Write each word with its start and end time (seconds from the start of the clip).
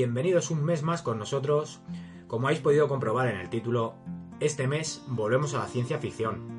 Bienvenidos 0.00 0.50
un 0.50 0.64
mes 0.64 0.82
más 0.82 1.02
con 1.02 1.18
nosotros. 1.18 1.82
Como 2.26 2.46
habéis 2.46 2.62
podido 2.62 2.88
comprobar 2.88 3.28
en 3.28 3.38
el 3.38 3.50
título, 3.50 3.96
este 4.40 4.66
mes 4.66 5.04
volvemos 5.08 5.52
a 5.52 5.58
la 5.58 5.66
ciencia 5.66 5.98
ficción. 5.98 6.56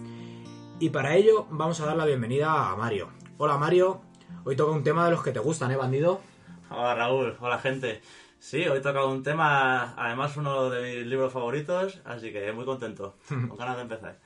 Y 0.80 0.92
para 0.92 1.16
ello 1.16 1.48
vamos 1.50 1.82
a 1.82 1.88
dar 1.88 1.98
la 1.98 2.06
bienvenida 2.06 2.70
a 2.70 2.76
Mario. 2.76 3.10
Hola 3.40 3.58
Mario, 3.58 4.04
hoy 4.44 4.56
toca 4.56 4.74
un 4.74 4.84
tema 4.84 5.06
de 5.06 5.12
los 5.12 5.24
que 5.24 5.32
te 5.32 5.40
gustan, 5.40 5.72
¿eh, 5.72 5.76
bandido? 5.76 6.22
Hola 6.70 6.94
Raúl, 6.94 7.36
hola 7.40 7.58
gente. 7.58 8.04
Sí, 8.38 8.68
hoy 8.68 8.80
toca 8.80 9.04
un 9.06 9.24
tema, 9.24 9.96
además 9.98 10.38
uno 10.38 10.70
de 10.70 10.98
mis 10.98 11.08
libros 11.08 11.34
favoritos, 11.34 12.00
así 12.06 12.32
que 12.32 12.52
muy 12.52 12.66
contento, 12.66 13.16
con 13.28 13.58
ganas 13.58 13.78
de 13.78 13.82
empezar. 13.82 14.20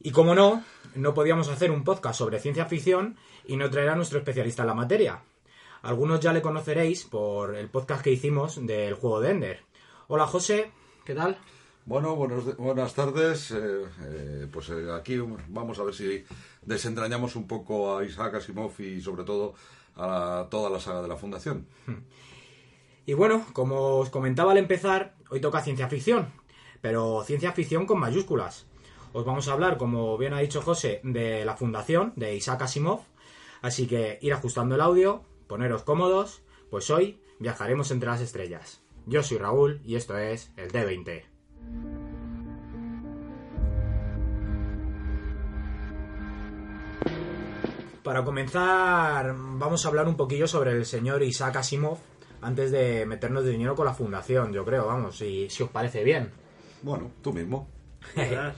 Y 0.00 0.10
como 0.10 0.34
no, 0.34 0.64
no 0.96 1.14
podíamos 1.14 1.48
hacer 1.48 1.70
un 1.70 1.84
podcast 1.84 2.18
sobre 2.18 2.40
ciencia 2.40 2.66
ficción 2.66 3.16
y 3.44 3.56
no 3.56 3.70
traer 3.70 3.90
a 3.90 3.94
nuestro 3.94 4.18
especialista 4.18 4.64
en 4.64 4.66
la 4.66 4.74
materia. 4.74 5.22
Algunos 5.86 6.18
ya 6.20 6.32
le 6.32 6.42
conoceréis 6.42 7.04
por 7.04 7.54
el 7.54 7.68
podcast 7.68 8.02
que 8.02 8.10
hicimos 8.10 8.58
del 8.66 8.94
juego 8.94 9.20
de 9.20 9.30
Ender. 9.30 9.60
Hola 10.08 10.26
José, 10.26 10.72
¿qué 11.04 11.14
tal? 11.14 11.38
Bueno, 11.84 12.16
buenos- 12.16 12.56
buenas 12.56 12.92
tardes. 12.94 13.52
eh, 13.52 13.84
eh, 14.02 14.46
pues 14.52 14.68
eh, 14.70 14.90
aquí 14.92 15.16
vamos 15.48 15.78
a 15.78 15.84
ver 15.84 15.94
si 15.94 16.24
desentrañamos 16.62 17.36
un 17.36 17.46
poco 17.46 17.96
a 17.96 18.04
Isaac 18.04 18.34
Asimov 18.34 18.72
y 18.80 19.00
sobre 19.00 19.22
todo 19.22 19.54
a 19.94 20.06
la- 20.08 20.48
toda 20.50 20.70
la 20.70 20.80
saga 20.80 21.02
de 21.02 21.08
la 21.08 21.16
Fundación. 21.16 21.66
Y 23.06 23.12
bueno, 23.14 23.46
como 23.52 23.98
os 23.98 24.10
comentaba 24.10 24.50
al 24.50 24.58
empezar, 24.58 25.14
hoy 25.30 25.40
toca 25.40 25.62
ciencia 25.62 25.88
ficción, 25.88 26.32
pero 26.80 27.22
ciencia 27.24 27.52
ficción 27.52 27.86
con 27.86 28.00
mayúsculas. 28.00 28.66
Os 29.12 29.24
vamos 29.24 29.46
a 29.46 29.52
hablar, 29.52 29.78
como 29.78 30.18
bien 30.18 30.32
ha 30.34 30.40
dicho 30.40 30.60
José, 30.62 31.00
de 31.04 31.44
la 31.44 31.56
fundación 31.56 32.12
de 32.16 32.34
Isaac 32.34 32.62
Asimov, 32.62 33.02
así 33.62 33.86
que 33.86 34.18
ir 34.20 34.32
ajustando 34.32 34.74
el 34.74 34.80
audio, 34.80 35.22
poneros 35.46 35.82
cómodos, 35.82 36.42
pues 36.70 36.90
hoy 36.90 37.20
viajaremos 37.38 37.90
entre 37.90 38.08
las 38.08 38.20
estrellas. 38.20 38.82
Yo 39.06 39.22
soy 39.22 39.38
Raúl 39.38 39.80
y 39.84 39.96
esto 39.96 40.18
es 40.18 40.52
el 40.56 40.72
D20. 40.72 41.24
Para 48.02 48.24
comenzar, 48.24 49.34
vamos 49.36 49.84
a 49.84 49.88
hablar 49.88 50.06
un 50.06 50.16
poquillo 50.16 50.46
sobre 50.46 50.72
el 50.72 50.86
señor 50.86 51.22
Isaac 51.22 51.56
Asimov 51.56 51.98
antes 52.40 52.70
de 52.70 53.06
meternos 53.06 53.44
de 53.44 53.50
dinero 53.50 53.74
con 53.74 53.86
la 53.86 53.94
fundación, 53.94 54.52
yo 54.52 54.64
creo, 54.64 54.86
vamos, 54.86 55.18
si, 55.18 55.48
si 55.50 55.62
os 55.62 55.70
parece 55.70 56.04
bien. 56.04 56.30
Bueno, 56.82 57.10
tú 57.22 57.32
mismo. 57.32 57.68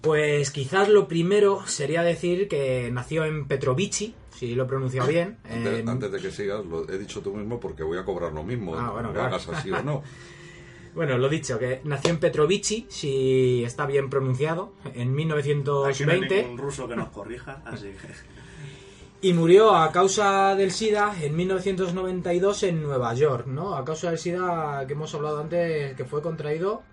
Pues 0.00 0.50
quizás 0.50 0.90
lo 0.90 1.08
primero 1.08 1.66
sería 1.66 2.02
decir 2.02 2.46
que 2.46 2.90
nació 2.92 3.24
en 3.24 3.48
Petrovici, 3.48 4.14
si 4.38 4.54
lo 4.54 4.64
he 4.64 4.66
pronunciado 4.66 5.08
bien. 5.08 5.38
Antes, 5.44 5.80
en- 5.80 5.88
antes 5.88 6.10
de 6.12 6.20
que 6.20 6.30
sigas, 6.30 6.64
lo 6.64 6.88
he 6.88 6.98
dicho 6.98 7.20
tú 7.22 7.34
mismo 7.34 7.58
porque 7.60 7.82
voy 7.82 7.98
a 7.98 8.04
cobrar 8.04 8.32
lo 8.32 8.42
mismo. 8.42 8.74
Ah, 8.76 8.90
bueno, 8.90 9.08
lo 9.08 9.14
claro. 9.14 9.28
hagas 9.36 9.48
así 9.48 9.70
o 9.70 9.82
no. 9.82 10.02
Bueno, 10.94 11.18
lo 11.18 11.28
dicho, 11.28 11.58
que 11.58 11.80
nació 11.82 12.10
en 12.10 12.18
Petrovici, 12.20 12.86
si 12.88 13.64
está 13.64 13.84
bien 13.84 14.08
pronunciado, 14.08 14.74
en 14.84 14.90
Aquí 14.92 14.94
no 15.00 15.02
hay 15.08 15.10
1920 15.10 16.54
ruso 16.56 16.86
que 16.86 16.94
nos 16.94 17.08
corrija, 17.08 17.62
así 17.64 17.86
que... 18.00 19.28
y 19.28 19.32
murió 19.32 19.74
a 19.74 19.90
causa 19.90 20.54
del 20.54 20.70
SIDA 20.70 21.16
en 21.20 21.34
1992 21.34 22.62
en 22.62 22.80
Nueva 22.84 23.12
York, 23.12 23.48
¿no? 23.48 23.74
A 23.74 23.84
causa 23.84 24.10
del 24.10 24.20
SIDA 24.20 24.84
que 24.86 24.92
hemos 24.92 25.12
hablado 25.16 25.40
antes, 25.40 25.96
que 25.96 26.04
fue 26.04 26.22
contraído 26.22 26.84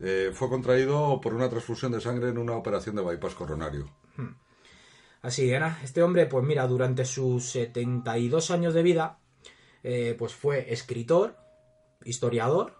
Eh, 0.00 0.32
fue 0.34 0.48
contraído 0.48 1.20
por 1.22 1.32
una 1.32 1.48
transfusión 1.48 1.92
de 1.92 2.00
sangre 2.00 2.30
en 2.30 2.38
una 2.38 2.54
operación 2.56 2.96
de 2.96 3.02
bypass 3.02 3.36
coronario. 3.36 3.88
Así 5.26 5.50
era. 5.50 5.80
Este 5.82 6.04
hombre, 6.04 6.26
pues 6.26 6.44
mira, 6.44 6.68
durante 6.68 7.04
sus 7.04 7.46
72 7.50 8.52
años 8.52 8.74
de 8.74 8.82
vida, 8.84 9.18
eh, 9.82 10.14
pues 10.16 10.32
fue 10.32 10.72
escritor, 10.72 11.34
historiador, 12.04 12.74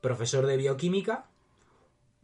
profesor 0.00 0.46
de 0.46 0.56
bioquímica 0.56 1.26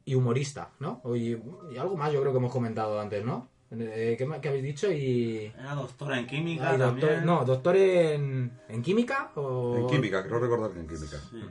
y 0.05 0.15
humorista, 0.15 0.71
¿no? 0.78 1.03
Y, 1.16 1.32
y 1.72 1.76
algo 1.78 1.97
más 1.97 2.12
yo 2.12 2.21
creo 2.21 2.31
que 2.31 2.38
hemos 2.38 2.53
comentado 2.53 3.00
antes, 3.00 3.25
¿no? 3.25 3.49
Eh, 3.72 4.15
¿qué, 4.16 4.41
qué 4.41 4.49
habéis 4.49 4.62
dicho? 4.62 4.93
Y... 4.93 5.53
Era 5.59 5.75
doctora 5.75 6.21
en 6.21 6.28
química 6.28 6.71
ah, 6.71 6.75
y 6.76 6.78
doctor- 6.78 7.00
también. 7.00 7.26
no, 7.26 7.44
doctor 7.44 7.75
en, 7.76 8.53
en 8.69 8.82
química 8.82 9.32
o... 9.34 9.78
En 9.78 9.87
química, 9.88 10.22
creo 10.22 10.38
recordar 10.38 10.71
que 10.71 10.78
en 10.78 10.87
química. 10.87 11.16
Sí. 11.28 11.43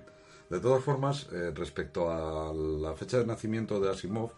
De 0.49 0.59
todas 0.61 0.81
formas, 0.81 1.27
eh, 1.33 1.51
respecto 1.53 2.09
a 2.09 2.53
la 2.53 2.93
fecha 2.95 3.17
de 3.17 3.25
nacimiento 3.25 3.81
de 3.81 3.89
Asimov, 3.89 4.31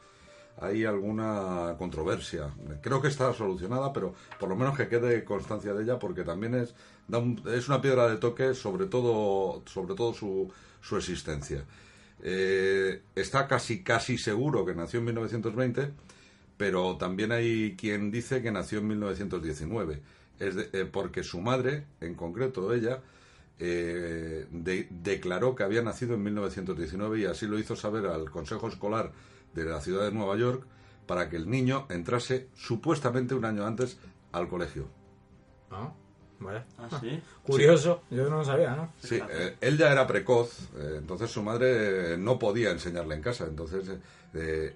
hay 0.59 0.85
alguna 0.85 1.75
controversia. 1.77 2.53
Creo 2.81 3.01
que 3.01 3.07
está 3.09 3.31
solucionada, 3.33 3.93
pero 3.93 4.13
por 4.39 4.49
lo 4.49 4.55
menos 4.55 4.75
que 4.77 4.87
quede 4.87 5.23
constancia 5.23 5.73
de 5.73 5.83
ella, 5.83 5.99
porque 5.99 6.23
también 6.23 6.55
es, 6.55 6.73
da 7.07 7.19
un- 7.19 7.41
es 7.53 7.67
una 7.67 7.81
piedra 7.81 8.09
de 8.09 8.17
toque 8.17 8.53
sobre 8.53 8.87
todo, 8.87 9.61
sobre 9.65 9.93
todo 9.95 10.13
su, 10.13 10.51
su 10.81 10.97
existencia. 10.97 11.63
Eh, 12.23 13.01
está 13.15 13.47
casi, 13.47 13.83
casi 13.83 14.17
seguro 14.17 14.65
que 14.65 14.73
nació 14.73 14.99
en 14.99 15.05
1920, 15.05 15.91
pero 16.57 16.97
también 16.97 17.31
hay 17.31 17.75
quien 17.77 18.09
dice 18.09 18.41
que 18.41 18.51
nació 18.51 18.79
en 18.79 18.87
1919, 18.87 20.01
es 20.39 20.55
eh, 20.73 20.85
porque 20.91 21.23
su 21.23 21.39
madre, 21.39 21.83
en 22.01 22.15
concreto 22.15 22.73
ella, 22.73 23.01
eh, 23.59 24.47
de- 24.51 24.87
declaró 24.89 25.55
que 25.55 25.63
había 25.63 25.81
nacido 25.83 26.15
en 26.15 26.23
1919 26.23 27.19
y 27.19 27.25
así 27.25 27.45
lo 27.47 27.59
hizo 27.59 27.75
saber 27.75 28.05
al 28.07 28.29
Consejo 28.31 28.67
Escolar 28.67 29.11
de 29.53 29.65
la 29.65 29.81
ciudad 29.81 30.05
de 30.05 30.11
Nueva 30.11 30.35
York 30.37 30.65
para 31.05 31.29
que 31.29 31.37
el 31.37 31.49
niño 31.49 31.87
entrase 31.89 32.49
supuestamente 32.55 33.33
un 33.33 33.45
año 33.45 33.65
antes 33.65 33.97
al 34.31 34.47
colegio. 34.47 34.87
Ah, 35.71 35.91
vale. 36.39 36.63
Ah, 36.77 36.89
sí. 36.99 37.21
Curioso, 37.43 38.03
yo 38.09 38.29
no 38.29 38.37
lo 38.37 38.45
sabía, 38.45 38.75
¿no? 38.75 38.93
Sí, 39.01 39.19
eh, 39.29 39.55
él 39.61 39.77
ya 39.77 39.91
era 39.91 40.05
precoz, 40.05 40.69
eh, 40.75 40.95
entonces 40.97 41.31
su 41.31 41.41
madre 41.41 42.13
eh, 42.13 42.17
no 42.17 42.37
podía 42.37 42.71
enseñarle 42.71 43.15
en 43.15 43.21
casa, 43.21 43.45
entonces 43.45 43.89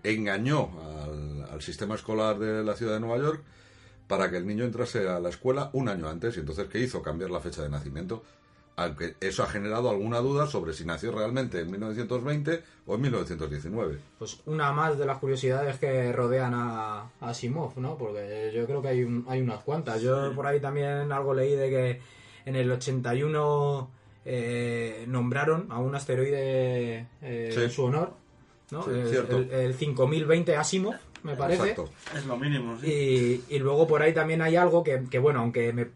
engañó 0.03 0.71
al, 0.81 1.47
al 1.51 1.61
sistema 1.61 1.93
escolar 1.93 2.39
de 2.39 2.63
la 2.63 2.75
ciudad 2.75 2.93
de 2.93 2.99
Nueva 2.99 3.17
York 3.17 3.43
para 4.07 4.31
que 4.31 4.37
el 4.37 4.47
niño 4.47 4.63
entrase 4.63 5.07
a 5.07 5.19
la 5.19 5.29
escuela 5.29 5.69
un 5.73 5.87
año 5.87 6.09
antes, 6.09 6.35
y 6.35 6.39
entonces 6.39 6.67
¿qué 6.67 6.79
hizo? 6.79 7.03
Cambiar 7.03 7.29
la 7.29 7.41
fecha 7.41 7.61
de 7.61 7.69
nacimiento, 7.69 8.23
aunque 8.77 9.15
eso 9.19 9.43
ha 9.43 9.47
generado 9.47 9.89
alguna 9.89 10.19
duda 10.19 10.47
sobre 10.47 10.73
si 10.73 10.85
nació 10.85 11.11
realmente 11.11 11.59
en 11.59 11.69
1920 11.71 12.63
o 12.87 12.95
en 12.95 13.01
1919. 13.01 13.97
Pues 14.17 14.39
una 14.45 14.71
más 14.71 14.97
de 14.97 15.05
las 15.05 15.17
curiosidades 15.19 15.77
que 15.77 16.11
rodean 16.13 16.53
a, 16.53 17.01
a 17.19 17.29
Asimov, 17.29 17.77
¿no? 17.77 17.97
Porque 17.97 18.51
yo 18.55 18.65
creo 18.65 18.81
que 18.81 18.87
hay, 18.87 19.03
un- 19.03 19.25
hay 19.27 19.41
unas 19.41 19.61
cuantas. 19.63 20.01
Yo 20.01 20.33
por 20.33 20.47
ahí 20.47 20.59
también 20.59 21.11
algo 21.11 21.33
leí 21.33 21.55
de 21.55 21.69
que 21.69 22.01
en 22.45 22.55
el 22.55 22.71
81 22.71 23.91
eh, 24.25 25.05
nombraron 25.07 25.67
a 25.71 25.79
un 25.79 25.95
asteroide 25.95 27.07
eh, 27.21 27.51
Sí. 27.53 27.61
en 27.61 27.69
su 27.71 27.83
honor, 27.85 28.13
¿no? 28.71 28.83
Sí, 28.83 28.89
el, 28.91 29.07
cierto. 29.09 29.37
el- 29.37 29.51
el 29.51 29.73
5020 29.73 30.55
Asimov, 30.55 30.95
me 31.23 31.35
parece. 31.35 31.61
Exacto. 31.71 31.89
Es 32.15 32.25
lo 32.25 32.37
mínimo, 32.37 32.77
sí. 32.79 33.43
Y, 33.49 33.55
y 33.55 33.59
luego 33.59 33.87
por 33.87 34.01
ahí 34.01 34.13
también 34.13 34.41
hay 34.41 34.55
algo 34.55 34.83
que, 34.83 35.03
que, 35.09 35.19
bueno, 35.19 35.39
aunque 35.41 35.73
me, 35.73 35.87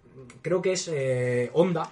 creo 0.41 0.61
que 0.61 0.73
es 0.73 0.87
eh, 0.91 1.49
Honda, 1.53 1.89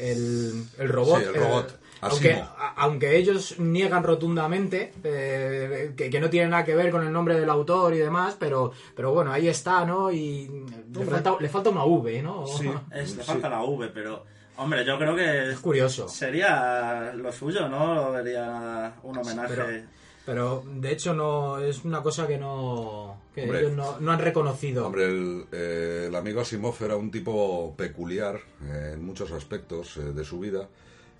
el, 0.00 0.64
el 0.78 0.88
robot. 0.88 1.18
Sí, 1.20 1.24
el 1.28 1.34
robot. 1.34 1.78
aunque, 2.02 2.32
a- 2.34 2.74
aunque 2.78 3.16
ellos 3.16 3.58
niegan 3.58 4.02
rotundamente 4.02 4.92
eh, 5.04 5.92
que, 5.96 6.08
que 6.10 6.20
no 6.20 6.30
tiene 6.30 6.48
nada 6.48 6.64
que 6.64 6.74
ver 6.74 6.90
con 6.90 7.06
el 7.06 7.12
nombre 7.12 7.38
del 7.38 7.50
autor 7.50 7.94
y 7.94 7.98
demás, 7.98 8.36
pero, 8.38 8.72
pero 8.96 9.12
bueno, 9.12 9.32
ahí 9.32 9.48
está, 9.48 9.84
¿no? 9.84 10.10
Y 10.10 10.50
le 10.94 11.04
falta, 11.04 11.36
le 11.38 11.48
falta 11.48 11.70
una 11.70 11.84
V, 11.84 12.22
¿no? 12.22 12.46
Sí. 12.46 12.70
Es, 12.92 13.16
le 13.16 13.22
Sí. 13.22 13.26
falta 13.30 13.48
la 13.48 13.62
V, 13.62 13.88
pero 13.88 14.24
Hombre, 14.56 14.84
yo 14.84 14.98
creo 14.98 15.16
que 15.16 15.52
Es 15.52 15.58
curioso. 15.58 16.06
sería 16.08 17.12
lo 17.14 17.32
suyo, 17.32 17.66
¿no? 17.68 17.94
Lo 17.94 18.12
vería 18.12 18.92
un 19.02 19.16
homenaje. 19.16 19.54
pero- 19.54 19.99
Pero 20.26 20.62
de 20.66 20.92
hecho 20.92 21.14
no 21.14 21.58
es 21.58 21.84
una 21.84 22.02
cosa 22.02 22.26
que 22.26 22.38
no 22.38 23.20
que 23.34 23.44
Hombre. 23.44 23.60
ellos 23.60 23.72
no, 23.72 23.98
no 24.00 24.12
han 24.12 24.20
reconocido. 24.20 24.86
Hombre, 24.86 25.06
el, 25.06 25.46
eh, 25.50 26.04
el 26.08 26.14
amigo 26.14 26.40
Asimov 26.40 26.76
era 26.82 26.96
un 26.96 27.10
tipo 27.10 27.74
peculiar 27.76 28.40
eh, 28.64 28.92
en 28.94 29.04
muchos 29.04 29.32
aspectos 29.32 29.96
eh, 29.96 30.12
de 30.12 30.24
su 30.24 30.38
vida. 30.38 30.68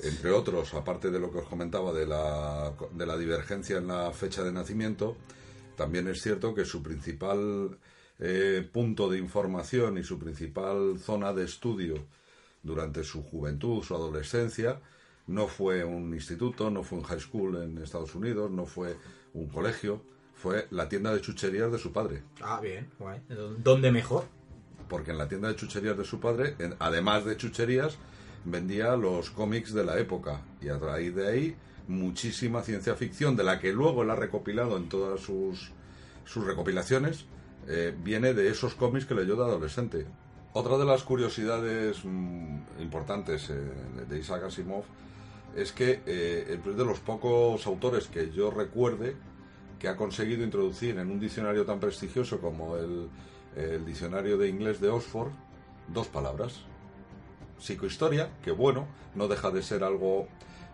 Entre 0.03 0.31
otros, 0.31 0.73
aparte 0.75 1.11
de 1.11 1.19
lo 1.19 1.31
que 1.31 1.39
os 1.39 1.47
comentaba 1.49 1.93
de 1.93 2.07
la, 2.07 2.73
de 2.93 3.07
la 3.07 3.17
divergencia 3.19 3.79
en 3.79 3.89
la 3.89 4.13
fecha 4.13 4.43
de 4.43 4.53
nacimiento, 4.53 5.17
también 5.77 6.09
es 6.09 6.23
cierto 6.23 6.55
que 6.55 6.65
su 6.65 6.83
principal 6.83 7.77
eh, 8.19 8.67
punto 8.71 9.09
de 9.11 9.19
información 9.19 9.99
y 9.99 10.03
su 10.03 10.19
principal 10.19 10.99
zona 10.99 11.33
de 11.33 11.45
estudio 11.45 12.05
durante 12.63 13.03
su 13.05 13.23
juventud, 13.25 13.83
su 13.83 13.95
adolescencia, 13.95 14.81
no 15.31 15.47
fue 15.49 15.85
un 15.85 16.13
instituto, 16.15 16.71
no 16.71 16.83
fue 16.83 16.99
un 16.99 17.05
high 17.05 17.21
school 17.21 17.63
en 17.63 17.79
Estados 17.79 18.15
Unidos, 18.15 18.51
no 18.51 18.67
fue 18.67 18.97
un 19.35 19.47
colegio, 19.49 20.03
fue 20.35 20.67
la 20.71 20.89
tienda 20.89 21.15
de 21.15 21.21
chucherías 21.21 21.71
de 21.71 21.79
su 21.79 21.93
padre. 21.93 22.23
Ah, 22.43 22.61
bien, 22.61 22.91
guay. 22.99 23.21
¿Dónde 23.59 23.91
mejor? 23.93 24.25
porque 24.89 25.13
en 25.13 25.19
la 25.19 25.29
tienda 25.29 25.47
de 25.47 25.55
chucherías 25.55 25.97
de 25.97 26.05
su 26.05 26.19
padre, 26.19 26.57
en- 26.59 26.75
además 26.81 27.25
de 27.25 27.37
chucherías, 27.37 27.97
vendía 28.45 28.97
los 28.97 29.31
cómics 29.31 29.73
de 29.73 29.85
la 29.85 30.01
época. 30.01 30.41
Y 30.61 30.69
a 30.69 30.79
raíz 30.79 31.15
de 31.15 31.29
ahí, 31.29 31.57
muchísima 31.87 32.63
ciencia 32.63 32.97
ficción, 32.97 33.37
de 33.37 33.45
la 33.45 33.61
que 33.61 33.73
luego 33.73 34.03
él 34.03 34.11
ha 34.11 34.17
recopilado 34.17 34.77
en 34.77 34.89
todas 34.89 35.21
sus, 35.21 35.71
sus 36.25 36.45
recopilaciones, 36.45 37.27
eh, 37.69 37.95
viene 38.03 38.35
de 38.35 38.49
esos 38.49 38.75
cómics 38.75 39.07
que 39.07 39.15
leyó 39.15 39.37
de 39.37 39.45
adolescente. 39.45 40.07
Otra 40.55 40.77
de 40.77 40.85
las 40.85 41.05
curiosidades 41.05 41.99
mm, 42.05 42.81
importantes 42.81 43.49
eh, 43.51 43.55
de 44.09 44.19
Isaac 44.19 44.43
Asimov 44.43 44.83
es 45.57 45.73
que 45.73 46.03
eh, 46.07 46.59
es 46.65 46.77
de 46.77 46.85
los 46.85 47.01
pocos 47.01 47.67
autores 47.67 48.07
que 48.09 48.31
yo 48.31 48.51
recuerde 48.51 49.17
que 49.79 49.89
ha 49.89 49.97
conseguido 49.97 50.45
introducir 50.45 50.99
en 50.99 51.11
un 51.11 51.19
diccionario 51.19 51.65
tan 51.65 51.81
prestigioso 51.81 52.41
como 52.41 52.77
el, 52.77 53.09
el 53.57 53.85
diccionario 53.85 54.37
de 54.37 54.49
inglés 54.49 54.81
de 54.81 54.89
Oxford 54.89 55.33
dos 55.89 56.09
palabras. 56.09 56.61
Psicohistoria, 57.59 58.31
que 58.43 58.53
bueno, 58.53 58.89
no 59.15 59.29
deja 59.29 59.51
de 59.51 59.63
ser 59.63 59.85
algo, 59.85 60.29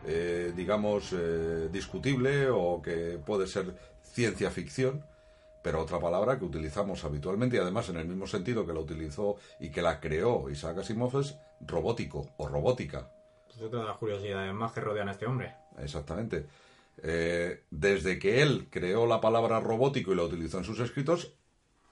eh, 0.07 0.53
digamos, 0.55 1.13
eh, 1.13 1.69
discutible 1.73 2.49
o 2.51 2.81
que 2.83 3.19
puede 3.25 3.47
ser 3.47 3.75
ciencia 4.03 4.51
ficción, 4.51 5.05
pero 5.63 5.83
otra 5.83 5.99
palabra 5.99 6.39
que 6.39 6.45
utilizamos 6.45 7.05
habitualmente 7.05 7.57
y 7.57 7.61
además 7.61 7.89
en 7.89 7.97
el 7.97 8.07
mismo 8.07 8.27
sentido 8.27 8.67
que 8.67 8.73
la 8.73 8.81
utilizó 8.81 9.37
y 9.59 9.71
que 9.71 9.83
la 9.83 10.01
creó 10.01 10.49
Isaac 10.49 10.79
Asimov 10.79 11.19
es 11.19 11.39
robótico 11.61 12.29
o 12.37 12.47
robótica. 12.47 13.11
Es 13.57 13.63
otra 13.63 13.81
de 13.81 13.87
las 13.87 13.97
curiosidades 13.97 14.53
más 14.53 14.73
que 14.73 14.81
rodean 14.81 15.09
a 15.09 15.13
este 15.13 15.27
hombre. 15.27 15.55
Exactamente. 15.79 16.47
Eh, 17.03 17.65
desde 17.71 18.19
que 18.19 18.43
él 18.43 18.69
creó 18.71 19.07
la 19.07 19.21
palabra 19.21 19.61
robótico 19.61 20.13
y 20.13 20.17
la 20.17 20.25
utilizó 20.25 20.59
en 20.59 20.65
sus 20.65 20.79
escritos, 20.81 21.33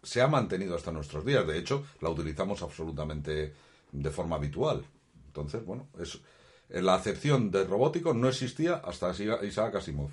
se 0.03 0.21
ha 0.21 0.29
mantenido 0.29 0.77
hasta 0.77 0.93
nuestros 0.93 1.25
días. 1.25 1.47
De 1.47 1.59
hecho, 1.59 1.85
la 2.01 2.11
utilizamos 2.11 2.63
absolutamente 2.63 3.55
de 3.93 4.11
forma 4.11 4.37
habitual. 4.37 4.85
Entonces, 5.27 5.65
bueno, 5.65 5.89
es, 5.99 6.21
la 6.69 6.95
acepción 6.95 7.51
de 7.51 7.65
robótico 7.65 8.15
no 8.15 8.29
existía 8.29 8.77
hasta 8.77 9.11
Isaac 9.43 9.77
Asimov. 9.77 10.11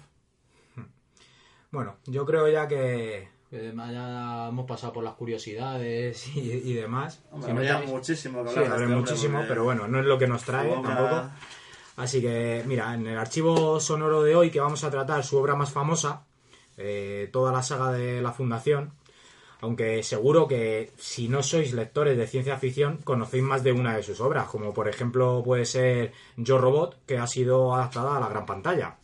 Bueno, 1.72 1.98
yo 2.06 2.26
creo 2.26 2.50
ya 2.50 2.68
que 2.68 3.30
que 3.52 3.74
ya 3.76 4.48
hemos 4.48 4.66
pasado 4.66 4.94
por 4.94 5.04
las 5.04 5.14
curiosidades 5.16 6.26
y, 6.36 6.40
y 6.40 6.74
demás. 6.74 7.20
Hombre, 7.32 7.48
Si 7.50 7.54
no 7.54 7.60
habría 7.60 7.82
tenéis- 7.82 7.90
muchísimo 7.92 8.44
que 8.44 8.50
Sí, 8.50 8.56
hablar 8.60 8.70
de 8.70 8.74
habrá 8.74 8.86
este 8.86 8.96
muchísimo, 9.00 9.34
porque 9.40 9.48
pero 9.50 9.64
bueno, 9.66 9.88
no 9.90 10.00
es 10.00 10.06
lo 10.06 10.18
que 10.18 10.28
nos 10.28 10.44
trae 10.44 10.72
obra- 10.72 10.82
tampoco. 10.96 11.30
Así 11.98 12.22
que, 12.22 12.64
mira, 12.66 12.94
en 12.94 13.06
el 13.06 13.18
archivo 13.18 13.80
sonoro 13.82 14.24
de 14.24 14.36
hoy 14.36 14.50
que 14.50 14.62
vamos 14.62 14.84
a 14.86 14.90
tratar 14.90 15.24
su 15.26 15.38
obra 15.38 15.56
más 15.56 15.72
famosa, 15.72 16.24
eh, 16.78 17.30
toda 17.34 17.52
la 17.52 17.62
saga 17.62 17.92
de 17.92 18.22
la 18.22 18.32
Fundación, 18.32 18.94
aunque 19.60 20.02
seguro 20.02 20.48
que 20.48 20.92
si 20.98 21.28
no 21.28 21.44
sois 21.44 21.74
lectores 21.74 22.18
de 22.18 22.28
ciencia 22.28 22.58
ficción, 22.58 22.98
conocéis 23.04 23.44
más 23.44 23.64
de 23.64 23.74
una 23.74 23.96
de 23.98 24.02
sus 24.04 24.22
obras, 24.22 24.48
como 24.48 24.74
por 24.74 24.88
ejemplo 24.88 25.44
puede 25.44 25.66
ser 25.66 26.14
Yo 26.38 26.58
Robot, 26.58 26.98
que 27.06 27.18
ha 27.20 27.28
sido 27.28 27.76
adaptada 27.76 28.16
a 28.16 28.20
la 28.22 28.30
gran 28.30 28.46
pantalla. 28.46 28.96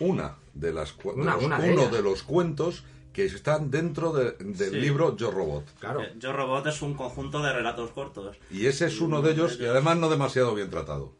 Una 0.00 0.34
de 0.52 0.72
las 0.72 0.94
Una- 1.04 1.36
una 1.36 1.56
uno 1.58 1.64
ellas. 1.64 1.92
de 1.92 2.02
los 2.02 2.22
cuentos 2.24 2.84
que 3.16 3.24
están 3.24 3.70
dentro 3.70 4.12
de- 4.12 4.32
del 4.32 4.70
Sí. 4.72 4.76
libro 4.76 5.16
Yo 5.16 5.30
Robot. 5.30 5.64
Claro. 5.80 6.02
Eh, 6.02 6.12
Yo 6.18 6.34
Robot 6.34 6.66
es 6.66 6.82
un 6.82 6.92
conjunto 6.92 7.40
de 7.42 7.50
relatos 7.50 7.90
cortos. 7.92 8.36
Y 8.50 8.66
ese 8.66 8.84
es 8.86 9.00
uno 9.00 9.22
de 9.22 9.32
ellos 9.32 9.56
y 9.58 9.64
además 9.64 9.96
no 9.96 10.10
demasiado 10.10 10.54
bien 10.54 10.68
tratado. 10.68 11.14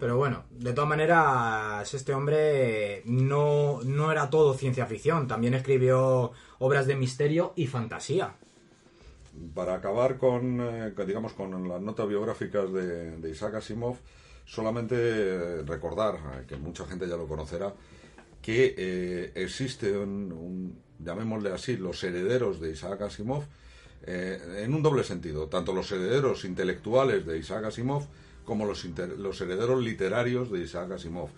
Pero 0.00 0.16
bueno, 0.16 0.44
de 0.50 0.72
todas 0.72 0.88
maneras, 0.88 1.92
este 1.92 2.14
hombre 2.14 3.02
no, 3.04 3.80
no 3.84 4.10
era 4.10 4.30
todo 4.30 4.54
ciencia 4.54 4.86
ficción, 4.86 5.28
también 5.28 5.52
escribió 5.52 6.32
obras 6.60 6.86
de 6.86 6.96
misterio 6.96 7.52
y 7.56 7.66
fantasía. 7.66 8.36
Para 9.54 9.74
acabar 9.74 10.16
con, 10.16 10.60
eh, 10.62 10.94
digamos, 11.06 11.34
con 11.34 11.68
las 11.68 11.80
notas 11.82 12.08
biográficas 12.08 12.72
de, 12.72 13.16
de 13.18 13.30
Isaac 13.30 13.56
Asimov, 13.56 13.96
solamente 14.46 14.94
eh, 14.98 15.62
recordar, 15.66 16.44
que 16.48 16.56
mucha 16.56 16.86
gente 16.86 17.06
ya 17.06 17.16
lo 17.16 17.26
conocerá, 17.26 17.74
que 18.44 18.74
eh, 18.76 19.32
existe 19.36 19.96
un, 19.96 20.76
llamémosle 20.98 21.50
así, 21.50 21.78
los 21.78 22.04
herederos 22.04 22.60
de 22.60 22.72
Isaac 22.72 23.00
Asimov, 23.00 23.44
eh, 24.06 24.38
en 24.64 24.74
un 24.74 24.82
doble 24.82 25.02
sentido, 25.02 25.46
tanto 25.48 25.72
los 25.72 25.90
herederos 25.90 26.44
intelectuales 26.44 27.24
de 27.24 27.38
Isaac 27.38 27.64
Asimov 27.64 28.06
como 28.44 28.66
los, 28.66 28.84
los 29.18 29.40
herederos 29.40 29.82
literarios 29.82 30.52
de 30.52 30.60
Isaac 30.60 30.92
Asimov. 30.92 31.30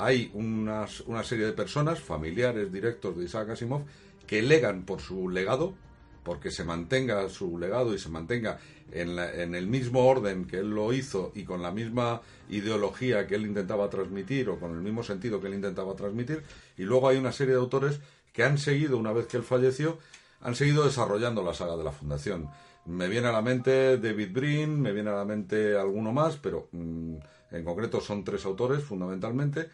Hay 0.00 0.32
unas- 0.34 1.02
una 1.02 1.22
serie 1.22 1.46
de 1.46 1.52
personas, 1.52 2.00
familiares 2.00 2.72
directos 2.72 3.16
de 3.16 3.24
Isaac 3.26 3.50
Asimov, 3.50 3.82
que 4.26 4.42
legan 4.42 4.82
por 4.84 5.00
su 5.00 5.28
legado, 5.28 5.74
porque 6.22 6.50
se 6.50 6.64
mantenga 6.64 7.28
su 7.28 7.58
legado 7.58 7.94
y 7.94 7.98
se 7.98 8.08
mantenga 8.08 8.58
en, 8.92 9.16
la- 9.16 9.32
en 9.34 9.54
el 9.54 9.66
mismo 9.66 10.06
orden 10.06 10.44
que 10.46 10.58
él 10.58 10.70
lo 10.70 10.92
hizo 10.92 11.32
y 11.34 11.44
con 11.44 11.62
la 11.62 11.70
misma 11.72 12.20
ideología 12.48 13.26
que 13.26 13.34
él 13.34 13.46
intentaba 13.46 13.88
transmitir 13.90 14.48
o 14.48 14.58
con 14.60 14.72
el 14.72 14.82
mismo 14.82 15.02
sentido 15.02 15.40
que 15.40 15.48
él 15.48 15.54
intentaba 15.54 15.94
transmitir. 15.96 16.42
Y 16.76 16.82
luego 16.82 17.08
hay 17.08 17.16
una 17.18 17.32
serie 17.32 17.54
de 17.54 17.60
autores 17.60 18.00
que 18.32 18.44
han 18.44 18.58
seguido, 18.58 18.98
una 18.98 19.12
vez 19.12 19.26
que 19.26 19.36
él 19.36 19.42
falleció, 19.42 19.98
han 20.40 20.54
seguido 20.54 20.84
desarrollando 20.84 21.42
la 21.42 21.54
saga 21.54 21.76
de 21.76 21.84
la 21.84 21.92
Fundación. 21.92 22.48
Me 22.86 23.08
viene 23.08 23.28
a 23.28 23.32
la 23.32 23.42
mente 23.42 23.98
David 23.98 24.30
Brin, 24.32 24.80
me 24.80 24.92
viene 24.92 25.10
a 25.10 25.14
la 25.14 25.24
mente 25.24 25.76
alguno 25.76 26.12
más, 26.12 26.36
pero 26.36 26.68
mm, 26.72 27.14
en 27.52 27.64
concreto 27.64 28.00
son 28.00 28.24
tres 28.24 28.44
autores 28.44 28.82
fundamentalmente 28.82 29.68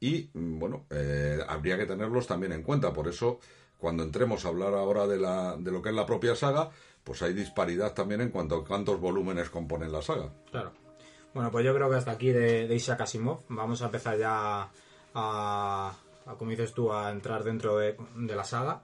y 0.00 0.28
mm, 0.34 0.58
bueno, 0.58 0.84
eh, 0.90 1.38
habría 1.48 1.76
que 1.78 1.86
tenerlos 1.86 2.26
también 2.26 2.52
en 2.52 2.62
cuenta. 2.62 2.92
Por 2.92 3.08
eso, 3.08 3.38
cuando 3.78 4.02
entremos 4.02 4.44
a 4.44 4.48
hablar 4.48 4.74
ahora 4.74 5.06
de, 5.06 5.18
la, 5.18 5.56
de 5.56 5.70
lo 5.70 5.80
que 5.80 5.90
es 5.90 5.94
la 5.94 6.06
propia 6.06 6.34
saga, 6.34 6.70
pues 7.04 7.22
hay 7.22 7.32
disparidad 7.32 7.94
también 7.94 8.20
en 8.20 8.30
cuanto 8.30 8.56
a 8.56 8.64
cuántos 8.64 9.00
volúmenes 9.00 9.50
componen 9.50 9.92
la 9.92 10.02
saga. 10.02 10.32
Claro. 10.50 10.72
Bueno, 11.32 11.50
pues 11.50 11.64
yo 11.64 11.74
creo 11.74 11.88
que 11.88 11.96
hasta 11.96 12.10
aquí 12.12 12.32
de, 12.32 12.66
de 12.66 12.74
Isaac 12.74 13.02
Asimov. 13.02 13.42
Vamos 13.48 13.80
a 13.82 13.86
empezar 13.86 14.18
ya 14.18 14.62
a, 14.62 14.70
a, 15.14 16.34
como 16.36 16.50
dices 16.50 16.72
tú, 16.74 16.92
a 16.92 17.10
entrar 17.10 17.44
dentro 17.44 17.76
de, 17.76 17.96
de 18.16 18.36
la 18.36 18.44
saga. 18.44 18.82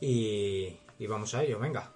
Y, 0.00 0.76
y 0.98 1.06
vamos 1.06 1.34
a 1.34 1.42
ello, 1.42 1.58
venga. 1.58 1.92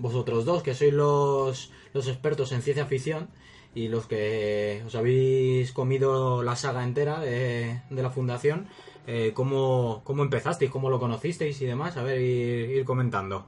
Vosotros 0.00 0.44
dos, 0.44 0.62
que 0.62 0.74
sois 0.74 0.92
los, 0.92 1.70
los 1.92 2.08
expertos 2.08 2.52
en 2.52 2.62
ciencia 2.62 2.86
ficción 2.86 3.28
y 3.74 3.88
los 3.88 4.06
que 4.06 4.82
os 4.86 4.94
habéis 4.94 5.72
comido 5.72 6.42
la 6.42 6.56
saga 6.56 6.82
entera 6.82 7.20
de, 7.20 7.82
de 7.88 8.02
la 8.02 8.10
fundación, 8.10 8.66
eh, 9.06 9.32
¿cómo, 9.34 10.02
¿cómo 10.04 10.22
empezasteis? 10.22 10.70
¿Cómo 10.70 10.90
lo 10.90 10.98
conocisteis 10.98 11.60
y 11.62 11.66
demás? 11.66 11.96
A 11.96 12.02
ver, 12.02 12.20
ir, 12.20 12.84
comentando. 12.84 13.46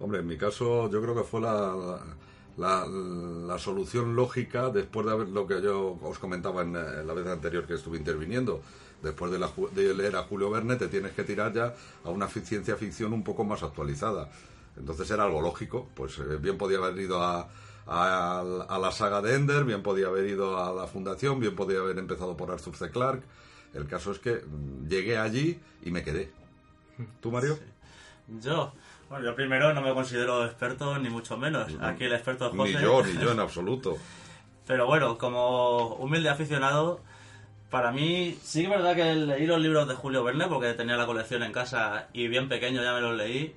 Hombre, 0.00 0.20
en 0.20 0.26
mi 0.26 0.36
caso 0.36 0.90
yo 0.90 1.00
creo 1.02 1.14
que 1.14 1.24
fue 1.24 1.40
la, 1.40 2.00
la, 2.56 2.86
la 2.86 3.58
solución 3.58 4.14
lógica 4.14 4.70
después 4.70 5.06
de 5.06 5.16
ver 5.16 5.28
lo 5.28 5.46
que 5.46 5.60
yo 5.62 5.98
os 6.02 6.18
comentaba 6.18 6.62
en, 6.62 6.72
la 6.72 7.14
vez 7.14 7.26
anterior 7.26 7.66
que 7.66 7.74
estuve 7.74 7.98
interviniendo. 7.98 8.60
Después 9.02 9.30
de, 9.30 9.38
la 9.38 9.50
de 9.72 9.94
leer 9.94 10.16
a 10.16 10.22
Julio 10.22 10.50
Verne 10.50 10.76
te 10.76 10.88
tienes 10.88 11.12
que 11.12 11.24
tirar 11.24 11.52
ya 11.52 11.74
a 12.04 12.10
una 12.10 12.26
ciencia 12.28 12.76
ficción 12.76 13.12
un 13.12 13.22
poco 13.22 13.44
más 13.44 13.62
actualizada. 13.62 14.30
Entonces 14.76 15.10
era 15.10 15.24
algo 15.24 15.40
lógico, 15.40 15.88
pues 15.94 16.18
eh, 16.18 16.36
bien 16.40 16.58
podía 16.58 16.78
haber 16.78 16.98
ido 16.98 17.22
a, 17.22 17.48
a, 17.86 18.40
a 18.68 18.78
la 18.78 18.90
saga 18.92 19.20
de 19.22 19.34
Ender, 19.36 19.64
bien 19.64 19.82
podía 19.82 20.08
haber 20.08 20.26
ido 20.26 20.58
a 20.62 20.72
la 20.72 20.86
Fundación, 20.86 21.38
bien 21.40 21.54
podía 21.54 21.78
haber 21.78 21.98
empezado 21.98 22.36
por 22.36 22.50
Arthur 22.50 22.74
C. 22.76 22.90
Clarke. 22.90 23.24
El 23.72 23.86
caso 23.86 24.12
es 24.12 24.18
que 24.18 24.34
mm, 24.46 24.88
llegué 24.88 25.18
allí 25.18 25.60
y 25.82 25.90
me 25.90 26.02
quedé. 26.02 26.32
¿Tú, 27.20 27.30
Mario? 27.30 27.58
Yo, 28.40 28.72
bueno, 29.08 29.24
yo 29.26 29.34
primero 29.34 29.74
no 29.74 29.82
me 29.82 29.92
considero 29.92 30.44
experto, 30.44 30.98
ni 30.98 31.10
mucho 31.10 31.36
menos. 31.36 31.72
Aquí 31.80 32.04
el 32.04 32.12
experto 32.12 32.46
es 32.48 32.52
Ni 32.54 32.72
José. 32.72 32.82
yo, 32.82 33.04
ni 33.04 33.12
yo 33.22 33.32
en 33.32 33.40
absoluto. 33.40 33.96
Pero 34.66 34.86
bueno, 34.86 35.18
como 35.18 35.94
humilde 35.96 36.28
aficionado, 36.30 37.00
Para 37.70 37.90
mí, 37.90 38.38
sí 38.42 38.60
que 38.60 38.66
es 38.66 38.70
verdad 38.70 38.94
que 38.94 39.14
leí 39.14 39.46
los 39.46 39.60
libros 39.60 39.88
de 39.88 39.94
Julio 39.94 40.22
Verne 40.22 40.46
porque 40.46 40.74
tenía 40.74 40.96
la 40.96 41.06
colección 41.06 41.42
en 41.42 41.52
casa 41.52 42.06
y 42.12 42.28
bien 42.28 42.48
pequeño 42.48 42.82
ya 42.82 42.94
me 42.94 43.00
los 43.00 43.16
leí. 43.16 43.54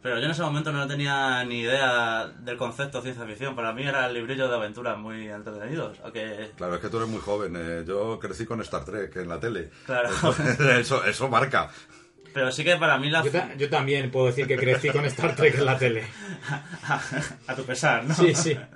Pero 0.00 0.18
yo 0.18 0.24
en 0.26 0.30
ese 0.30 0.42
momento 0.42 0.70
no 0.72 0.86
tenía 0.86 1.42
ni 1.44 1.60
idea 1.60 2.26
del 2.28 2.56
concepto 2.56 3.02
ciencia 3.02 3.24
ficción. 3.24 3.56
Para 3.56 3.72
mí 3.72 3.82
eran 3.82 4.14
librillos 4.14 4.48
de 4.48 4.54
aventuras 4.54 4.96
muy 4.96 5.28
entretenidos. 5.28 5.98
Aunque... 6.04 6.52
Claro, 6.56 6.76
es 6.76 6.80
que 6.80 6.88
tú 6.88 6.98
eres 6.98 7.08
muy 7.08 7.20
joven. 7.20 7.54
eh, 7.56 7.84
yo 7.86 8.18
crecí 8.20 8.46
con 8.46 8.60
Star 8.60 8.84
Trek 8.84 9.16
en 9.16 9.28
la 9.28 9.40
tele. 9.40 9.70
Claro. 9.86 10.08
eso, 10.78 11.04
eso 11.04 11.28
marca. 11.28 11.68
Pero 12.32 12.52
sí 12.52 12.62
que 12.62 12.76
para 12.76 12.96
mí 12.98 13.10
la... 13.10 13.24
Yo, 13.24 13.32
ta- 13.32 13.54
yo 13.56 13.68
también 13.68 14.10
puedo 14.12 14.26
decir 14.26 14.46
que 14.46 14.56
crecí 14.56 14.90
con 14.90 15.04
Star 15.06 15.34
Trek 15.34 15.56
en 15.58 15.64
la 15.64 15.76
tele. 15.76 16.06
a 17.48 17.54
tu 17.56 17.64
pesar, 17.64 18.04
¿no? 18.04 18.14
Sí, 18.14 18.34
sí. 18.34 18.56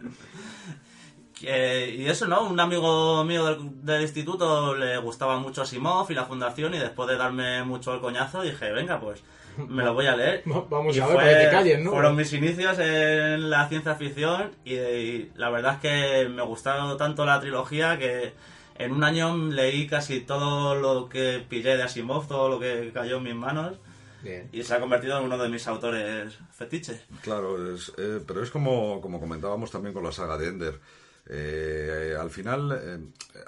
Eh, 1.44 1.96
y 1.98 2.06
eso, 2.06 2.28
¿no? 2.28 2.44
Un 2.44 2.60
amigo 2.60 3.24
mío 3.24 3.44
del, 3.46 3.84
del 3.84 4.02
instituto 4.02 4.76
le 4.76 4.96
gustaba 4.98 5.40
mucho 5.40 5.62
Asimov 5.62 6.08
y 6.10 6.14
la 6.14 6.24
fundación 6.24 6.72
y 6.72 6.78
después 6.78 7.08
de 7.08 7.16
darme 7.16 7.64
mucho 7.64 7.92
el 7.92 8.00
coñazo 8.00 8.42
dije, 8.42 8.70
venga, 8.70 9.00
pues 9.00 9.24
me 9.68 9.82
lo 9.84 9.94
voy 9.94 10.06
a 10.06 10.16
leer. 10.16 10.42
Va- 10.50 10.64
vamos 10.68 10.96
Y 10.96 11.00
a 11.00 11.06
ver 11.06 11.16
para 11.16 11.28
que 11.28 11.44
te 11.44 11.50
calles, 11.50 11.80
¿no? 11.80 11.90
Fueron 11.92 12.16
mis 12.16 12.32
inicios 12.32 12.78
en 12.78 13.50
la 13.50 13.68
ciencia 13.68 13.94
ficción 13.94 14.52
y, 14.64 14.74
y 14.74 15.32
la 15.36 15.50
verdad 15.50 15.74
es 15.74 15.80
que 15.80 16.28
me 16.28 16.42
gustaron 16.42 16.96
tanto 16.96 17.24
la 17.24 17.40
trilogía 17.40 17.98
que 17.98 18.32
en 18.76 18.92
un 18.92 19.04
año 19.04 19.36
leí 19.36 19.86
casi 19.86 20.20
todo 20.20 20.74
lo 20.74 21.08
que 21.08 21.44
pillé 21.48 21.76
de 21.76 21.82
Asimov, 21.82 22.26
todo 22.26 22.48
lo 22.48 22.58
que 22.58 22.90
cayó 22.92 23.18
en 23.18 23.22
mis 23.24 23.34
manos 23.34 23.76
Bien. 24.22 24.48
y 24.52 24.62
se 24.62 24.74
ha 24.74 24.80
convertido 24.80 25.18
en 25.18 25.24
uno 25.24 25.36
de 25.38 25.48
mis 25.48 25.66
autores 25.68 26.38
fetiches. 26.52 27.02
Claro, 27.20 27.74
es, 27.74 27.92
eh, 27.98 28.20
pero 28.26 28.42
es 28.42 28.50
como, 28.50 29.00
como 29.00 29.20
comentábamos 29.20 29.70
también 29.70 29.92
con 29.92 30.02
la 30.04 30.12
saga 30.12 30.38
de 30.38 30.48
Ender. 30.48 30.80
Eh, 31.28 32.16
al 32.18 32.30
final 32.30 32.80
eh, 32.82 32.98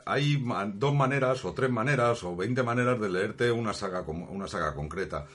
hay 0.06 0.38
ma- 0.38 0.64
dos 0.66 0.94
maneras 0.94 1.44
o 1.44 1.52
tres 1.52 1.70
maneras 1.70 2.22
o 2.22 2.36
veinte 2.36 2.62
maneras 2.62 3.00
de 3.00 3.08
leerte 3.08 3.50
una 3.50 3.72
saga 3.72 4.04
com- 4.04 4.28
una 4.30 4.46
saga 4.46 4.74
concreta. 4.74 5.26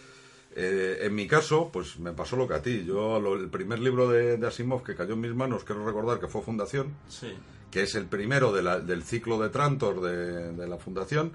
Eh, 0.62 1.06
en 1.06 1.16
mi 1.16 1.26
caso, 1.26 1.70
pues 1.72 2.00
me 2.00 2.12
pasó 2.12 2.36
lo 2.36 2.46
que 2.48 2.56
a 2.56 2.62
ti. 2.62 2.84
Yo 2.86 3.20
lo- 3.22 3.36
el 3.36 3.50
primer 3.50 3.80
libro 3.80 4.10
de, 4.10 4.36
de 4.36 4.46
Asimov 4.48 4.84
que 4.84 4.94
cayó 4.96 5.14
en 5.14 5.22
mis 5.22 5.34
manos, 5.34 5.64
quiero 5.64 5.86
recordar 5.86 6.20
que 6.20 6.28
fue 6.28 6.42
Fundación, 6.42 6.94
Sí. 7.08 7.34
que 7.72 7.84
es 7.84 7.96
el 7.96 8.06
primero 8.08 8.52
de 8.52 8.62
la- 8.64 8.80
del 8.82 9.04
ciclo 9.04 9.40
de 9.40 9.48
Trantor 9.50 10.02
de, 10.02 10.52
de 10.52 10.68
la 10.68 10.78
Fundación, 10.78 11.32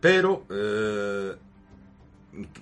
pero 0.00 0.44
eh, 0.48 1.34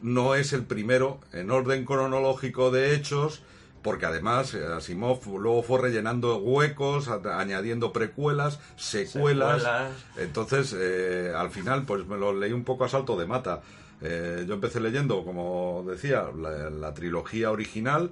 no 0.02 0.34
es 0.34 0.52
el 0.52 0.64
primero 0.64 1.20
en 1.32 1.50
orden 1.50 1.84
cronológico 1.84 2.70
de 2.72 2.94
hechos, 2.94 3.42
porque 3.82 4.06
además 4.06 4.54
eh, 4.54 4.64
Asimov 4.66 5.20
luego 5.38 5.62
fue 5.62 5.80
rellenando 5.80 6.38
huecos, 6.38 7.08
añadiendo 7.08 7.92
precuelas, 7.92 8.58
secuelas. 8.76 9.62
Secuelas. 9.62 9.92
Entonces, 10.16 10.74
eh, 10.76 11.32
al 11.36 11.50
final, 11.50 11.84
pues 11.84 12.06
me 12.06 12.16
lo 12.16 12.32
leí 12.32 12.52
un 12.52 12.64
poco 12.64 12.84
a 12.84 12.88
salto 12.88 13.16
de 13.16 13.26
mata. 13.26 13.62
Eh, 14.04 14.44
yo 14.46 14.54
empecé 14.54 14.80
leyendo, 14.80 15.24
como 15.24 15.84
decía, 15.88 16.26
la, 16.36 16.68
la 16.70 16.92
trilogía 16.94 17.50
original, 17.50 18.10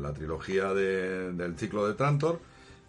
la 0.00 0.12
trilogía 0.12 0.74
de- 0.74 1.32
del 1.32 1.56
ciclo 1.56 1.86
de 1.86 1.94
Trantor, 1.94 2.40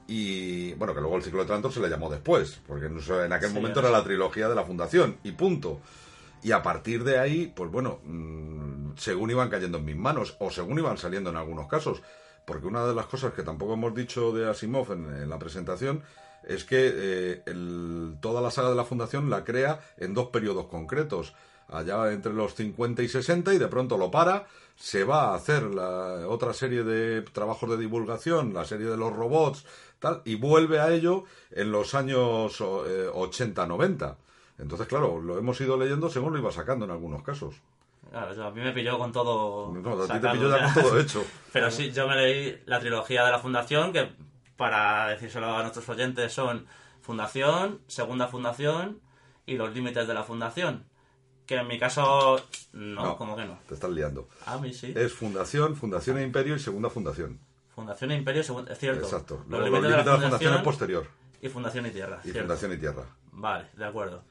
y 0.07 0.73
bueno, 0.73 0.93
que 0.93 0.99
luego 0.99 1.15
el 1.15 1.23
ciclo 1.23 1.41
de 1.41 1.45
Trantor 1.47 1.71
se 1.71 1.79
le 1.79 1.89
llamó 1.89 2.09
después, 2.09 2.59
porque 2.67 2.87
en 2.87 3.33
aquel 3.33 3.49
Sí, 3.49 3.55
momento 3.55 3.79
era 3.79 3.89
la 3.91 4.03
trilogía 4.03 4.49
de 4.49 4.55
la 4.55 4.63
Fundación, 4.65 5.17
y 5.23 5.31
punto. 5.31 5.79
Y 6.41 6.51
a 6.51 6.61
partir 6.61 7.03
de 7.05 7.19
ahí, 7.19 7.53
pues 7.55 7.71
bueno, 7.71 7.99
mm, 8.03 8.93
según 8.97 9.29
iban 9.31 9.49
cayendo 9.49 9.77
en 9.77 9.85
mis 9.85 9.95
manos, 9.95 10.35
o 10.39 10.49
según 10.51 10.77
iban 10.79 10.97
saliendo 10.97 11.29
en 11.29 11.37
algunos 11.37 11.67
casos, 11.67 12.01
porque 12.45 12.67
una 12.67 12.85
de 12.85 12.93
las 12.93 13.05
cosas 13.05 13.33
que 13.33 13.43
tampoco 13.43 13.75
hemos 13.75 13.95
dicho 13.95 14.33
de 14.33 14.49
Asimov 14.49 14.91
en, 14.91 15.05
en 15.05 15.29
la 15.29 15.39
presentación 15.39 16.01
es 16.45 16.65
que 16.65 16.91
eh, 16.93 17.43
el- 17.45 18.17
toda 18.19 18.41
la 18.41 18.51
saga 18.51 18.69
de 18.71 18.75
la 18.75 18.83
Fundación 18.83 19.29
la 19.29 19.45
crea 19.45 19.79
en 19.97 20.13
dos 20.13 20.27
periodos 20.27 20.65
concretos, 20.67 21.33
allá 21.69 22.11
entre 22.11 22.33
los 22.33 22.55
50 22.55 23.01
y 23.03 23.07
60, 23.07 23.53
y 23.53 23.57
de 23.57 23.67
pronto 23.67 23.97
lo 23.97 24.11
para, 24.11 24.47
se 24.75 25.03
va 25.03 25.31
a 25.31 25.35
hacer 25.35 25.63
la 25.63 26.27
otra 26.27 26.53
serie 26.53 26.83
de 26.83 27.21
trabajos 27.21 27.69
de 27.69 27.77
divulgación, 27.77 28.53
la 28.53 28.65
serie 28.65 28.87
de 28.87 28.97
los 28.97 29.13
robots, 29.13 29.65
tal, 29.99 30.21
y 30.25 30.35
vuelve 30.35 30.79
a 30.79 30.91
ello 30.91 31.23
en 31.51 31.71
los 31.71 31.93
años 31.95 32.59
eh, 32.59 33.09
80-90. 33.13 34.15
Entonces, 34.59 34.87
claro, 34.87 35.21
lo 35.21 35.37
hemos 35.37 35.59
ido 35.61 35.77
leyendo 35.77 36.09
según 36.09 36.33
lo 36.33 36.39
iba 36.39 36.51
sacando 36.51 36.85
en 36.85 36.91
algunos 36.91 37.23
casos. 37.23 37.55
Claro, 38.11 38.45
a 38.45 38.51
mí 38.51 38.61
me 38.61 38.71
pilló 38.73 38.97
con 38.99 39.11
todo. 39.11 39.73
No, 39.73 39.89
a 39.91 39.93
ti 39.93 40.01
te 40.01 40.07
sacado, 40.07 40.33
pilló 40.33 40.49
ya 40.49 40.55
o 40.55 40.59
sea. 40.59 40.73
con 40.73 40.83
todo 40.83 40.99
hecho. 40.99 41.25
Pero 41.53 41.71
sí, 41.71 41.91
yo 41.91 42.07
me 42.07 42.15
leí 42.15 42.61
la 42.65 42.79
trilogía 42.79 43.25
de 43.25 43.31
la 43.31 43.39
Fundación, 43.39 43.91
que 43.91 44.09
para 44.57 45.07
decírselo 45.07 45.55
a 45.55 45.61
nuestros 45.61 45.87
oyentes 45.89 46.31
son 46.31 46.67
Fundación, 47.01 47.81
Segunda 47.87 48.27
Fundación 48.27 48.99
y 49.45 49.57
los 49.57 49.73
límites 49.73 50.07
de 50.07 50.13
la 50.13 50.23
Fundación. 50.23 50.85
Que 51.53 51.59
en 51.59 51.67
mi 51.67 51.77
caso, 51.77 52.41
no, 52.73 53.03
No. 53.03 53.15
como 53.17 53.35
que 53.35 53.45
no. 53.45 53.59
Te 53.67 53.75
estás 53.75 53.91
liando. 53.91 54.27
A 54.47 54.57
mí 54.57 54.73
sí. 54.73 54.91
Es 54.95 55.13
Fundación, 55.13 55.75
Fundación 55.75 56.17
e 56.17 56.23
Imperio 56.23 56.55
y 56.55 56.59
Segunda 56.59 56.89
Fundación. 56.89 57.39
Fundación 57.75 58.09
e 58.11 58.15
Imperio, 58.15 58.41
segun- 58.43 58.67
es 58.71 58.79
cierto. 58.79 59.03
Exacto. 59.03 59.35
Los 59.47 59.59
Luego, 59.59 59.65
límites 59.77 59.81
los 59.83 59.91
de 59.91 59.97
la 59.97 59.97
de 59.97 60.03
Fundación 60.03 60.29
Fundación 60.31 60.55
es 60.55 60.61
posterior. 60.63 61.07
y 61.41 61.49
Fundación 61.49 61.85
y 61.85 61.89
Tierra. 61.91 62.19
Y 62.21 62.23
cierto. 62.31 62.39
Fundación 62.41 62.73
y 62.73 62.77
Tierra. 62.77 63.03
Vale, 63.33 63.65
de 63.77 63.85
acuerdo. 63.85 64.23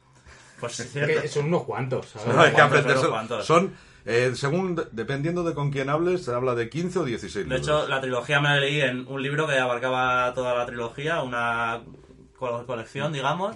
Pues 0.58 0.80
Es 0.80 0.90
cierto. 0.92 1.28
son 1.28 1.46
unos 1.46 1.62
cuantos. 1.64 2.06
¿sabes? 2.06 2.34
No, 2.34 2.40
hay 2.42 2.52
que 2.52 2.60
unos 2.62 3.06
cuantos. 3.06 3.46
Son, 3.46 3.72
eh, 4.04 4.32
según, 4.34 4.82
dependiendo 4.90 5.44
de 5.44 5.54
con 5.54 5.70
quién 5.70 5.88
hables, 5.90 6.24
se 6.24 6.32
habla 6.34 6.56
de 6.56 6.68
15 6.68 6.98
o 6.98 7.04
16 7.04 7.48
De 7.48 7.56
libros. 7.58 7.66
hecho, 7.68 7.88
la 7.88 8.00
trilogía 8.00 8.40
me 8.40 8.48
la 8.48 8.56
leí 8.58 8.80
en 8.80 9.06
un 9.06 9.22
libro 9.22 9.46
que 9.46 9.58
abarcaba 9.58 10.34
toda 10.34 10.54
la 10.56 10.66
trilogía, 10.66 11.22
una 11.22 11.82
co- 12.36 12.66
colección, 12.66 13.12
digamos. 13.12 13.54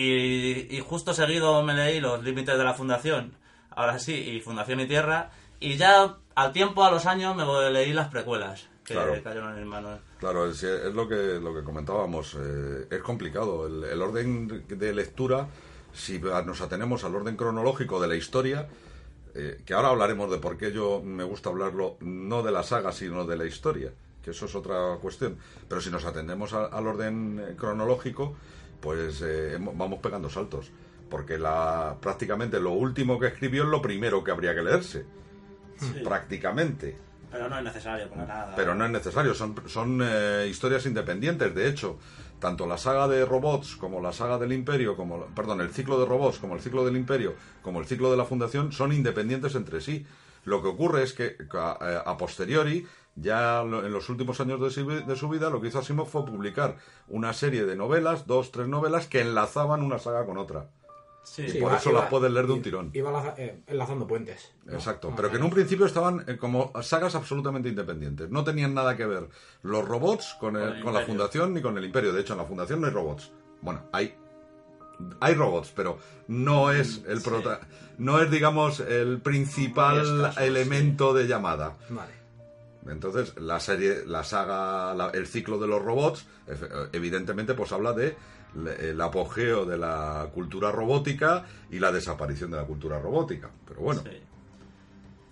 Y, 0.00 0.76
y 0.76 0.80
justo 0.80 1.12
seguido 1.12 1.60
me 1.64 1.74
leí 1.74 1.98
Los 2.00 2.22
Límites 2.22 2.56
de 2.56 2.62
la 2.62 2.72
Fundación, 2.72 3.32
ahora 3.70 3.98
sí, 3.98 4.14
y 4.14 4.40
Fundación 4.40 4.78
y 4.78 4.86
Tierra. 4.86 5.30
Y 5.58 5.76
ya 5.76 6.14
al 6.36 6.52
tiempo, 6.52 6.84
a 6.84 6.90
los 6.92 7.04
años, 7.06 7.34
me 7.34 7.44
leí 7.72 7.92
las 7.92 8.06
precuelas 8.06 8.68
que 8.84 8.94
Claro. 8.94 9.20
cayeron 9.24 9.58
en 9.58 9.66
manos. 9.66 9.98
Claro, 10.20 10.48
es, 10.48 10.62
es 10.62 10.94
lo 10.94 11.08
que 11.08 11.40
lo 11.42 11.52
que 11.52 11.64
comentábamos. 11.64 12.36
eh, 12.38 12.86
es 12.90 13.02
complicado. 13.02 13.66
El, 13.66 13.82
el 13.82 14.00
orden 14.00 14.64
de 14.68 14.94
lectura, 14.94 15.48
si 15.92 16.20
nos 16.20 16.60
atenemos 16.60 17.02
al 17.02 17.16
orden 17.16 17.36
cronológico 17.36 18.00
de 18.00 18.06
la 18.06 18.14
historia, 18.14 18.68
eh, 19.34 19.60
que 19.66 19.74
ahora 19.74 19.88
hablaremos 19.88 20.30
de 20.30 20.38
por 20.38 20.56
qué 20.56 20.70
yo 20.70 21.02
me 21.04 21.24
gusta 21.24 21.50
hablarlo 21.50 21.96
no 22.00 22.44
de 22.44 22.52
la 22.52 22.62
saga, 22.62 22.92
sino 22.92 23.24
de 23.26 23.36
la 23.36 23.46
historia, 23.46 23.90
que 24.22 24.30
eso 24.30 24.46
es 24.46 24.54
otra 24.54 24.96
cuestión. 25.02 25.38
Pero 25.68 25.80
si 25.80 25.90
nos 25.90 26.04
atendemos 26.04 26.52
a- 26.52 26.66
al 26.66 26.86
orden 26.86 27.40
eh, 27.44 27.56
cronológico, 27.56 28.36
pues 28.80 29.22
eh, 29.22 29.58
vamos 29.58 30.00
pegando 30.00 30.28
saltos. 30.30 30.70
Porque 31.08 31.38
la, 31.38 31.96
prácticamente 32.00 32.60
lo 32.60 32.72
último 32.72 33.18
que 33.18 33.28
escribió 33.28 33.64
es 33.64 33.68
lo 33.70 33.80
primero 33.80 34.22
que 34.22 34.30
habría 34.30 34.54
que 34.54 34.62
leerse. 34.62 35.06
Prácticamente. 36.04 36.98
Pero 37.30 37.48
no 37.48 37.58
es 37.58 37.64
necesario 37.64 38.08
para 38.08 38.26
nada. 38.26 38.52
Pero 38.56 38.74
no 38.74 38.84
es 38.84 38.90
necesario, 38.90 39.34
son, 39.34 39.54
son 39.66 40.00
eh, 40.02 40.46
historias 40.48 40.86
independientes. 40.86 41.54
De 41.54 41.68
hecho, 41.68 41.98
tanto 42.40 42.66
la 42.66 42.78
saga 42.78 43.08
de 43.08 43.24
robots 43.24 43.76
como 43.76 44.00
la 44.00 44.12
saga 44.12 44.38
del 44.38 44.52
imperio, 44.52 44.96
como 44.96 45.26
perdón, 45.26 45.60
el 45.60 45.70
ciclo 45.70 45.98
de 46.00 46.06
robots, 46.06 46.38
como 46.38 46.54
el 46.54 46.60
ciclo 46.60 46.84
del 46.84 46.96
imperio, 46.96 47.34
como 47.62 47.80
el 47.80 47.86
ciclo 47.86 48.10
de 48.10 48.16
la 48.16 48.24
fundación, 48.24 48.72
son 48.72 48.92
independientes 48.92 49.54
entre 49.54 49.80
sí. 49.80 50.06
Lo 50.44 50.62
que 50.62 50.68
ocurre 50.68 51.02
es 51.02 51.12
que 51.12 51.36
a, 51.52 51.78
eh, 51.80 52.02
a 52.04 52.16
posteriori, 52.16 52.86
ya 53.20 53.62
lo- 53.64 53.84
en 53.84 53.92
los 53.92 54.08
últimos 54.08 54.40
años 54.40 54.60
de 54.60 54.70
su, 54.70 54.86
vi- 54.86 55.02
de 55.02 55.16
su 55.16 55.28
vida, 55.28 55.50
lo 55.50 55.60
que 55.60 55.68
hizo 55.68 55.78
Asimov 55.78 56.08
fue 56.08 56.24
publicar 56.24 56.76
una 57.08 57.32
serie 57.32 57.64
de 57.64 57.76
novelas, 57.76 58.26
dos, 58.26 58.50
tres 58.52 58.68
novelas, 58.68 59.06
que 59.06 59.20
enlazaban 59.20 59.82
una 59.82 59.98
saga 59.98 60.24
con 60.26 60.38
otra. 60.38 60.68
Sí, 61.24 61.42
Y 61.42 61.50
Sí, 61.50 61.58
por 61.58 61.70
iba- 61.72 61.76
eso 61.78 61.90
iba- 61.90 62.00
las 62.00 62.08
puedes 62.10 62.32
leer 62.32 62.46
de 62.46 62.52
un 62.54 62.62
tirón. 62.62 62.90
Iba 62.94 63.10
laza- 63.12 63.34
eh, 63.36 63.60
enlazando 63.66 64.06
puentes. 64.06 64.54
¿no? 64.64 64.72
Exacto, 64.72 65.12
pero 65.14 65.30
que 65.30 65.36
en 65.36 65.42
un 65.42 65.50
principio 65.50 65.84
estaban 65.84 66.24
eh, 66.26 66.38
como 66.38 66.72
sagas 66.82 67.14
absolutamente 67.14 67.68
independientes. 67.68 68.30
No 68.30 68.44
tenían 68.44 68.72
nada 68.72 68.96
que 68.96 69.04
ver 69.04 69.28
los 69.62 69.86
robots 69.86 70.36
con, 70.40 70.56
el- 70.56 70.62
Con 70.68 70.76
el 70.78 70.82
con 70.84 70.94
la 70.94 71.00
fundación 71.02 71.52
ni 71.52 71.60
con 71.60 71.76
el 71.76 71.84
imperio. 71.84 72.12
De 72.14 72.20
hecho, 72.22 72.32
en 72.32 72.38
la 72.38 72.44
fundación 72.46 72.80
no 72.80 72.86
hay 72.86 72.92
robots. 72.94 73.30
Bueno, 73.60 73.82
hay 73.92 74.14
hay 75.20 75.34
robots, 75.34 75.72
pero 75.76 75.98
no 76.26 76.72
es 76.72 77.04
el 77.06 77.20
Sí. 77.20 77.28
prota 77.28 77.60
no 77.98 78.20
es 78.20 78.30
digamos 78.32 78.80
el 78.80 79.20
principal 79.20 80.32
elemento 80.38 81.12
de 81.14 81.28
llamada. 81.28 81.76
Vale. 81.90 82.17
Entonces, 82.90 83.34
la 83.40 83.60
serie, 83.60 84.04
la 84.06 84.24
saga, 84.24 84.94
la- 84.94 85.10
el 85.10 85.26
ciclo 85.26 85.58
de 85.58 85.66
los 85.66 85.82
robots, 85.82 86.26
efe- 86.46 86.88
evidentemente, 86.92 87.54
pues 87.54 87.72
habla 87.72 87.92
de 87.92 88.16
el 88.80 89.00
apogeo 89.00 89.66
de 89.66 89.76
la 89.76 90.28
cultura 90.32 90.72
robótica 90.72 91.44
y 91.70 91.78
la 91.78 91.92
desaparición 91.92 92.50
de 92.50 92.56
la 92.56 92.64
cultura 92.64 92.98
robótica. 92.98 93.50
Pero 93.66 93.80
bueno, 93.80 94.02
sí. 94.02 94.18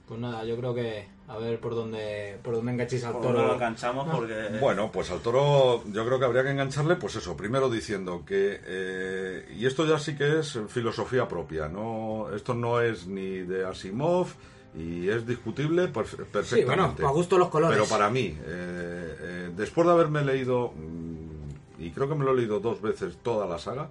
Pues 0.07 0.21
nada, 0.21 0.45
yo 0.45 0.57
creo 0.57 0.73
que 0.75 1.09
a 1.27 1.37
ver 1.39 1.59
por 1.59 1.75
dónde 1.75 2.39
por 2.45 2.55
dónde 2.55 2.71
enganchéis 2.73 3.03
al 3.05 3.15
toro. 3.15 3.33
no 3.41 3.47
lo 3.49 3.55
enganchamos 3.55 4.07
porque... 4.15 4.59
Bueno, 4.61 4.93
pues 4.93 5.11
al 5.11 5.19
toro 5.21 5.83
yo 5.91 6.07
creo 6.07 6.21
que 6.21 6.25
habría 6.27 6.45
que 6.45 6.51
engancharle, 6.51 6.95
pues 6.95 7.17
eso, 7.17 7.37
primero 7.37 7.69
diciendo 7.69 8.23
que, 8.25 8.61
eh, 8.65 9.53
y 9.59 9.67
esto 9.67 9.85
ya 9.85 9.99
sí 9.99 10.15
que 10.15 10.39
es 10.39 10.61
filosofía 10.69 11.27
propia, 11.27 11.69
no, 11.69 12.29
esto 12.37 12.55
no 12.55 12.81
es 12.81 13.09
ni 13.09 13.39
de 13.39 13.65
Asimov 13.67 14.29
y 14.77 15.09
es 15.09 15.27
discutible 15.27 15.89
perfectamente. 15.89 16.57
Sí, 16.57 16.65
bueno, 16.65 16.95
a 17.03 17.11
gusto 17.11 17.39
los 17.39 17.49
colores. 17.49 17.77
Pero 17.79 17.89
para 17.89 18.11
mí, 18.11 18.27
eh, 18.27 19.17
eh, 19.21 19.51
después 19.57 19.87
de 19.87 19.93
haberme 19.93 20.23
leído, 20.25 20.73
mm, 20.77 21.83
y 21.83 21.91
creo 21.91 22.09
que 22.09 22.15
me 22.15 22.25
lo 22.25 22.33
he 22.33 22.37
leído 22.37 22.61
dos 22.61 22.81
veces 22.83 23.17
toda 23.23 23.47
la 23.47 23.59
saga, 23.59 23.89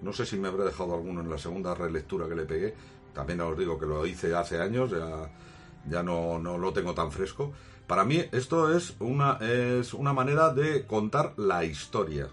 No 0.00 0.12
sé 0.12 0.24
si 0.26 0.36
me 0.38 0.46
habré 0.46 0.62
dejado 0.62 0.94
alguno 0.94 1.22
en 1.22 1.28
la 1.28 1.38
segunda 1.38 1.74
relectura 1.74 2.28
que 2.28 2.36
le 2.36 2.44
pegué. 2.44 2.72
También 3.12 3.40
os 3.40 3.58
digo 3.58 3.80
que 3.80 3.86
lo 3.86 4.06
hice 4.06 4.32
hace 4.32 4.60
años, 4.60 4.92
ya, 4.92 5.28
ya 5.90 6.04
no, 6.04 6.38
no 6.38 6.56
lo 6.56 6.72
tengo 6.72 6.94
tan 6.94 7.10
fresco. 7.10 7.52
Para 7.88 8.04
mí 8.04 8.22
esto 8.30 8.72
es 8.76 8.94
una, 9.00 9.38
es 9.40 9.94
una 9.94 10.12
manera 10.12 10.54
de 10.54 10.86
contar 10.86 11.32
la 11.36 11.64
historia. 11.64 12.28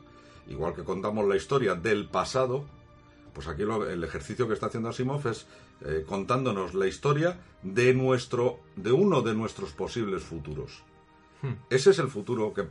Igual 0.48 0.76
que 0.76 0.84
contamos 0.84 1.28
la 1.28 1.36
historia 1.38 1.74
del 1.74 2.08
pasado, 2.08 2.66
pues 3.34 3.48
aquí 3.48 3.64
lo- 3.64 3.90
el 3.90 4.04
ejercicio 4.04 4.48
que 4.48 4.54
está 4.54 4.68
haciendo 4.68 4.90
Asimov 4.90 5.26
es 5.28 5.48
eh, 5.82 6.06
contándonos 6.08 6.74
la 6.74 6.88
historia 6.88 7.40
de 7.64 7.94
nuestro, 7.94 8.60
de 8.76 8.92
uno 8.92 9.22
de 9.22 9.34
nuestros 9.34 9.72
posibles 9.72 10.24
futuros. 10.24 10.84
Ese 11.70 11.92
es 11.92 12.00
el 12.00 12.08
futuro 12.08 12.54
que 12.54 12.68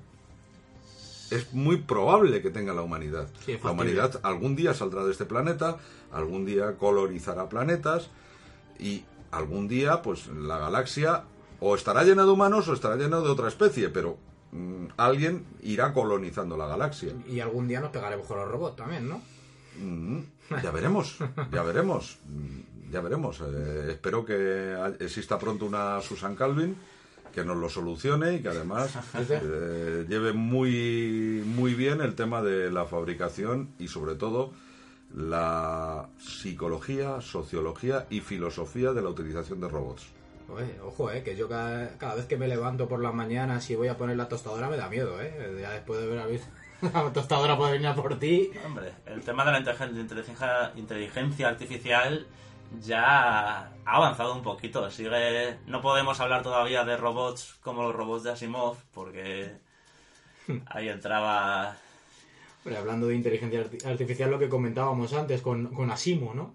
es 1.31 1.53
muy 1.53 1.79
probable 1.79 2.43
que 2.43 2.51
tenga 2.51 2.73
la 2.73 2.83
humanidad. 2.83 3.29
Sí, 3.45 3.59
la 3.63 3.71
humanidad 3.71 4.21
algún 4.23 4.57
día 4.57 4.75
saldrá 4.75 5.05
de 5.05 5.13
este 5.13 5.25
planeta, 5.25 5.79
algún 6.13 6.45
día 6.45 6.77
colonizará 6.77 7.49
planetas 7.49 8.11
y 8.79 9.05
algún 9.31 9.69
día, 9.69 10.03
pues 10.03 10.27
la 10.29 10.59
galaxia 10.59 11.25
o 11.61 11.75
estará 11.75 12.05
llena 12.05 12.25
de 12.25 12.31
humanos 12.31 12.69
o 12.69 12.75
estará 12.75 12.97
llena 12.97 13.21
de 13.21 13.29
otra 13.29 13.49
especie, 13.49 13.89
pero 13.89 14.19
mm, 14.53 14.87
alguien 14.97 15.45
irá 15.63 15.93
colonizando 15.93 16.57
la 16.57 16.67
galaxia. 16.67 17.13
Y 17.29 17.41
algún 17.41 17.69
día 17.69 17.81
nos 17.81 17.91
pegaremos 17.91 18.27
con 18.27 18.39
los 18.39 18.49
robots 18.49 18.77
también, 18.77 19.09
¿no? 19.09 19.21
Mm, 19.79 20.21
ya 20.63 20.71
veremos, 20.71 21.19
ya 21.53 21.63
veremos, 21.63 22.19
ya 22.95 23.01
veremos. 23.03 23.41
Eh, 23.43 23.89
espero 23.91 24.25
que 24.25 24.75
exista 25.01 25.39
pronto 25.39 25.67
una 25.67 26.01
Susan 26.01 26.35
Calvin 26.35 26.75
que 27.35 27.45
nos 27.45 27.57
lo 27.57 27.69
solucione 27.69 28.35
y 28.35 28.43
que 28.43 28.49
además 28.49 28.97
eh, 29.29 30.07
lleve 30.09 30.33
muy 30.33 31.43
muy 31.45 31.75
bien 31.75 32.01
el 32.01 32.15
tema 32.15 32.41
de 32.43 32.71
la 32.71 32.87
fabricación 32.87 33.71
y 33.79 33.89
sobre 33.89 34.15
todo 34.15 34.53
la 35.15 36.09
psicología, 36.19 37.21
sociología 37.21 38.07
y 38.11 38.21
filosofía 38.21 38.93
de 38.93 39.03
la 39.03 39.09
utilización 39.11 39.61
de 39.61 39.69
robots. 39.69 40.07
Oye, 40.49 40.79
ojo, 40.85 41.11
eh, 41.11 41.23
que 41.23 41.37
yo 41.37 41.49
cada, 41.49 41.97
cada 41.99 42.15
vez 42.17 42.27
que 42.27 42.37
me 42.37 42.47
levanto 42.49 42.87
por 42.89 43.01
las 43.01 43.15
mañanas 43.15 43.69
y 43.71 43.77
voy 43.77 43.89
a 43.89 43.97
poner 43.97 44.17
la 44.17 44.29
tostadora 44.29 44.69
me 44.69 44.77
da 44.77 44.89
miedo, 44.89 45.21
eh. 45.23 45.59
Ya 45.61 45.71
después 45.73 46.01
de 46.01 46.07
ver 46.07 46.19
a 46.19 46.27
visto 46.27 46.47
la 46.83 47.13
tostadora 47.13 47.57
puede 47.57 47.73
venir 47.73 47.87
a 47.89 47.95
por 47.95 48.19
ti. 48.19 48.51
Hombre, 48.67 48.93
el 49.07 49.23
tema 49.23 49.45
de 49.45 49.53
la 49.53 49.59
inteligen- 49.61 49.99
inteligencia, 49.99 50.73
inteligencia 50.77 51.49
artificial 51.49 52.27
ya 52.81 53.59
ha 53.59 53.71
avanzado 53.85 54.35
un 54.35 54.43
poquito. 54.43 54.91
Sigue, 54.91 55.59
no 55.67 55.81
podemos 55.81 56.19
hablar 56.21 56.43
todavía 56.43 56.85
de 56.85 56.97
robots 56.97 57.57
como 57.63 57.83
los 57.83 57.95
robots 57.95 58.25
de 58.25 58.31
Asimov, 58.33 58.77
porque 58.93 59.53
ahí 60.67 60.89
entraba. 60.89 61.77
Hombre, 62.65 62.79
hablando 62.79 63.07
de 63.09 63.15
inteligencia 63.17 63.61
arti- 63.65 63.85
artificial, 63.87 64.31
lo 64.31 64.39
que 64.39 64.49
comentábamos 64.49 65.13
antes 65.13 65.43
con, 65.43 65.67
con 65.75 65.91
Asimo, 65.91 66.33
¿no? 66.35 66.55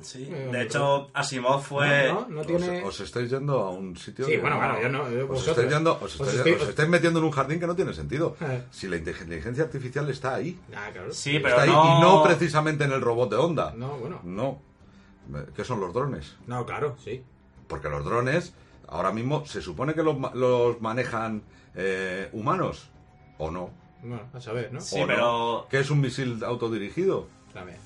Sí. 0.00 0.28
Eh, 0.32 0.48
De 0.52 0.62
hecho, 0.62 1.10
Asimov 1.12 1.60
fue. 1.60 2.06
No, 2.06 2.20
no, 2.20 2.28
no 2.28 2.40
Os, 2.42 2.46
tiene... 2.46 2.84
os 2.84 3.00
estáis 3.00 3.28
yendo 3.28 3.58
a 3.58 3.70
un 3.70 3.96
sitio 3.96 4.26
Sí, 4.26 4.30
que 4.32 4.38
bueno, 4.38 4.54
no- 4.62 4.62
bueno, 4.74 4.80
yo 4.80 4.88
no, 4.88 5.10
yo 5.10 5.22
os 5.24 5.28
vosotros. 5.30 5.48
estáis, 5.58 5.74
yendo, 5.74 5.94
os, 5.94 6.02
Os 6.02 6.12
estáis, 6.14 6.34
estoy- 6.36 6.52
os 6.52 6.68
estáis 6.68 6.88
metiendo 6.88 7.18
en 7.18 7.24
un 7.24 7.32
jardín 7.32 7.58
que 7.58 7.66
no 7.66 7.74
tiene 7.74 7.92
sentido. 7.92 8.36
Eh. 8.40 8.62
Si 8.70 8.86
la 8.86 8.96
inteligencia 8.96 9.64
artificial 9.64 10.08
está 10.08 10.36
ahí. 10.36 10.56
Ah, 10.72 10.90
claro. 10.92 11.12
Sí, 11.12 11.40
pero 11.40 11.48
está 11.48 11.62
ahí 11.62 11.70
no. 11.70 11.98
y 11.98 12.00
no 12.02 12.22
precisamente 12.22 12.84
en 12.84 12.92
el 12.92 13.00
robot 13.00 13.30
de 13.30 13.36
onda. 13.36 13.72
No, 13.74 13.96
bueno. 13.98 14.20
No. 14.22 14.62
¿Qué 15.54 15.64
son 15.64 15.80
los 15.80 15.92
drones? 15.92 16.36
No, 16.46 16.64
claro, 16.64 16.96
sí. 17.04 17.22
Porque 17.68 17.88
los 17.88 18.04
drones, 18.04 18.54
ahora 18.88 19.12
mismo, 19.12 19.44
se 19.46 19.60
supone 19.60 19.94
que 19.94 20.02
los, 20.02 20.16
los 20.34 20.80
manejan 20.80 21.42
eh, 21.74 22.28
humanos. 22.32 22.88
¿O 23.38 23.50
no? 23.50 23.70
Bueno, 24.02 24.22
a 24.32 24.40
saber, 24.40 24.72
¿no? 24.72 24.80
Sí, 24.80 24.96
¿O 24.96 25.00
no? 25.00 25.06
pero- 25.06 25.66
¿Qué 25.70 25.80
es 25.80 25.90
un 25.90 26.00
misil 26.00 26.42
autodirigido? 26.44 27.26
También. 27.52 27.78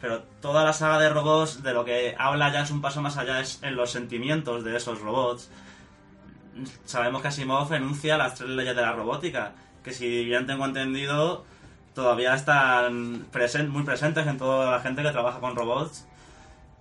Pero 0.00 0.22
toda 0.40 0.64
la 0.64 0.72
saga 0.72 0.98
de 0.98 1.08
robots 1.10 1.62
de 1.62 1.72
lo 1.72 1.84
que 1.84 2.14
habla 2.18 2.52
ya 2.52 2.62
es 2.62 2.70
un 2.72 2.80
paso 2.82 3.00
más 3.00 3.16
allá, 3.16 3.40
es 3.40 3.62
en 3.62 3.76
los 3.76 3.90
sentimientos 3.92 4.64
de 4.64 4.76
esos 4.76 5.00
robots. 5.00 5.48
Sabemos 6.84 7.22
que 7.22 7.28
Asimov 7.28 7.72
enuncia 7.72 8.18
las 8.18 8.34
tres 8.34 8.50
leyes 8.50 8.76
de 8.76 8.82
la 8.82 8.92
robótica, 8.92 9.52
que 9.82 9.92
si 9.92 10.24
bien 10.24 10.46
tengo 10.46 10.66
entendido, 10.66 11.44
todavía 11.94 12.34
están 12.34 13.30
presen- 13.32 13.68
muy 13.68 13.84
presentes 13.84 14.26
en 14.26 14.36
toda 14.38 14.70
la 14.70 14.80
gente 14.80 15.02
que 15.02 15.10
trabaja 15.10 15.40
con 15.40 15.56
robots, 15.56 16.06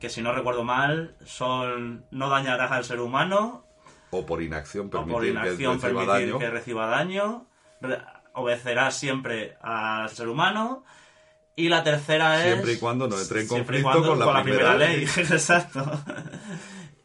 que 0.02 0.10
si 0.10 0.22
no 0.22 0.34
recuerdo 0.34 0.66
mal, 0.66 1.16
son 1.26 2.06
no 2.12 2.28
dañarás 2.30 2.72
al 2.74 2.84
ser 2.84 3.00
humano, 3.00 3.66
O 4.10 4.26
por 4.26 4.42
inacción 4.42 4.88
o 4.88 4.90
permitir 4.90 5.14
por 5.14 5.26
inacción 5.26 5.80
que 5.80 5.88
reciba 5.88 6.02
permitir 6.06 6.28
daño. 6.34 6.40
que 6.40 6.50
reciba 6.50 6.86
daño, 6.88 7.48
re- 7.80 8.02
obedecerás 8.34 8.98
siempre 8.98 9.56
al 9.62 10.10
ser 10.10 10.28
humano, 10.28 10.84
y 11.56 11.70
la 11.70 11.84
tercera 11.84 12.40
es... 12.46 12.54
Siempre 12.54 12.74
y 12.74 12.78
cuando 12.78 13.08
no 13.08 13.18
entre 13.20 13.42
en 13.42 13.48
conflicto 13.48 13.90
cuando- 13.90 14.26
con 14.26 14.34
la 14.36 14.44
primera 14.44 14.76
ley. 14.76 15.04
Exacto. 15.18 15.86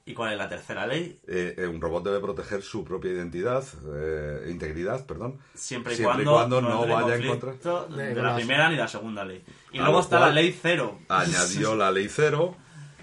¿Y 0.09 0.15
cuál 0.15 0.33
es 0.33 0.39
la 0.39 0.49
tercera 0.49 0.87
ley? 0.87 1.21
Eh, 1.27 1.57
eh, 1.59 1.67
un 1.67 1.81
robot 1.81 2.05
debe 2.05 2.21
proteger 2.21 2.63
su 2.63 2.85
propia 2.85 3.11
identidad, 3.11 3.65
eh, 3.93 4.47
integridad, 4.49 5.05
perdón. 5.05 5.39
Siempre 5.55 5.95
y 5.95 5.97
Siempre 5.97 6.23
y 6.23 6.25
cuando, 6.25 6.33
cuando 6.33 6.61
no 6.63 6.87
vaya 6.87 7.17
en 7.17 7.27
conflicto 7.27 7.87
De 7.89 8.15
de, 8.15 8.23
la 8.23 8.37
primera 8.37 8.69
ni 8.71 8.77
la 8.77 8.87
segunda 8.87 9.25
ley. 9.25 9.45
Y 9.73 9.79
A 9.81 9.83
luego 9.83 10.01
está 10.01 10.21
la 10.21 10.31
ley 10.31 10.57
cero. 10.63 11.01
añadió 11.09 11.75
la 11.75 11.91
ley 11.91 12.09
cero, 12.09 12.55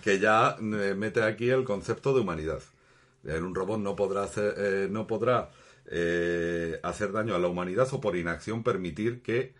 que 0.03 0.19
ya 0.19 0.57
eh, 0.59 0.95
mete 0.97 1.23
aquí 1.23 1.49
el 1.49 1.63
concepto 1.63 2.13
de 2.13 2.19
humanidad. 2.19 2.61
Un 3.23 3.55
robot 3.55 3.79
no 3.79 3.95
podrá 3.95 4.23
hacer, 4.23 4.53
eh, 4.57 4.87
no 4.91 5.07
podrá 5.07 5.49
eh, 5.85 6.77
hacer 6.83 7.13
daño 7.13 7.35
a 7.35 7.39
la 7.39 7.47
humanidad 7.47 7.87
o 7.93 8.01
por 8.01 8.17
inacción 8.17 8.63
permitir 8.63 9.21
que 9.21 9.55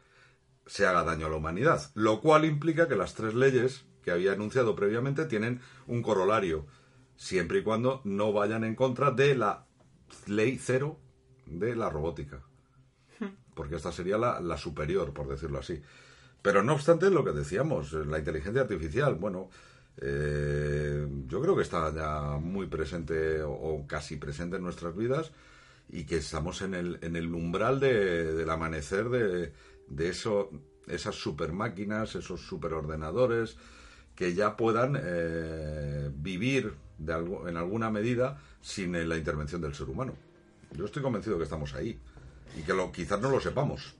se 0.66 0.86
haga 0.86 1.06
daño 1.06 1.28
a 1.28 1.30
la 1.30 1.38
humanidad. 1.38 1.90
Lo 1.96 2.20
cual 2.20 2.44
implica 2.44 2.90
que 2.90 2.98
las 2.98 3.14
tres 3.14 3.36
leyes 3.36 3.86
que 4.04 4.12
había 4.12 4.34
anunciado 4.34 4.76
previamente 4.76 5.24
tienen 5.28 5.62
un 5.88 6.02
corolario, 6.02 6.68
siempre 7.16 7.60
y 7.60 7.64
cuando 7.64 8.02
no 8.04 8.34
vayan 8.34 8.66
en 8.66 8.76
contra 8.76 9.12
de 9.12 9.36
la 9.36 9.66
ley 10.28 10.60
cero 10.62 11.00
de 11.46 11.74
la 11.78 11.90
robótica. 11.90 12.42
Porque 13.56 13.78
esta 13.78 13.94
sería 13.94 14.18
la, 14.18 14.42
la 14.42 14.58
superior, 14.58 15.14
por 15.14 15.30
decirlo 15.30 15.60
así. 15.60 15.82
Pero 16.42 16.64
no 16.64 16.74
obstante, 16.74 17.10
lo 17.10 17.24
que 17.24 17.32
decíamos, 17.32 17.94
la 17.94 18.20
inteligencia 18.20 18.64
artificial, 18.64 19.16
bueno, 19.16 19.50
eh, 19.98 21.08
yo 21.28 21.42
creo 21.42 21.56
que 21.56 21.62
está 21.62 21.94
ya 21.94 22.38
muy 22.40 22.68
presente 22.68 23.42
o, 23.44 23.86
casi 23.88 24.18
presente 24.18 24.58
en 24.58 24.64
nuestras 24.64 24.96
vidas 24.96 25.32
y 25.90 26.06
que 26.06 26.18
estamos 26.18 26.62
en 26.62 26.74
el, 26.74 27.00
en 27.02 27.16
el 27.16 27.34
umbral 27.34 27.80
de- 27.80 28.34
del 28.34 28.50
amanecer 28.50 29.10
de, 29.10 29.54
de 29.88 30.10
eso, 30.10 30.50
esas 30.88 31.16
super 31.16 31.52
máquinas, 31.54 32.16
esos 32.16 32.42
superordenadores 32.42 33.58
que 34.16 34.34
ya 34.34 34.56
puedan 34.58 34.98
eh, 35.02 36.10
vivir 36.16 36.74
de 36.98 37.14
algo, 37.14 37.48
en 37.48 37.58
alguna 37.58 37.90
medida 37.90 38.40
sin 38.62 38.94
la 39.10 39.18
intervención 39.18 39.62
del 39.62 39.74
ser 39.76 39.90
humano. 39.90 40.14
Yo 40.72 40.86
estoy 40.86 41.02
convencido 41.04 41.38
que 41.38 41.44
estamos 41.44 41.74
ahí 41.76 42.00
y 42.58 42.62
que 42.62 42.74
lo, 42.74 42.92
quizás 42.92 43.20
no 43.22 43.30
lo 43.30 43.40
sepamos. 43.40 43.96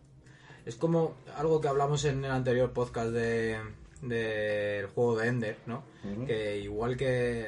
Es 0.66 0.76
como 0.76 1.16
algo 1.38 1.60
que 1.60 1.68
hablamos 1.68 2.06
en 2.06 2.24
el 2.24 2.32
anterior 2.32 2.72
podcast 2.72 3.10
de 3.12 3.58
del 4.08 4.88
juego 4.88 5.18
de 5.18 5.28
Ender, 5.28 5.58
¿no? 5.66 5.84
Que 6.26 6.60
igual 6.60 6.98
que 6.98 7.48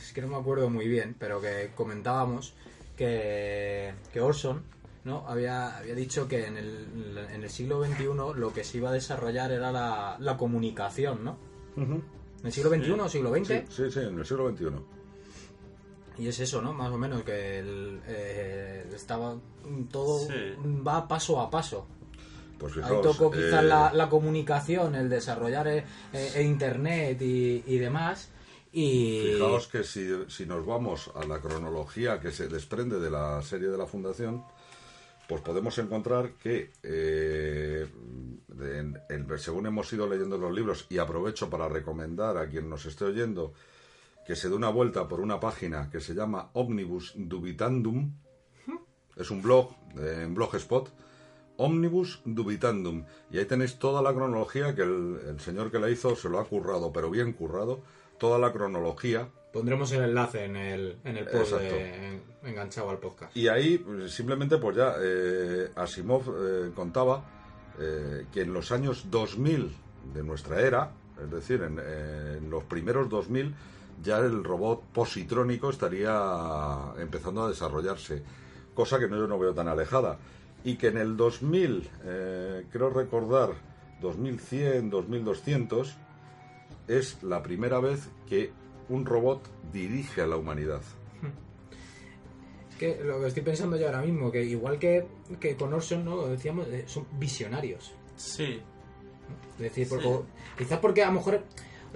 es 0.00 0.12
que 0.12 0.20
no 0.22 0.28
me 0.28 0.36
acuerdo 0.36 0.70
muy 0.70 0.86
bien, 0.88 1.16
pero 1.18 1.40
que 1.40 1.70
comentábamos 1.74 2.54
que, 2.96 3.92
que 4.12 4.20
Orson, 4.20 4.62
¿no? 5.04 5.24
Había, 5.26 5.76
había 5.78 5.94
dicho 5.94 6.28
que 6.28 6.46
en 6.46 6.56
el, 6.56 7.18
en 7.32 7.42
el 7.42 7.50
siglo 7.50 7.84
XXI 7.84 8.04
lo 8.36 8.52
que 8.52 8.64
se 8.64 8.78
iba 8.78 8.90
a 8.90 8.92
desarrollar 8.92 9.50
era 9.52 9.72
la, 9.72 10.16
la 10.20 10.36
comunicación, 10.36 11.24
¿no? 11.24 11.36
¿En 11.76 12.02
el 12.46 12.52
siglo 12.52 12.70
XXI 12.70 12.90
o 12.92 13.08
siglo 13.08 13.30
XX? 13.34 13.46
Sí, 13.48 13.64
sí, 13.70 13.90
sí, 13.90 14.00
en 14.00 14.18
el 14.18 14.24
siglo 14.26 14.50
XXI. 14.50 14.66
Y 16.18 16.28
es 16.28 16.40
eso, 16.40 16.62
¿no? 16.62 16.72
Más 16.72 16.90
o 16.90 16.96
menos, 16.96 17.22
que 17.24 17.58
el, 17.58 18.00
eh, 18.06 18.86
estaba 18.94 19.36
todo 19.90 20.18
Sí. 20.20 20.54
va 20.86 21.06
paso 21.06 21.40
a 21.40 21.50
paso. 21.50 21.86
Pues 22.58 22.72
Ahí 22.76 22.82
fijaos, 22.82 23.02
tocó 23.02 23.30
quizás 23.30 23.62
eh, 23.62 23.66
la, 23.66 23.92
la 23.92 24.08
comunicación, 24.08 24.94
el 24.94 25.08
desarrollar 25.08 25.68
eh, 25.68 25.84
eh, 26.12 26.42
internet 26.42 27.20
y, 27.22 27.62
y 27.66 27.78
demás. 27.78 28.30
Y 28.72 29.32
Fijaos 29.34 29.68
que 29.68 29.84
si, 29.84 30.06
si 30.28 30.44
nos 30.46 30.64
vamos 30.66 31.10
a 31.14 31.24
la 31.26 31.40
cronología 31.40 32.20
que 32.20 32.30
se 32.30 32.48
desprende 32.48 32.98
de 33.00 33.10
la 33.10 33.40
serie 33.42 33.68
de 33.68 33.78
la 33.78 33.86
Fundación, 33.86 34.42
pues 35.28 35.40
podemos 35.42 35.76
encontrar 35.78 36.32
que, 36.34 36.70
eh, 36.82 37.86
en- 38.60 38.98
en- 39.08 39.38
según 39.38 39.66
hemos 39.66 39.92
ido 39.92 40.06
leyendo 40.08 40.38
los 40.38 40.52
libros, 40.52 40.86
y 40.88 40.98
aprovecho 40.98 41.50
para 41.50 41.68
recomendar 41.68 42.36
a 42.36 42.48
quien 42.48 42.68
nos 42.68 42.86
esté 42.86 43.04
oyendo 43.06 43.52
que 44.26 44.36
se 44.36 44.48
dé 44.48 44.54
una 44.54 44.68
vuelta 44.70 45.06
por 45.08 45.20
una 45.20 45.38
página 45.40 45.88
que 45.90 46.00
se 46.00 46.14
llama 46.14 46.50
Omnibus 46.54 47.12
Dubitandum, 47.16 48.12
es 49.16 49.30
un 49.30 49.40
blog 49.40 49.70
eh, 49.98 50.20
en 50.24 50.34
Blogspot, 50.34 50.90
Omnibus 51.58 52.20
Dubitandum, 52.24 53.04
y 53.30 53.38
ahí 53.38 53.44
tenéis 53.46 53.78
toda 53.78 54.02
la 54.02 54.12
cronología 54.12 54.74
que 54.74 54.82
el, 54.82 55.18
el 55.28 55.40
señor 55.40 55.70
que 55.70 55.78
la 55.78 55.88
hizo 55.90 56.14
se 56.16 56.28
lo 56.28 56.38
ha 56.38 56.44
currado, 56.44 56.92
pero 56.92 57.10
bien 57.10 57.32
currado, 57.32 57.80
toda 58.18 58.38
la 58.38 58.52
cronología 58.52 59.28
pondremos 59.52 59.90
el 59.92 60.02
enlace 60.04 60.44
en 60.44 60.56
el, 60.56 60.98
en 61.04 61.16
el 61.16 61.24
post 61.26 61.52
Exacto. 61.52 61.74
de- 61.74 62.08
en- 62.08 62.22
enganchado 62.44 62.90
al 62.90 62.98
podcast. 62.98 63.34
Y 63.36 63.48
ahí 63.48 63.84
simplemente 64.08 64.58
pues 64.58 64.76
ya 64.76 64.94
eh, 65.00 65.70
Asimov 65.76 66.22
eh, 66.28 66.70
contaba 66.74 67.24
eh, 67.78 68.26
que 68.32 68.42
en 68.42 68.52
los 68.52 68.70
años 68.72 69.06
2000 69.10 69.74
de 70.14 70.22
nuestra 70.22 70.60
era, 70.60 70.92
es 71.22 71.30
decir, 71.30 71.62
en, 71.62 71.78
en 71.78 72.50
los 72.50 72.64
primeros 72.64 73.08
2000 73.08 73.54
ya 74.02 74.18
el 74.18 74.44
robot 74.44 74.82
positrónico 74.92 75.70
estaría 75.70 76.92
empezando 76.98 77.44
a 77.44 77.48
desarrollarse, 77.48 78.22
cosa 78.74 78.98
que 78.98 79.08
no, 79.08 79.16
yo 79.16 79.26
no 79.26 79.38
veo 79.38 79.54
tan 79.54 79.68
alejada. 79.68 80.18
Y 80.66 80.76
que 80.76 80.88
en 80.88 80.98
el 80.98 81.16
2000, 81.16 81.88
eh, 82.04 82.64
creo 82.72 82.90
recordar, 82.90 83.50
2100, 84.00 84.90
2200, 84.90 85.96
es 86.88 87.22
la 87.22 87.40
primera 87.42 87.78
vez 87.78 88.08
que 88.28 88.50
un 88.88 89.06
robot 89.06 89.48
dirige 89.72 90.22
a 90.22 90.26
la 90.26 90.36
humanidad. 90.36 90.82
Es 92.70 92.76
que 92.78 93.00
lo 93.04 93.20
que 93.20 93.28
estoy 93.28 93.42
pensando 93.44 93.76
yo 93.76 93.86
ahora 93.86 94.02
mismo, 94.02 94.30
que 94.32 94.44
igual 94.44 94.78
que, 94.78 95.06
que 95.38 95.56
con 95.56 95.72
Orson, 95.72 96.04
¿no? 96.04 96.26
Decíamos, 96.26 96.66
eh, 96.68 96.82
son 96.86 97.06
visionarios. 97.18 97.94
Sí. 98.16 98.60
Es 99.54 99.58
decir, 99.58 99.88
porque, 99.88 100.04
Sí. 100.08 100.20
quizás 100.58 100.78
porque 100.80 101.02
a 101.02 101.06
lo 101.06 101.12
mejor, 101.12 101.42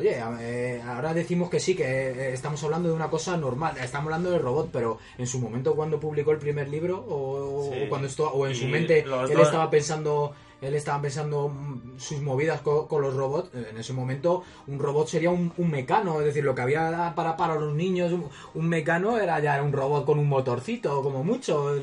oye, 0.00 0.18
eh, 0.40 0.82
ahora 0.84 1.14
decimos 1.14 1.48
que 1.50 1.60
sí, 1.60 1.74
que 1.76 1.84
eh, 1.84 2.32
estamos 2.32 2.62
hablando 2.64 2.88
de 2.88 2.94
una 2.94 3.08
cosa 3.08 3.36
normal, 3.36 3.76
estamos 3.82 4.06
hablando 4.06 4.30
de 4.30 4.38
robot, 4.38 4.70
pero 4.72 4.98
en 5.18 5.26
su 5.26 5.38
momento 5.38 5.74
cuando 5.74 6.00
publicó 6.00 6.32
el 6.32 6.38
primer 6.38 6.68
libro 6.68 7.04
o, 7.08 7.70
Sí. 7.72 7.82
o 7.84 7.88
cuando 7.88 8.08
esto, 8.08 8.30
o 8.32 8.46
en 8.46 8.54
su 8.54 8.66
mente 8.66 9.00
él 9.00 9.08
dos- 9.10 9.30
estaba 9.30 9.70
pensando, 9.70 10.32
él 10.60 10.74
estaba 10.74 11.00
pensando 11.00 11.48
mm, 11.48 11.98
sus 11.98 12.20
movidas 12.20 12.60
co- 12.62 12.86
con, 12.88 13.02
los 13.02 13.14
robots, 13.14 13.50
en 13.54 13.78
ese 13.78 13.92
momento 13.92 14.42
un 14.66 14.78
robot 14.78 15.06
sería 15.08 15.30
un, 15.30 15.52
un 15.56 15.70
mecano, 15.70 16.18
es 16.20 16.26
decir, 16.26 16.44
lo 16.44 16.54
que 16.54 16.62
había 16.62 17.12
para 17.14 17.36
para 17.36 17.54
los 17.54 17.74
niños, 17.74 18.12
un, 18.12 18.26
un 18.54 18.68
mecano 18.68 19.18
era 19.18 19.38
ya 19.40 19.62
un 19.62 19.72
robot 19.72 20.04
con 20.04 20.18
un 20.18 20.28
motorcito, 20.28 21.02
como 21.02 21.22
mucho. 21.22 21.74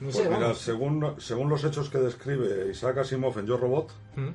No 0.00 0.10
Pues 0.10 0.16
sé, 0.16 0.28
mira, 0.28 0.54
según, 0.54 1.14
según 1.18 1.48
los 1.48 1.62
hechos 1.64 1.88
que 1.88 1.98
describe 1.98 2.68
Isaac 2.70 2.98
Asimov 2.98 3.38
en 3.38 3.46
Yo 3.46 3.56
Robot, 3.56 3.90
Mm. 4.16 4.28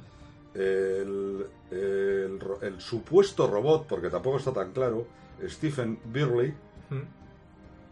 El, 0.53 1.45
el 1.71 2.39
el 2.61 2.81
supuesto 2.81 3.47
robot, 3.47 3.87
porque 3.87 4.09
tampoco 4.09 4.37
está 4.37 4.51
tan 4.53 4.71
claro, 4.71 5.07
Stephen 5.47 5.99
Birley, 6.05 6.53
Mm. 6.89 7.03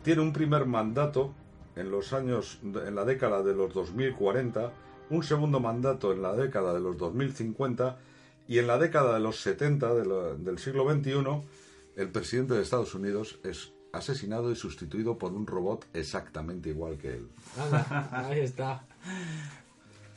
tiene 0.04 0.22
un 0.24 0.34
primer 0.34 0.66
mandato 0.66 1.34
en 1.76 1.92
los 1.92 2.12
años, 2.14 2.60
en 2.64 2.96
la 2.96 3.06
década 3.06 3.44
de 3.44 3.54
los 3.54 3.72
2040, 3.74 4.72
un 5.12 5.22
segundo 5.24 5.60
mandato 5.60 6.12
en 6.12 6.22
la 6.24 6.34
década 6.34 6.74
de 6.74 6.80
los 6.80 6.98
2050 6.98 8.00
y 8.48 8.58
en 8.58 8.66
la 8.68 8.80
década 8.80 9.14
de 9.14 9.20
los 9.20 9.40
70 9.42 9.94
de 9.94 10.06
la- 10.06 10.34
del 10.34 10.58
siglo 10.58 10.90
XXI, 10.92 11.44
el 11.96 12.10
presidente 12.10 12.56
de 12.56 12.64
Estados 12.64 12.96
Unidos 12.96 13.40
es 13.44 13.72
asesinado 13.94 14.52
y 14.52 14.56
sustituido 14.56 15.18
por 15.18 15.32
un 15.34 15.46
robot 15.48 15.86
exactamente 15.94 16.70
igual 16.70 16.98
que 16.98 17.14
él. 17.16 17.30
Ahí 18.12 18.40
está. 18.40 18.84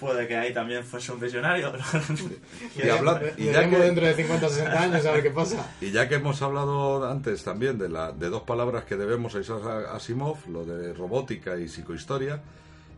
Puede 0.01 0.27
que 0.27 0.35
ahí 0.37 0.53
también 0.55 0.83
fuese 0.83 1.13
un 1.13 1.21
visionario. 1.21 1.73
Y, 2.77 2.89
habla- 2.89 3.21
y 3.37 3.45
ya 3.47 3.69
que- 3.69 3.77
dentro 3.77 4.07
de 4.07 4.15
50 4.15 4.47
o 4.47 4.49
60 4.49 4.83
años 4.83 5.05
a 5.07 5.13
ver 5.13 5.23
qué 5.23 5.31
pasa. 5.31 5.75
Y 5.81 5.91
ya 5.91 6.09
que 6.09 6.15
hemos 6.17 6.41
hablado 6.43 7.09
antes 7.09 7.45
también 7.45 7.77
de, 7.79 7.89
la, 7.91 8.13
de 8.13 8.31
dos 8.31 8.43
palabras 8.43 8.85
que 8.85 8.97
debemos 8.97 9.35
a 9.35 9.41
Isaac 9.41 9.63
Asimov, 9.93 10.39
lo 10.49 10.65
de 10.65 10.95
robótica 10.95 11.59
y 11.59 11.69
psicohistoria, 11.69 12.43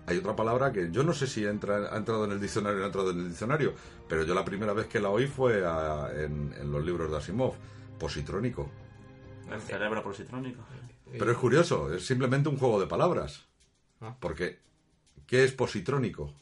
hay 0.06 0.18
otra 0.18 0.34
palabra 0.36 0.72
que 0.72 0.90
yo 0.90 1.02
no 1.02 1.12
sé 1.12 1.26
si 1.26 1.44
entra, 1.44 1.92
ha 1.92 1.96
entrado 1.96 2.24
en 2.24 2.32
el 2.32 2.40
diccionario 2.40 2.76
o 2.76 2.78
no 2.80 2.84
ha 2.84 2.86
entrado 2.88 3.10
en 3.10 3.18
el 3.20 3.28
diccionario, 3.28 3.74
pero 4.08 4.24
yo 4.24 4.34
la 4.34 4.44
primera 4.44 4.72
vez 4.72 4.86
que 4.86 5.00
la 5.00 5.10
oí 5.10 5.26
fue 5.26 5.64
a- 5.66 6.08
en, 6.14 6.54
en 6.60 6.70
los 6.72 6.84
libros 6.84 7.10
de 7.10 7.16
Asimov, 7.16 7.54
positrónico. 7.98 8.70
El 9.50 9.60
cerebro 9.60 10.02
positrónico. 10.02 10.62
Pero 11.18 11.30
es 11.30 11.36
curioso, 11.38 11.92
es 11.92 12.06
simplemente 12.06 12.48
un 12.48 12.56
juego 12.58 12.80
de 12.80 12.86
palabras. 12.86 13.44
Ah. 14.00 14.16
Porque, 14.18 14.60
¿qué 15.26 15.44
es 15.44 15.52
positrónico? 15.52 16.32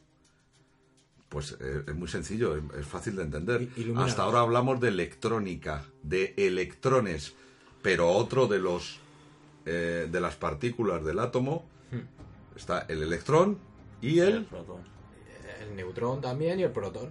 Pues 1.30 1.56
eh, 1.60 1.84
es 1.86 1.94
muy 1.94 2.08
sencillo, 2.08 2.56
es, 2.56 2.62
es 2.80 2.86
fácil 2.86 3.16
de 3.16 3.22
entender. 3.22 3.68
Hasta 3.96 4.24
ahora 4.24 4.40
hablamos 4.40 4.80
de 4.80 4.88
electrónica, 4.88 5.84
de 6.02 6.34
electrones, 6.36 7.34
pero 7.82 8.10
otro 8.10 8.46
de 8.48 8.58
los 8.58 8.98
eh, 9.64 10.08
de 10.10 10.20
las 10.20 10.34
partículas 10.36 11.04
del 11.04 11.18
átomo 11.20 11.64
está 12.56 12.80
el 12.88 13.02
electrón 13.02 13.58
y 14.02 14.18
El 14.18 14.28
el 14.38 14.44
protón. 14.44 14.80
El 15.60 15.76
neutrón 15.76 16.20
también 16.20 16.58
y 16.60 16.64
el 16.64 16.72
protón. 16.72 17.10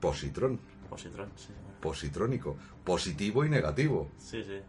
positrón, 0.00 0.58
Positrón, 0.88 1.28
sí. 1.36 1.48
positrónico, 1.80 2.56
positivo 2.84 3.44
y 3.44 3.50
negativo, 3.50 4.08
Sí, 4.18 4.42
sí. 4.44 4.60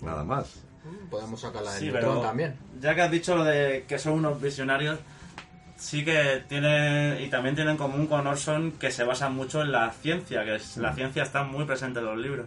nada 0.00 0.24
más. 0.24 0.64
Podemos 1.08 1.40
sacar 1.40 1.62
la 1.62 1.70
del 1.70 1.78
Sí, 1.80 1.84
neutrón 1.86 2.10
pero 2.16 2.22
también. 2.22 2.56
ya 2.80 2.94
que 2.96 3.02
has 3.02 3.10
dicho 3.12 3.36
lo 3.36 3.44
de 3.44 3.84
que 3.86 3.98
son 4.00 4.14
unos 4.14 4.40
visionarios, 4.42 4.98
sí 5.82 6.04
que 6.04 6.44
tiene 6.48 7.20
y 7.22 7.28
también 7.28 7.56
tienen 7.56 7.72
en 7.72 7.76
común 7.76 8.06
con 8.06 8.24
Orson 8.24 8.70
que 8.72 8.92
se 8.92 9.02
basan 9.02 9.34
mucho 9.34 9.62
en 9.62 9.72
la 9.72 9.90
ciencia, 9.90 10.44
que 10.44 10.54
es, 10.54 10.76
la 10.76 10.92
ciencia 10.94 11.24
está 11.24 11.42
muy 11.42 11.64
presente 11.64 11.98
en 11.98 12.06
los 12.06 12.16
libros. 12.18 12.46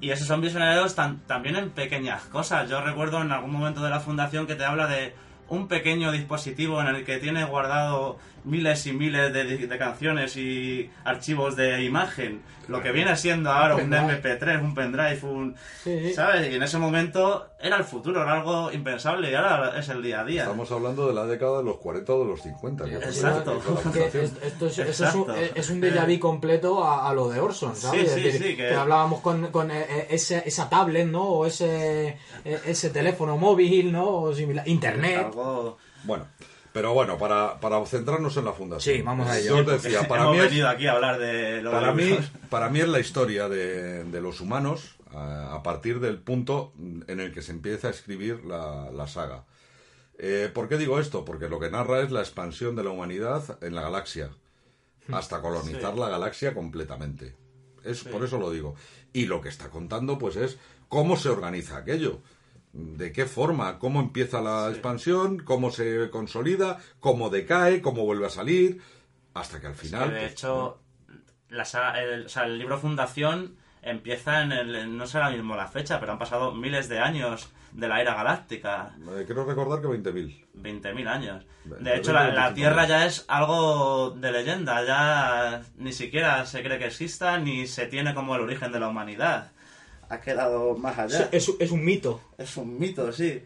Y 0.00 0.10
esos 0.10 0.26
son 0.26 0.40
visionarios 0.40 0.94
tan- 0.96 1.20
también 1.20 1.54
en 1.56 1.70
pequeñas 1.70 2.24
cosas. 2.24 2.68
Yo 2.68 2.80
recuerdo 2.80 3.22
en 3.22 3.30
algún 3.30 3.52
momento 3.52 3.82
de 3.82 3.90
la 3.90 4.00
fundación 4.00 4.46
que 4.48 4.56
te 4.56 4.64
habla 4.64 4.88
de 4.88 5.14
un 5.48 5.68
pequeño 5.68 6.10
dispositivo 6.10 6.80
en 6.80 6.88
el 6.88 7.04
que 7.04 7.18
tiene 7.18 7.44
guardado 7.44 8.18
miles 8.46 8.86
y 8.86 8.92
miles 8.92 9.32
de, 9.32 9.44
de 9.66 9.78
canciones 9.78 10.36
y 10.36 10.90
archivos 11.04 11.54
de 11.56 11.82
imagen. 11.84 12.42
Lo 12.68 12.82
que 12.82 12.90
viene 12.90 13.14
siendo 13.16 13.50
ahora 13.52 13.76
un 13.76 13.90
pendrive. 13.90 14.20
MP3, 14.40 14.60
un 14.60 14.74
pendrive, 14.74 15.20
un... 15.22 15.54
Sí. 15.84 16.12
¿Sabes? 16.14 16.50
Y 16.50 16.56
en 16.56 16.62
ese 16.64 16.78
momento 16.78 17.46
era 17.60 17.76
el 17.76 17.84
futuro, 17.84 18.22
era 18.22 18.32
algo 18.32 18.72
impensable 18.72 19.30
y 19.30 19.34
ahora 19.34 19.78
es 19.78 19.88
el 19.88 20.02
día 20.02 20.20
a 20.22 20.24
día. 20.24 20.42
Estamos 20.42 20.72
hablando 20.72 21.06
de 21.06 21.14
la 21.14 21.26
década 21.26 21.58
de 21.58 21.64
los 21.64 21.76
40 21.76 22.12
o 22.12 22.18
de 22.24 22.24
los 22.30 22.42
50. 22.42 22.84
que 22.86 22.96
fue 22.98 23.04
Exacto. 23.04 23.60
Que 23.92 24.06
es- 24.06 24.32
esto 24.42 24.66
es, 24.66 24.78
eso 24.78 25.06
es 25.06 25.14
un, 25.14 25.20
Exacto. 25.30 25.34
es 25.54 25.70
un 25.70 25.80
déjà 25.80 26.06
vu 26.06 26.18
completo 26.18 26.82
a, 26.84 27.08
a 27.08 27.14
lo 27.14 27.28
de 27.28 27.38
Orson, 27.38 27.76
¿sabes? 27.76 28.00
Sí, 28.00 28.06
Es 28.06 28.12
sí, 28.14 28.20
decir, 28.22 28.42
sí, 28.42 28.48
que- 28.56 28.68
que 28.68 28.74
hablábamos 28.74 29.20
con, 29.20 29.46
con 29.52 29.70
eh, 29.70 29.86
eh, 29.88 30.06
ese- 30.10 30.42
esa 30.44 30.68
tablet, 30.68 31.06
¿no? 31.06 31.22
O 31.22 31.46
ese, 31.46 32.18
eh, 32.44 32.60
ese 32.66 32.90
teléfono 32.90 33.36
móvil, 33.36 33.92
¿no? 33.92 34.08
O 34.08 34.34
similar. 34.34 34.66
Internet. 34.66 35.26
Algo... 35.26 35.78
Bueno, 36.02 36.26
pero 36.76 36.92
bueno, 36.92 37.16
para, 37.16 37.58
para 37.58 37.82
centrarnos 37.86 38.36
en 38.36 38.44
la 38.44 38.52
fundación. 38.52 38.96
Sí, 38.96 39.00
vamos 39.00 39.26
a 39.30 39.38
ello. 39.38 39.62
Yo 39.62 39.74
os 39.74 39.82
decía, 39.82 40.06
para 40.06 40.24
Hemos 40.24 40.34
mí, 40.34 40.42
es, 40.42 40.50
venido 40.50 40.68
aquí 40.68 40.86
a 40.86 40.92
hablar 40.92 41.18
de 41.18 41.62
lo 41.62 41.70
para, 41.70 41.94
de 41.94 42.04
mí, 42.04 42.18
para 42.50 42.68
mí 42.68 42.80
es 42.80 42.88
la 42.88 43.00
historia 43.00 43.48
de, 43.48 44.04
de 44.04 44.20
los 44.20 44.42
humanos 44.42 44.96
a, 45.10 45.54
a 45.54 45.62
partir 45.62 46.00
del 46.00 46.18
punto 46.18 46.74
en 47.06 47.18
el 47.18 47.32
que 47.32 47.40
se 47.40 47.52
empieza 47.52 47.88
a 47.88 47.92
escribir 47.92 48.44
la, 48.44 48.90
la 48.90 49.06
saga. 49.06 49.44
Eh, 50.18 50.50
¿Por 50.52 50.68
qué 50.68 50.76
digo 50.76 51.00
esto? 51.00 51.24
Porque 51.24 51.48
lo 51.48 51.58
que 51.58 51.70
narra 51.70 52.02
es 52.02 52.10
la 52.10 52.20
expansión 52.20 52.76
de 52.76 52.84
la 52.84 52.90
humanidad 52.90 53.56
en 53.64 53.74
la 53.74 53.80
galaxia, 53.80 54.28
hasta 55.10 55.40
colonizar 55.40 55.94
Sí. 55.94 55.98
la 55.98 56.10
galaxia 56.10 56.52
completamente. 56.52 57.34
Es, 57.84 58.04
Por 58.04 58.22
eso 58.22 58.36
lo 58.38 58.50
digo. 58.50 58.74
Y 59.14 59.24
lo 59.24 59.40
que 59.40 59.48
está 59.48 59.70
contando, 59.70 60.18
pues, 60.18 60.36
es 60.36 60.58
cómo 60.90 61.16
se 61.16 61.30
organiza 61.30 61.78
aquello. 61.78 62.20
¿De 62.78 63.10
qué 63.12 63.24
forma? 63.24 63.78
¿Cómo 63.78 64.00
empieza 64.00 64.40
la 64.42 64.66
Sí. 64.66 64.72
expansión? 64.72 65.38
¿Cómo 65.38 65.70
se 65.70 66.10
consolida? 66.10 66.78
¿Cómo 67.00 67.30
decae? 67.30 67.80
¿Cómo 67.80 68.04
vuelve 68.04 68.26
a 68.26 68.30
salir? 68.30 68.80
Hasta 69.34 69.60
que 69.60 69.66
al 69.68 69.74
final... 69.74 70.12
de 70.12 70.20
pues, 70.20 70.32
hecho, 70.32 70.78
la 71.48 71.64
saga- 71.64 72.02
el, 72.02 72.26
o 72.26 72.28
sea, 72.28 72.44
el 72.44 72.58
libro 72.58 72.78
Fundación 72.78 73.56
empieza 73.82 74.42
en 74.42 74.52
el... 74.52 74.96
No 74.96 75.06
sé 75.06 75.16
ahora 75.18 75.30
mismo 75.30 75.56
la 75.56 75.68
fecha, 75.68 76.00
pero 76.00 76.12
han 76.12 76.18
pasado 76.18 76.52
miles 76.52 76.88
de 76.90 76.98
años 76.98 77.50
de 77.72 77.88
la 77.88 78.00
era 78.00 78.14
galáctica. 78.14 78.94
eh, 79.16 79.22
quiero 79.26 79.44
recordar 79.44 79.80
que 79.80 79.88
20.000. 79.88 80.44
20.000 80.54 81.08
años. 81.08 81.46
De 81.64 81.96
hecho, 81.96 82.12
la, 82.12 82.22
20, 82.24 82.36
la 82.36 82.42
25 82.50 82.54
Tierra 82.54 82.86
ya 82.86 83.06
es 83.06 83.24
algo 83.28 84.10
de 84.10 84.32
leyenda, 84.32 84.84
ya 84.84 85.62
ni 85.76 85.92
siquiera 85.92 86.44
se 86.46 86.62
cree 86.62 86.78
que 86.78 86.86
exista 86.86 87.38
ni 87.38 87.66
se 87.66 87.86
tiene 87.86 88.14
como 88.14 88.34
el 88.36 88.42
origen 88.42 88.70
de 88.72 88.80
la 88.80 88.88
humanidad. 88.88 89.52
Ha 90.08 90.20
quedado 90.20 90.76
más 90.76 90.98
allá. 90.98 91.28
Es, 91.32 91.50
es 91.58 91.70
un 91.70 91.84
mito. 91.84 92.20
Es 92.38 92.56
un 92.56 92.78
mito, 92.78 93.12
sí. 93.12 93.42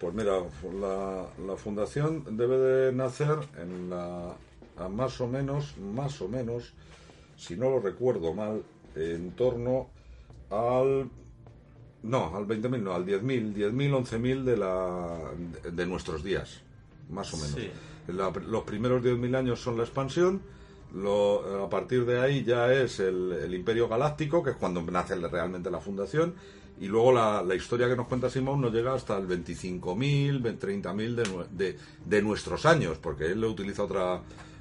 Pues 0.00 0.12
mira, 0.14 0.32
la, 0.80 1.26
la 1.46 1.56
fundación 1.56 2.36
debe 2.36 2.58
de 2.58 2.92
nacer 2.92 3.36
en 3.58 3.88
la 3.90 4.34
a 4.76 4.88
más 4.88 5.20
o 5.20 5.28
menos, 5.28 5.76
más 5.78 6.20
o 6.20 6.28
menos, 6.28 6.72
si 7.36 7.56
no 7.56 7.70
lo 7.70 7.78
recuerdo 7.80 8.34
mal, 8.34 8.62
en 8.96 9.30
torno 9.32 9.88
al 10.50 11.08
no, 12.02 12.36
al 12.36 12.46
20.000, 12.46 12.82
no, 12.82 12.92
al 12.92 13.06
10.000, 13.06 13.54
10.000, 13.54 14.04
11.000 14.04 14.42
de 14.44 14.56
la 14.58 15.16
de, 15.62 15.70
de 15.70 15.86
nuestros 15.86 16.22
días, 16.22 16.60
más 17.08 17.32
o 17.32 17.36
menos. 17.38 17.52
Sí. 17.54 17.70
La- 18.08 18.30
los 18.30 18.64
primeros 18.64 19.02
10.000 19.02 19.36
años 19.36 19.60
son 19.62 19.78
la 19.78 19.84
expansión, 19.84 20.42
lo- 20.94 21.64
a 21.64 21.68
partir 21.70 22.04
de 22.06 22.20
ahí 22.20 22.44
ya 22.44 22.72
es 22.72 23.00
el, 23.00 23.32
el 23.32 23.54
Imperio 23.54 23.88
Galáctico, 23.88 24.42
que 24.42 24.50
es 24.50 24.56
cuando 24.56 24.80
nace 24.82 25.14
realmente 25.16 25.70
la 25.70 25.80
fundación, 25.80 26.34
y 26.80 26.86
luego 26.86 27.12
la, 27.12 27.42
la 27.42 27.54
historia 27.54 27.88
que 27.88 27.96
nos 27.96 28.08
cuenta 28.08 28.28
Simón 28.30 28.60
nos 28.60 28.72
llega 28.72 28.94
hasta 28.94 29.16
el 29.16 29.26
25.000, 29.28 30.42
30.000 30.58 31.14
de, 31.14 31.46
de, 31.50 31.78
de 32.04 32.22
nuestros 32.22 32.66
años, 32.66 32.98
porque 32.98 33.26
él 33.26 33.40
le 33.40 33.46
utiliza 33.46 33.84
otra, 33.84 34.20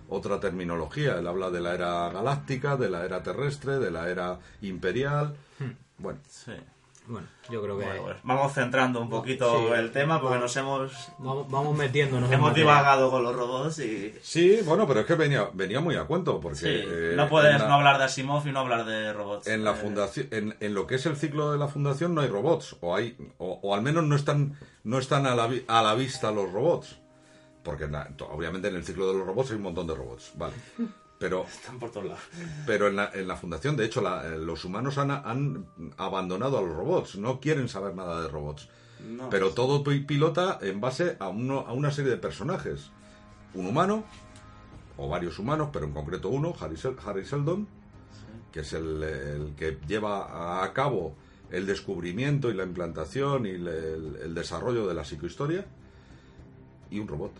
otra 0.09 0.39
terminología. 0.39 1.17
Él 1.17 1.27
habla 1.27 1.49
de 1.49 1.61
la 1.61 1.73
era 1.73 2.09
galáctica, 2.09 2.77
de 2.77 2.89
la 2.89 3.03
era 3.05 3.23
terrestre, 3.23 3.79
de 3.79 3.89
la 3.91 4.09
era 4.09 4.39
imperial. 4.61 5.35
Bueno, 5.97 6.19
Sí. 6.29 6.51
Bueno, 7.05 7.27
yo 7.49 7.61
creo 7.61 7.77
que 7.77 7.83
Bueno, 7.85 8.03
pues 8.03 8.17
vamos 8.23 8.53
centrando 8.53 9.01
un 9.01 9.09
poquito 9.09 9.67
Sí. 9.67 9.73
el 9.73 9.91
tema 9.91 10.21
porque 10.21 10.39
nos 10.39 10.55
hemos, 10.55 10.91
vamos, 11.17 11.51
vamos 11.51 11.77
metiéndonos 11.77 12.31
hemos 12.31 12.53
divagado 12.53 13.11
con 13.11 13.23
los 13.23 13.35
robots 13.35 13.79
y 13.79 14.13
Sí, 14.21 14.59
bueno, 14.65 14.87
pero 14.87 15.01
es 15.01 15.05
que 15.05 15.15
venía, 15.15 15.49
venía 15.53 15.81
muy 15.81 15.95
a 15.97 16.05
cuento, 16.05 16.39
porque... 16.39 16.57
sí, 16.59 16.67
eh, 16.69 17.13
no 17.17 17.27
puedes 17.27 17.59
la- 17.59 17.67
no 17.67 17.73
hablar 17.73 17.97
de 17.97 18.05
Asimov 18.05 18.47
y 18.47 18.51
no 18.53 18.61
hablar 18.61 18.85
de 18.85 19.11
robots. 19.11 19.47
En 19.47 19.65
la 19.65 19.71
Eh, 19.71 19.75
fundación, 19.75 20.27
en, 20.31 20.55
en 20.61 20.73
lo 20.73 20.87
que 20.87 20.95
es 20.95 21.05
el 21.05 21.17
ciclo 21.17 21.51
de 21.51 21.57
la 21.57 21.67
fundación 21.67 22.15
no 22.15 22.21
hay 22.21 22.29
robots, 22.29 22.77
o 22.79 22.95
hay, 22.95 23.17
o, 23.37 23.59
o 23.61 23.75
al 23.75 23.81
menos 23.81 24.05
no 24.05 24.15
están, 24.15 24.57
no 24.85 24.97
están 24.97 25.25
a 25.25 25.35
la, 25.35 25.49
a 25.67 25.81
la 25.83 25.95
vista 25.95 26.31
los 26.31 26.53
robots, 26.53 26.99
porque 27.63 27.83
obviamente 28.29 28.69
en 28.69 28.75
el 28.77 28.85
ciclo 28.85 29.11
de 29.11 29.17
los 29.17 29.27
robots 29.27 29.51
hay 29.51 29.57
un 29.57 29.63
montón 29.63 29.87
de 29.87 29.95
robots, 29.95 30.31
vale, 30.35 30.53
pero, 31.23 31.43
Están 31.47 31.79
por 31.79 31.89
todos 31.89 32.07
lados. 32.07 32.21
pero 32.67 32.87
en 32.89 32.97
la, 32.97 33.09
en 33.13 33.27
la 33.29 33.37
fundación 33.37 33.77
de 33.77 33.85
hecho 33.85 34.01
la- 34.01 34.25
eh, 34.27 34.37
los 34.37 34.65
humanos 34.65 34.97
han, 34.97 35.09
han 35.11 35.65
abandonado 35.97 36.57
a 36.57 36.61
los 36.61 36.75
robots, 36.75 37.15
no 37.15 37.39
quieren 37.39 37.69
saber 37.69 37.95
nada 37.95 38.21
de 38.21 38.27
robots, 38.27 38.67
No. 39.09 39.29
pero 39.29 39.51
todo 39.51 39.83
pi- 39.83 40.01
pilota 40.01 40.59
en 40.61 40.81
base 40.81 41.15
a, 41.19 41.29
uno, 41.29 41.59
a 41.61 41.71
una 41.71 41.91
serie 41.91 42.11
de 42.11 42.17
personajes, 42.17 42.91
un 43.53 43.67
humano 43.67 44.03
o 44.97 45.07
varios 45.07 45.39
humanos, 45.39 45.69
pero 45.71 45.85
en 45.85 45.93
concreto 45.93 46.27
uno, 46.29 46.53
Harry, 46.59 46.75
Sel- 46.75 46.97
Harry 47.05 47.25
Seldon, 47.25 47.67
que 48.51 48.59
es 48.59 48.73
el, 48.73 49.01
el 49.01 49.55
que 49.55 49.79
lleva 49.87 50.61
a 50.63 50.73
cabo 50.73 51.15
el 51.51 51.65
descubrimiento 51.65 52.49
y 52.51 52.53
la 52.53 52.63
implantación 52.63 53.45
y 53.45 53.51
el, 53.51 53.67
el- 53.67 54.15
el 54.23 54.33
desarrollo 54.35 54.87
de 54.87 54.93
la 54.93 55.05
psicohistoria, 55.05 55.65
y 56.91 56.99
un 56.99 57.07
robot. 57.07 57.31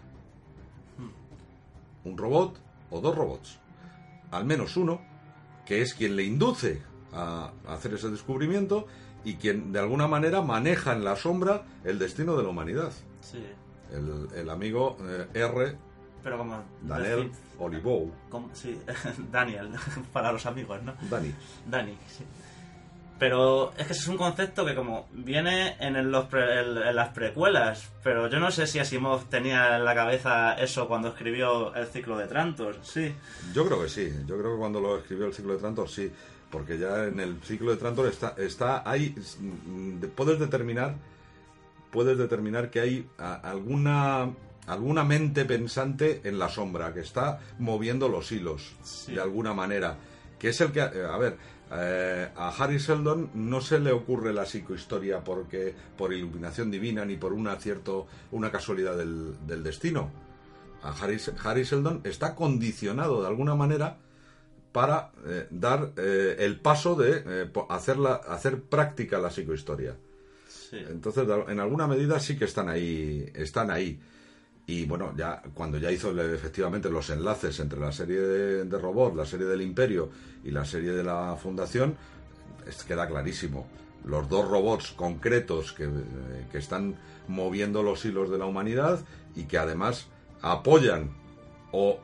Un 2.06 2.18
robot 2.18 2.58
o 2.92 3.00
dos 3.02 3.16
robots. 3.16 3.60
Al 4.34 4.46
menos 4.46 4.76
uno, 4.78 5.02
que 5.66 5.82
es 5.82 5.94
quien 5.94 6.16
le 6.16 6.24
induce 6.24 6.82
a 7.14 7.52
hacer 7.68 7.94
ese 7.94 8.10
descubrimiento 8.10 8.88
y 9.24 9.36
quien 9.36 9.72
de 9.72 9.80
alguna 9.80 10.08
manera 10.08 10.42
maneja 10.42 10.94
en 10.94 11.04
la 11.06 11.16
sombra 11.16 11.64
el 11.84 12.00
destino 12.00 12.36
de 12.36 12.44
la 12.44 12.50
humanidad. 12.50 12.92
Sí, 13.22 13.46
El, 13.92 14.28
el 14.36 14.50
amigo 14.50 14.98
eh, 15.02 15.28
R. 15.34 15.78
pero 16.24 16.38
como 16.40 16.64
Daniel 16.82 17.32
Olivou. 17.60 18.12
sí, 18.54 18.80
Daniel 19.32 19.70
para 20.14 20.32
los 20.32 20.46
amigos, 20.46 20.82
¿no? 20.84 20.94
Dani. 21.10 21.34
Dani, 21.70 21.98
sí. 22.08 22.24
Pero 23.24 23.72
es 23.78 23.88
que 23.88 23.94
ese 23.94 24.02
es 24.02 24.08
un 24.10 24.18
concepto 24.18 24.66
que 24.66 24.76
como 24.76 25.08
viene 25.14 25.78
en, 25.80 26.12
los 26.12 26.26
pre- 26.26 26.60
en 26.60 26.94
las 26.94 27.08
precuelas, 27.14 27.90
pero 28.04 28.28
yo 28.28 28.38
no 28.38 28.52
sé 28.52 28.68
si 28.68 28.80
Asimov 28.80 29.30
tenía 29.30 29.78
en 29.78 29.86
la 29.86 29.96
cabeza 29.96 30.56
eso 30.56 30.90
cuando 30.90 31.08
escribió 31.08 31.74
el 31.74 31.88
ciclo 31.88 32.18
de 32.18 32.28
Trantor, 32.28 32.80
sí. 32.82 33.16
Yo 33.54 33.66
creo 33.66 33.82
que 33.82 33.88
sí, 33.88 34.12
yo 34.28 34.38
creo 34.38 34.52
que 34.52 34.58
cuando 34.60 34.82
lo 34.82 34.98
escribió 34.98 35.26
el 35.28 35.34
ciclo 35.34 35.54
de 35.54 35.60
Trantor 35.60 35.88
sí, 35.88 36.12
porque 36.52 36.78
ya 36.78 37.06
en 37.06 37.22
el 37.22 37.42
ciclo 37.44 37.72
de 37.72 37.78
Trantor 37.78 38.08
está, 38.08 38.36
está 38.38 38.84
ahí, 38.86 39.16
mm, 39.40 40.02
de- 40.02 40.08
puedes 40.10 40.38
determinar, 40.38 40.96
puedes 41.92 42.18
determinar 42.18 42.70
que 42.70 42.82
hay 42.82 43.08
alguna, 43.18 44.34
alguna 44.68 45.06
mente 45.06 45.46
pensante 45.46 46.20
en 46.26 46.38
la 46.40 46.50
sombra 46.50 46.94
que 46.94 47.00
está 47.00 47.40
moviendo 47.58 48.10
los 48.10 48.30
hilos 48.34 48.76
Sí. 48.84 49.14
de 49.14 49.22
alguna 49.22 49.54
manera, 49.54 49.96
que 50.38 50.50
es 50.50 50.60
el 50.60 50.74
que, 50.74 50.82
a 50.82 51.18
ver, 51.18 51.38
eh, 51.76 52.30
a 52.36 52.50
Harry 52.50 52.80
Seldon 52.80 53.30
no 53.34 53.62
se 53.62 53.80
le 53.80 53.92
ocurre 53.92 54.34
la 54.34 54.46
psicohistoria 54.46 55.24
porque 55.24 55.74
por 55.98 56.14
iluminación 56.14 56.70
divina 56.72 57.06
ni 57.06 57.18
por 57.18 57.34
una 57.34 57.56
cierto, 57.58 58.08
una 58.32 58.52
casualidad 58.52 58.98
del, 58.98 59.36
del 59.48 59.64
destino 59.64 60.12
a 60.84 60.92
Harry, 60.92 61.18
Harry 61.44 61.66
Seldon 61.66 62.02
está 62.04 62.36
condicionado 62.36 63.22
de 63.22 63.28
alguna 63.28 63.56
manera 63.56 63.98
para 64.74 65.12
eh, 65.26 65.48
dar 65.50 65.92
eh, 65.98 66.36
el 66.40 66.60
paso 66.60 66.96
de 66.96 67.24
eh, 67.26 67.46
po- 67.46 67.68
hacerla, 67.70 68.16
hacer 68.16 68.62
práctica 68.64 69.20
la 69.20 69.30
psicohistoria. 69.30 69.96
Sí. 70.48 70.78
Entonces, 70.90 71.28
en 71.48 71.60
alguna 71.60 71.88
medida 71.88 72.20
sí 72.20 72.38
que 72.38 72.46
están 72.46 72.68
ahí, 72.70 73.32
están 73.36 73.70
ahí. 73.70 74.00
Y 74.66 74.86
bueno, 74.86 75.14
ya 75.18 75.42
cuando 75.54 75.78
ya 75.78 75.92
hizo 75.92 76.14
le- 76.14 76.34
efectivamente 76.34 76.90
los 76.90 77.10
enlaces 77.10 77.60
entre 77.60 77.80
la 77.80 77.92
serie 77.92 78.20
de, 78.20 78.64
de 78.66 78.78
Robot, 78.78 79.16
la 79.16 79.26
serie 79.26 79.46
del 79.46 79.62
Imperio 79.62 80.10
y 80.44 80.52
la 80.52 80.64
serie 80.66 80.92
de 80.92 81.04
la 81.04 81.36
Fundación, 81.36 81.96
es, 82.68 82.84
queda 82.84 83.08
clarísimo. 83.08 83.68
Los 84.06 84.30
dos 84.30 84.48
robots 84.48 84.92
concretos 84.92 85.74
que, 85.74 85.86
eh, 85.86 85.90
que 86.52 86.58
están 86.58 86.96
moviendo 87.28 87.84
los 87.84 88.04
hilos 88.06 88.30
de 88.30 88.38
la 88.38 88.46
humanidad 88.46 89.00
y 89.36 89.44
que 89.44 89.58
además 89.58 90.08
apoyan 90.42 91.12
o 91.72 92.00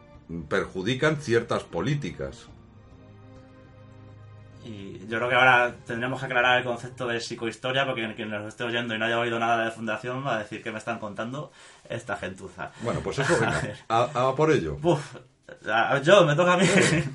perjudican 0.49 1.17
ciertas 1.17 1.63
políticas. 1.63 2.47
Y 4.69 4.99
yo 5.07 5.17
creo 5.17 5.29
que 5.29 5.35
ahora 5.35 5.73
tendremos 5.87 6.19
que 6.19 6.27
aclarar 6.27 6.59
el 6.59 6.63
concepto 6.63 7.07
de 7.07 7.19
psicohistoria 7.19 7.85
porque 7.87 8.13
quien 8.15 8.29
nos 8.29 8.45
esté 8.45 8.63
oyendo 8.65 8.93
y 8.93 8.99
no 8.99 9.05
haya 9.05 9.17
oído 9.19 9.39
nada 9.39 9.65
de 9.65 9.71
Fundación 9.71 10.23
va 10.23 10.35
a 10.35 10.39
decir 10.39 10.61
que 10.61 10.71
me 10.71 10.77
están 10.77 10.99
contando 10.99 11.51
esta 11.89 12.17
gentuza. 12.17 12.71
Bueno, 12.81 12.99
pues 13.03 13.17
eso, 13.17 13.33
venga, 13.39 13.61
A 13.87 14.03
a, 14.29 14.35
por 14.35 14.51
ello. 14.51 14.77
Uf, 14.83 15.15
a- 15.67 15.99
yo, 16.01 16.23
me 16.25 16.35
toca 16.35 16.53
a 16.53 16.57
mí. 16.57 16.67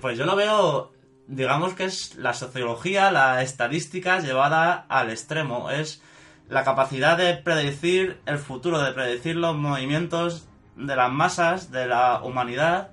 Pues 0.00 0.18
yo 0.18 0.24
lo 0.26 0.36
veo, 0.36 0.92
digamos 1.28 1.74
que 1.74 1.84
es 1.84 2.16
la 2.16 2.32
sociología, 2.34 3.10
la 3.12 3.42
estadística 3.42 4.18
llevada 4.20 4.86
al 4.88 5.10
extremo. 5.10 5.70
Es 5.70 6.02
la 6.48 6.64
capacidad 6.64 7.16
de 7.16 7.34
predecir 7.34 8.20
el 8.26 8.38
futuro, 8.38 8.80
de 8.80 8.92
predecir 8.92 9.36
los 9.36 9.54
movimientos 9.54 10.48
de 10.76 10.96
las 10.96 11.10
masas, 11.12 11.70
de 11.70 11.86
la 11.86 12.20
humanidad, 12.22 12.90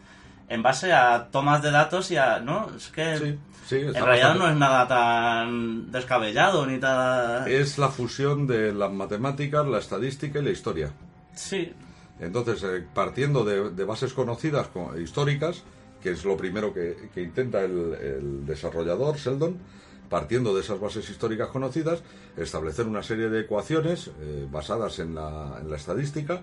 en 0.54 0.62
base 0.64 0.92
a 0.94 1.28
tomas 1.32 1.62
de 1.64 1.72
datos 1.72 2.12
y 2.12 2.18
a... 2.18 2.40
¿No? 2.40 2.70
Es 2.76 2.90
que 2.90 3.18
Sí, 3.18 3.40
sí, 3.68 3.76
en 3.78 3.94
realidad 4.06 4.36
no 4.36 4.50
es 4.50 4.56
nada 4.56 4.88
tan 4.88 5.92
descabellado 5.92 6.66
ni 6.66 6.78
tan... 6.80 7.48
Es 7.48 7.78
la 7.78 7.90
fusión 7.90 8.48
de 8.48 8.74
las 8.74 8.92
matemáticas, 8.92 9.66
la 9.68 9.80
estadística 9.80 10.40
y 10.40 10.44
la 10.44 10.52
historia. 10.52 10.92
Sí, 11.34 11.72
Entonces, 12.20 12.62
eh, 12.64 12.84
partiendo 12.94 13.44
de, 13.46 13.72
de 13.72 13.84
bases 13.86 14.14
conocidas 14.14 14.68
co- 14.68 14.98
históricas, 15.00 15.64
que 16.04 16.12
es 16.12 16.26
lo 16.26 16.36
primero 16.36 16.74
que, 16.74 17.10
que 17.14 17.22
intenta 17.22 17.62
el, 17.62 17.94
el 17.94 18.46
desarrollador, 18.46 19.18
Sheldon, 19.18 19.58
partiendo 20.10 20.54
de 20.54 20.60
esas 20.62 20.80
bases 20.80 21.10
históricas 21.10 21.48
conocidas, 21.48 22.04
establecer 22.36 22.86
una 22.88 23.02
serie 23.04 23.30
de 23.30 23.42
ecuaciones 23.42 24.12
eh, 24.20 24.46
basadas 24.52 25.00
en 25.00 25.16
la, 25.16 25.58
en 25.62 25.70
la 25.70 25.76
estadística 25.78 26.42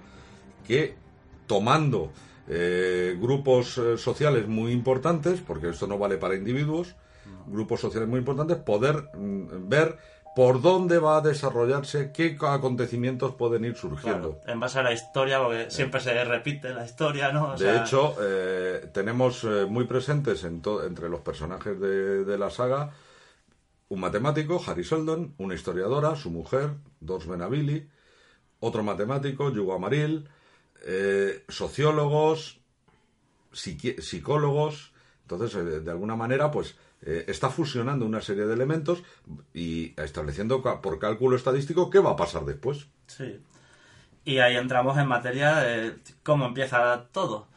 que, 0.66 0.94
tomando 1.46 2.10
eh, 2.48 3.16
grupos 3.20 3.78
eh, 3.78 3.98
sociales 3.98 4.48
muy 4.48 4.72
importantes, 4.72 5.40
porque 5.40 5.68
esto 5.68 5.86
no 5.86 5.98
vale 5.98 6.16
para 6.16 6.34
individuos, 6.34 6.94
grupos 7.46 7.80
sociales 7.80 8.08
muy 8.08 8.18
importantes, 8.18 8.56
poder 8.56 9.10
mm, 9.14 9.68
ver 9.68 9.98
por 10.34 10.62
dónde 10.62 10.98
va 10.98 11.18
a 11.18 11.20
desarrollarse, 11.20 12.12
qué 12.12 12.36
acontecimientos 12.40 13.34
pueden 13.34 13.64
ir 13.64 13.76
surgiendo. 13.76 14.38
claro, 14.38 14.52
en 14.52 14.60
base 14.60 14.78
a 14.78 14.82
la 14.82 14.92
historia, 14.92 15.42
porque 15.42 15.70
siempre 15.70 16.00
se 16.00 16.24
repite 16.24 16.72
la 16.72 16.84
historia, 16.84 17.32
¿no? 17.32 17.48
O 17.48 17.52
De 17.52 17.58
sea, 17.58 17.82
hecho, 17.82 18.14
eh, 18.20 18.88
tenemos 18.92 19.44
muy 19.68 19.84
presentes 19.84 20.44
en 20.44 20.62
entre 20.86 21.08
los 21.08 21.20
personajes 21.20 21.78
de, 21.80 22.24
de 22.24 22.38
la 22.38 22.50
saga 22.50 22.92
un 23.88 24.00
matemático, 24.00 24.62
Harry 24.66 24.84
Seldon, 24.84 25.34
una 25.38 25.54
historiadora, 25.54 26.14
su 26.14 26.30
mujer, 26.30 26.72
Dors 27.00 27.26
Benavili, 27.26 27.88
otro 28.60 28.82
matemático, 28.82 29.50
Yugo 29.50 29.74
Amaril, 29.74 30.28
eh, 30.84 31.44
sociólogos, 31.48 32.60
psicólogos. 33.52 34.92
Entonces, 35.22 35.54
eh, 35.56 35.80
de 35.80 35.90
alguna 35.90 36.16
manera, 36.16 36.50
pues 36.50 36.76
eh, 37.02 37.24
está 37.28 37.50
fusionando 37.50 38.06
una 38.06 38.20
serie 38.20 38.46
de 38.46 38.54
elementos 38.54 39.02
y 39.54 39.94
estableciendo 40.00 40.62
por 40.62 40.98
cálculo 40.98 41.36
estadístico 41.36 41.90
qué 41.90 41.98
va 41.98 42.10
a 42.10 42.16
pasar 42.16 42.44
después. 42.44 42.88
Sí. 43.06 43.40
Y 44.24 44.38
ahí 44.38 44.56
entramos 44.56 44.98
en 44.98 45.06
materia 45.06 45.56
de 45.56 45.96
cómo 46.22 46.46
empieza 46.46 47.06
todo. 47.12 47.48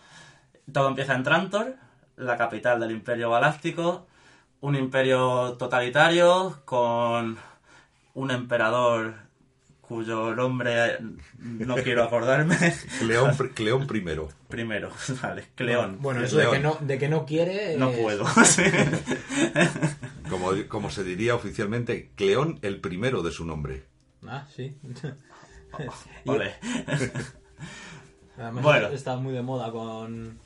Todo 0.71 0.87
empieza 0.87 1.15
en 1.15 1.23
Trantor, 1.23 1.75
la 2.15 2.37
capital 2.37 2.79
del 2.79 2.91
Imperio 2.91 3.31
Galáctico, 3.31 4.07
un 4.61 4.75
imperio 4.75 5.53
totalitario 5.57 6.61
con 6.65 7.37
un 8.13 8.31
emperador 8.31 9.15
cuyo 9.91 10.33
nombre 10.33 10.97
no 11.37 11.75
quiero 11.75 12.03
acordarme. 12.03 12.55
Cleón, 12.99 13.31
pr- 13.37 13.53
Cleón 13.53 13.87
primero. 13.87 14.29
Primero, 14.47 14.89
vale, 15.21 15.45
Cleón. 15.55 15.97
Bueno, 16.01 16.23
eso 16.23 16.37
de 16.37 16.49
que, 16.49 16.59
no, 16.59 16.77
de 16.79 16.97
que 16.97 17.09
no 17.09 17.25
quiere. 17.25 17.75
No 17.77 17.89
es- 17.89 17.99
puedo. 17.99 18.25
sí. 18.45 18.63
Como, 20.29 20.51
como 20.69 20.89
se 20.89 21.03
diría 21.03 21.35
oficialmente, 21.35 22.11
Cleón 22.15 22.59
el 22.61 22.79
primero 22.79 23.21
de 23.21 23.31
su 23.31 23.45
nombre. 23.45 23.83
Ah, 24.25 24.47
sí. 24.55 24.75
Además 28.37 28.63
Bueno. 28.63 28.87
está 28.89 29.17
muy 29.17 29.33
de 29.33 29.41
moda 29.41 29.71
con, 29.71 30.37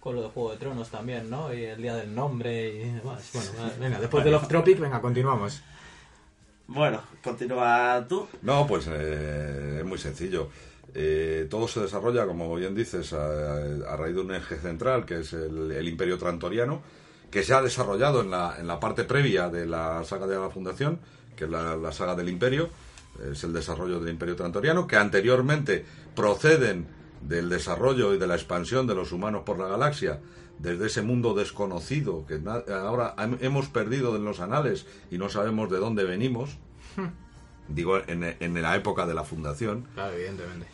con 0.00 0.14
lo 0.14 0.22
de 0.22 0.28
Juego 0.28 0.52
de 0.52 0.56
Tronos 0.58 0.88
también, 0.90 1.28
¿no? 1.28 1.52
Y 1.52 1.64
el 1.64 1.82
Día 1.82 1.94
del 1.96 2.14
Nombre 2.14 2.68
y 2.68 2.90
demás. 2.92 3.30
Bueno, 3.32 3.50
venga, 3.80 4.00
después 4.00 4.24
del 4.24 4.34
off-tropic, 4.34 4.78
venga, 4.78 5.00
continuamos. 5.00 5.62
Bueno, 6.66 7.02
continúa 7.22 8.04
tú. 8.08 8.26
No, 8.42 8.66
pues 8.66 8.88
eh, 8.88 9.78
es 9.80 9.84
muy 9.84 9.98
sencillo. 9.98 10.48
Eh, 10.94 11.46
todo 11.50 11.68
se 11.68 11.80
desarrolla, 11.80 12.26
como 12.26 12.54
bien 12.54 12.74
dices, 12.74 13.12
a, 13.12 13.56
a 13.92 13.96
raíz 13.96 14.14
de 14.14 14.20
un 14.20 14.34
eje 14.34 14.56
central, 14.56 15.04
que 15.04 15.20
es 15.20 15.32
el, 15.32 15.86
Imperio 15.86 16.18
Trantoriano, 16.18 16.82
que 17.30 17.42
se 17.42 17.52
ha 17.52 17.60
desarrollado 17.60 18.22
en 18.22 18.30
la, 18.30 18.56
en 18.58 18.66
la 18.66 18.80
parte 18.80 19.04
previa 19.04 19.48
de 19.48 19.66
la 19.66 20.04
saga 20.04 20.26
de 20.26 20.38
la 20.38 20.50
Fundación, 20.50 21.00
que 21.36 21.44
es 21.44 21.50
la, 21.50 21.76
la 21.76 21.92
saga 21.92 22.14
del 22.14 22.28
Imperio, 22.28 22.70
es 23.30 23.42
el 23.44 23.52
desarrollo 23.52 24.00
del 24.00 24.10
Imperio 24.10 24.36
Trantoriano, 24.36 24.86
que 24.86 24.96
anteriormente 24.96 25.84
proceden 26.14 26.86
del 27.20 27.48
desarrollo 27.48 28.14
y 28.14 28.18
de 28.18 28.26
la 28.26 28.34
expansión 28.34 28.86
de 28.86 28.94
los 28.94 29.12
humanos 29.12 29.42
por 29.44 29.58
la 29.58 29.68
galaxia, 29.68 30.20
desde 30.58 30.86
ese 30.86 31.02
mundo 31.02 31.34
desconocido 31.34 32.24
que 32.26 32.40
ahora 32.72 33.14
hem- 33.16 33.38
hemos 33.40 33.68
perdido 33.68 34.16
en 34.16 34.24
los 34.24 34.40
anales 34.40 34.86
y 35.10 35.18
no 35.18 35.28
sabemos 35.28 35.70
de 35.70 35.78
dónde 35.78 36.04
venimos, 36.04 36.58
digo, 37.68 37.98
en, 38.06 38.36
en 38.38 38.62
la 38.62 38.76
época 38.76 39.06
de 39.06 39.14
la 39.14 39.24
fundación. 39.24 39.86
Claro, 39.94 40.14
evidentemente. 40.14 40.66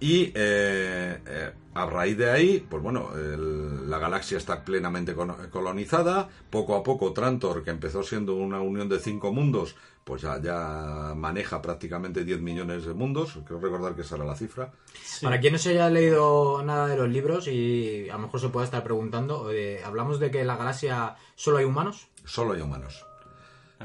Y 0.00 0.26
eh, 0.36 1.18
eh, 1.26 1.52
a 1.74 1.86
raíz 1.86 2.16
de 2.16 2.30
ahí, 2.30 2.64
pues 2.68 2.80
bueno, 2.82 3.10
el- 3.16 3.90
la 3.90 3.98
galaxia 3.98 4.38
está 4.38 4.64
plenamente 4.64 5.14
colonizada. 5.50 6.28
Poco 6.50 6.76
a 6.76 6.82
poco, 6.84 7.12
Trantor, 7.12 7.64
que 7.64 7.70
empezó 7.70 8.02
siendo 8.04 8.36
una 8.36 8.60
unión 8.60 8.88
de 8.88 9.00
cinco 9.00 9.32
mundos, 9.32 9.74
pues 10.08 10.22
ya, 10.22 10.40
ya 10.40 11.12
maneja 11.14 11.60
prácticamente 11.60 12.24
10 12.24 12.40
millones 12.40 12.86
de 12.86 12.94
mundos. 12.94 13.38
Creo 13.46 13.60
recordar 13.60 13.94
que 13.94 14.00
esa 14.00 14.16
era 14.16 14.24
la 14.24 14.34
cifra. 14.34 14.72
Para 15.20 15.38
quien 15.38 15.52
no 15.52 15.58
se 15.58 15.70
haya 15.70 15.90
leído 15.90 16.62
nada 16.64 16.86
de 16.88 16.96
los 16.96 17.10
libros 17.10 17.46
y 17.46 18.08
a 18.08 18.14
lo 18.14 18.20
mejor 18.20 18.40
se 18.40 18.48
pueda 18.48 18.64
estar 18.64 18.82
preguntando, 18.82 19.50
eh, 19.52 19.82
¿hablamos 19.84 20.18
de 20.18 20.30
que 20.30 20.40
en 20.40 20.46
la 20.46 20.56
galaxia 20.56 21.14
solo 21.36 21.58
hay 21.58 21.66
humanos? 21.66 22.08
Solo 22.24 22.54
hay 22.54 22.62
humanos. 22.62 23.04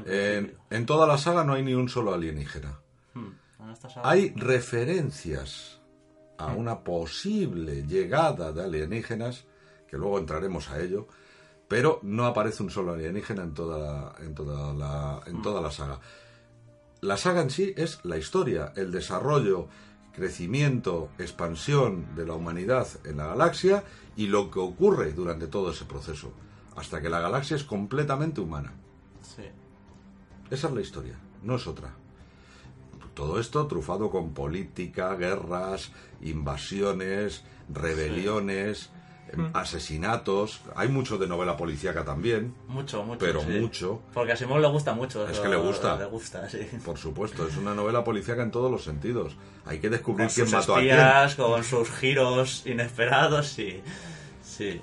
En 0.06 0.56
En, 0.70 0.86
toda 0.86 1.06
la 1.06 1.18
saga 1.18 1.44
no 1.44 1.52
hay 1.52 1.62
ni 1.62 1.74
un 1.74 1.90
solo 1.90 2.14
alienígena. 2.14 2.78
Hmm, 3.12 3.28
en 3.62 3.70
esta 3.70 3.90
saga- 3.90 4.08
Hay 4.08 4.32
referencias 4.34 5.80
a 6.38 6.46
una 6.54 6.80
posible 6.82 7.86
llegada 7.86 8.50
de 8.52 8.64
alienígenas, 8.64 9.44
que 9.88 9.98
luego 9.98 10.18
entraremos 10.18 10.70
a 10.70 10.80
ello, 10.80 11.06
pero 11.68 12.00
no 12.02 12.26
aparece 12.26 12.62
un 12.62 12.70
solo 12.70 12.92
alienígena 12.92 13.42
en 13.42 13.54
toda 13.54 13.78
la, 13.78 14.24
en 14.24 14.34
toda 14.34 14.72
la, 14.74 15.22
en 15.26 15.42
toda 15.42 15.60
la 15.60 15.70
saga. 15.70 16.00
La 17.00 17.16
saga 17.16 17.42
en 17.42 17.50
sí 17.50 17.74
es 17.76 18.00
la 18.04 18.16
historia, 18.16 18.72
el 18.76 18.90
desarrollo, 18.90 19.68
crecimiento, 20.12 21.10
expansión 21.18 22.14
de 22.14 22.26
la 22.26 22.34
humanidad 22.34 22.86
en 23.04 23.18
la 23.18 23.26
galaxia 23.26 23.84
y 24.16 24.28
lo 24.28 24.50
que 24.50 24.60
ocurre 24.60 25.12
durante 25.12 25.46
todo 25.46 25.72
ese 25.72 25.84
proceso, 25.84 26.32
hasta 26.76 27.02
que 27.02 27.08
la 27.08 27.20
galaxia 27.20 27.56
es 27.56 27.64
completamente 27.64 28.40
humana. 28.40 28.72
Sí. 29.22 29.42
Esa 30.50 30.68
es 30.68 30.74
la 30.74 30.80
historia, 30.80 31.18
no 31.42 31.56
es 31.56 31.66
otra. 31.66 31.94
Todo 33.14 33.38
esto 33.38 33.66
trufado 33.66 34.10
con 34.10 34.34
política, 34.34 35.14
guerras, 35.14 35.92
invasiones, 36.20 37.44
rebeliones, 37.68 38.90
em, 39.34 39.50
asesinatos. 39.52 40.60
Hay 40.74 40.88
mucho 40.88 41.18
de 41.18 41.26
novela 41.26 41.56
policíaca 41.56 42.04
también, 42.04 42.54
Mucho, 42.68 43.04
mucho. 43.04 43.18
pero 43.18 43.40
sí. 43.42 43.46
mucho. 43.60 44.00
Porque 44.12 44.32
a 44.32 44.36
Simón 44.36 44.62
le 44.62 44.68
gusta 44.68 44.94
mucho. 44.94 45.28
Es 45.28 45.38
que 45.38 45.48
le 45.48 45.56
gusta. 45.56 45.96
Le 45.98 46.06
gusta, 46.06 46.48
sí. 46.48 46.60
Por 46.84 46.98
supuesto, 46.98 47.46
es 47.46 47.56
una 47.56 47.74
novela 47.74 48.02
policíaca 48.04 48.42
en 48.42 48.50
todos 48.50 48.70
los 48.70 48.84
sentidos. 48.84 49.36
Hay 49.66 49.78
que 49.80 49.90
descubrir 49.90 50.26
Con 50.28 50.34
quién 50.34 50.46
sus 50.46 50.54
mató 50.54 50.76
a 50.76 50.80
quién. 50.80 50.98
con 51.36 51.62
sus 51.64 51.90
giros 51.90 52.62
inesperados 52.66 53.58
y... 53.58 53.82
Sí. 54.42 54.80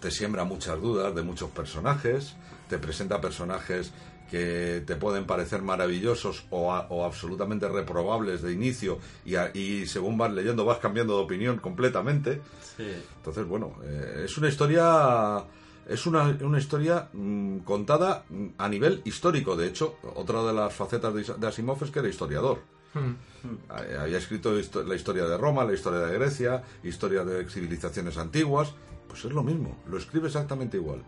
te 0.00 0.10
siembra 0.10 0.44
muchas 0.44 0.80
dudas 0.80 1.14
de 1.14 1.22
muchos 1.22 1.50
personajes, 1.50 2.34
te 2.68 2.78
presenta 2.78 3.20
personajes 3.20 3.92
que 4.30 4.82
te 4.86 4.96
pueden 4.96 5.24
parecer 5.26 5.62
maravillosos 5.62 6.44
o, 6.50 6.72
a- 6.72 6.86
o 6.90 7.04
absolutamente 7.04 7.68
reprobables 7.68 8.42
de 8.42 8.52
inicio 8.52 8.98
y, 9.24 9.34
a- 9.36 9.50
y 9.54 9.86
según 9.86 10.16
vas 10.18 10.32
leyendo 10.32 10.64
vas 10.64 10.78
cambiando 10.78 11.16
de 11.16 11.24
opinión 11.24 11.58
completamente. 11.58 12.40
Sí. 12.76 12.86
Entonces, 13.16 13.46
bueno, 13.46 13.74
eh, 13.84 14.22
es 14.26 14.36
una 14.38 14.48
historia... 14.48 15.44
Es 15.88 16.04
una, 16.04 16.36
una 16.42 16.58
historia 16.58 17.08
mm, 17.14 17.60
contada 17.60 18.24
mm, 18.28 18.46
a 18.58 18.68
nivel 18.68 19.00
histórico. 19.06 19.56
De 19.56 19.66
hecho, 19.68 19.96
otra 20.16 20.42
de 20.42 20.52
las 20.52 20.74
facetas 20.74 21.14
de, 21.14 21.24
de 21.38 21.46
Asimov 21.46 21.82
es 21.82 21.90
que 21.90 22.00
era 22.00 22.08
historiador. 22.10 22.58
Eh, 22.94 23.96
Había 23.98 24.18
escrito 24.18 24.52
la 24.52 24.94
historia 24.94 25.24
de 25.24 25.38
Roma, 25.38 25.64
la 25.64 25.72
historia 25.72 26.00
de 26.00 26.12
Grecia, 26.18 26.62
historia 26.82 27.24
de 27.24 27.48
civilizaciones 27.48 28.18
antiguas. 28.18 28.74
Pues 29.08 29.24
es 29.24 29.32
lo 29.32 29.42
mismo, 29.42 29.78
lo 29.88 29.96
escribe 29.96 30.26
exactamente 30.26 30.76
igual. 30.76 31.02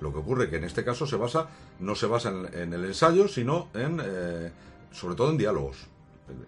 Lo 0.00 0.12
que 0.12 0.18
ocurre 0.18 0.48
que 0.48 0.56
en 0.56 0.64
este 0.64 0.84
caso 0.84 1.06
se 1.06 1.16
basa, 1.16 1.48
no 1.80 1.94
se 1.94 2.06
basa 2.06 2.28
en, 2.30 2.54
en 2.54 2.72
el 2.72 2.84
ensayo, 2.84 3.26
sino 3.28 3.68
en, 3.74 4.00
eh, 4.04 4.52
sobre 4.92 5.14
todo 5.16 5.30
en 5.30 5.38
diálogos. 5.38 5.76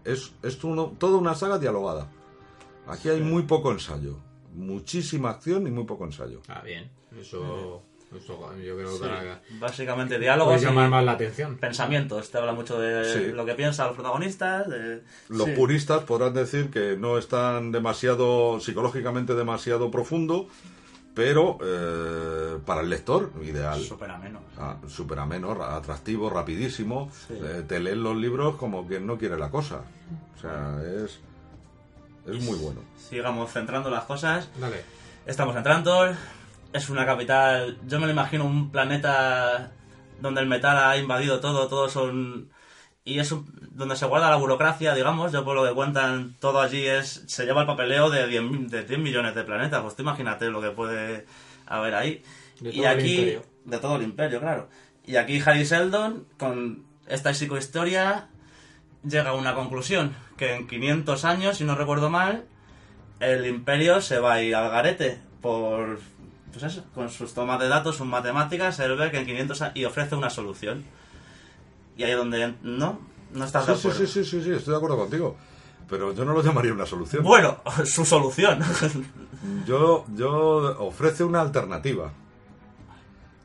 Es, 0.05 0.33
es 0.43 0.63
uno- 0.63 0.93
toda 0.99 1.17
una 1.19 1.35
saga 1.35 1.59
dialogada. 1.59 2.09
Aquí 2.87 3.09
hay 3.09 3.21
muy 3.21 3.43
poco 3.45 3.73
ensayo, 3.73 4.19
muchísima 4.55 5.31
acción 5.31 5.67
y 5.67 5.71
muy 5.71 5.85
poco 5.85 6.05
ensayo. 6.05 6.41
Ah, 6.49 6.61
bien. 6.65 6.91
Eso, 7.19 7.83
eso 8.17 8.55
yo 8.63 8.77
creo 8.77 8.91
Sí. 8.97 9.03
que 9.03 9.55
Básicamente 9.59 10.15
puede 10.15 10.21
diálogos 10.21 10.61
llamar 10.63 10.89
y 10.89 10.91
más 10.91 11.05
la 11.05 11.13
atención. 11.13 11.57
pensamientos. 11.57 12.31
Te 12.31 12.39
habla 12.39 12.53
mucho 12.53 12.79
de 12.79 13.05
Sí. 13.05 13.33
lo 13.33 13.45
que 13.45 13.55
piensan 13.55 13.87
los 13.89 13.97
protagonistas. 13.97 14.69
De... 14.69 15.03
Los 15.29 15.47
Sí. 15.49 15.53
puristas 15.57 16.05
podrán 16.05 16.35
decir 16.35 16.71
que 16.71 16.97
no 16.97 17.19
están 17.19 17.73
demasiado, 17.73 18.61
psicológicamente 18.61 19.35
demasiado 19.35 19.91
profundo, 19.91 20.49
pero 21.15 21.59
eh, 21.63 22.59
para 22.65 22.81
el 22.83 22.91
lector, 22.91 23.33
ideal. 23.43 23.81
Súper 23.83 24.11
ameno. 24.11 24.41
Ah, 24.59 24.77
Súper 24.89 25.19
ameno, 25.19 25.55
ra- 25.55 25.77
atractivo, 25.77 26.31
rapidísimo. 26.31 27.11
Sí. 27.29 27.35
Eh, 27.43 27.65
te 27.67 27.81
leen 27.81 28.03
los 28.03 28.17
libros 28.17 28.57
como 28.57 28.87
quien 28.87 29.07
no 29.07 29.19
quiere 29.19 29.37
la 29.39 29.51
cosa. 29.51 29.83
O 30.37 30.41
sea, 30.41 30.79
es, 31.05 31.21
es 32.27 32.43
muy 32.45 32.59
bueno. 32.59 32.81
Sigamos 32.97 33.53
centrando 33.53 33.91
las 33.91 34.05
cosas. 34.05 34.49
Dale. 34.59 34.83
Estamos 35.27 35.55
en 35.57 35.63
Trantor. 35.63 36.15
Es 36.73 36.89
una 36.89 37.05
capital. 37.05 37.79
Yo 37.87 37.99
me 37.99 38.07
lo 38.07 38.13
imagino 38.13 38.45
un 38.45 38.71
planeta 38.71 39.73
donde 40.21 40.41
el 40.41 40.47
metal 40.47 40.77
ha 40.79 40.97
invadido 40.97 41.41
todo. 41.41 41.67
Todos 41.69 41.93
son. 41.93 42.49
Y 43.05 43.19
es 43.19 43.33
un- 43.33 43.60
donde 43.71 43.97
se 43.97 44.07
guarda 44.07 44.29
la 44.31 44.37
burocracia, 44.37 44.95
digamos. 44.95 45.33
Yo 45.33 45.45
por 45.45 45.55
lo 45.57 45.65
que 45.67 45.73
cuentan, 45.75 46.35
todo 46.41 46.61
allí 46.61 46.87
es. 46.87 47.25
Se 47.27 47.45
lleva 47.47 47.63
el 47.63 47.67
papeleo 47.67 48.11
de 48.11 48.27
10, 48.27 48.43
mi- 48.43 48.67
de 48.67 48.85
10 48.85 48.99
millones 49.01 49.35
de 49.35 49.45
planetas. 49.45 49.81
Pues 49.83 49.97
tú 49.97 50.03
imagínate 50.03 50.51
lo 50.51 50.61
que 50.61 50.71
puede 50.71 51.27
haber 51.67 51.95
ahí. 51.95 52.23
De 52.61 52.71
y 52.71 52.77
todo 52.77 52.91
el 52.91 52.99
aquí. 52.99 53.11
imperio. 53.15 53.43
De 53.65 53.79
todo 53.79 53.97
el 53.97 54.03
imperio, 54.03 54.41
claro. 54.41 54.69
Y 55.07 55.17
aquí 55.17 55.41
Harry 55.45 55.65
Seldon, 55.65 56.27
con 56.39 56.85
esta 57.07 57.33
psicohistoria, 57.33 58.29
llega 59.05 59.31
a 59.31 59.35
una 59.35 59.55
conclusión: 59.55 60.15
que 60.37 60.55
en 60.55 60.67
500 60.69 61.25
años, 61.25 61.57
si 61.59 61.65
no 61.65 61.75
recuerdo 61.75 62.11
mal, 62.11 62.45
el 63.21 63.47
imperio 63.47 64.01
se 64.01 64.19
va 64.19 64.35
a 64.35 64.43
ir 64.43 64.55
al 64.55 64.71
garete 64.71 65.21
por 65.41 66.01
pues 66.53 66.65
eso, 66.65 66.85
con 66.95 67.09
sus 67.11 67.33
tomas 67.33 67.61
de 67.61 67.69
datos, 67.69 67.97
sus 67.97 68.07
matemáticas, 68.07 68.81
él 68.81 68.97
ve 68.97 69.11
que 69.13 69.19
en 69.19 69.27
500 69.27 69.63
a- 69.63 69.73
y 69.75 69.85
ofrece 69.85 70.17
una 70.17 70.31
solución. 70.31 70.85
Y 71.97 72.03
ahí 72.03 72.11
es 72.11 72.17
donde 72.17 72.55
no, 72.63 73.01
no 73.35 73.45
estás 73.45 73.67
de 73.67 73.75
Sí, 73.75 73.81
sí, 73.83 73.89
acuerdo. 73.89 74.07
sí, 74.07 74.25
sí, 74.25 74.31
sí, 74.31 74.43
sí, 74.45 74.51
estoy 74.53 74.73
de 74.73 74.77
acuerdo 74.77 74.97
contigo. 74.97 75.37
Pero 75.89 76.15
yo 76.15 76.25
no 76.25 76.33
lo 76.33 76.43
llamaría 76.43 76.73
una 76.73 76.87
solución. 76.87 77.25
Bueno, 77.25 77.61
su 77.85 78.05
solución. 78.05 78.61
Yo, 79.67 80.07
yo 80.15 80.77
ofrece 80.81 81.25
una 81.25 81.41
alternativa. 81.41 82.13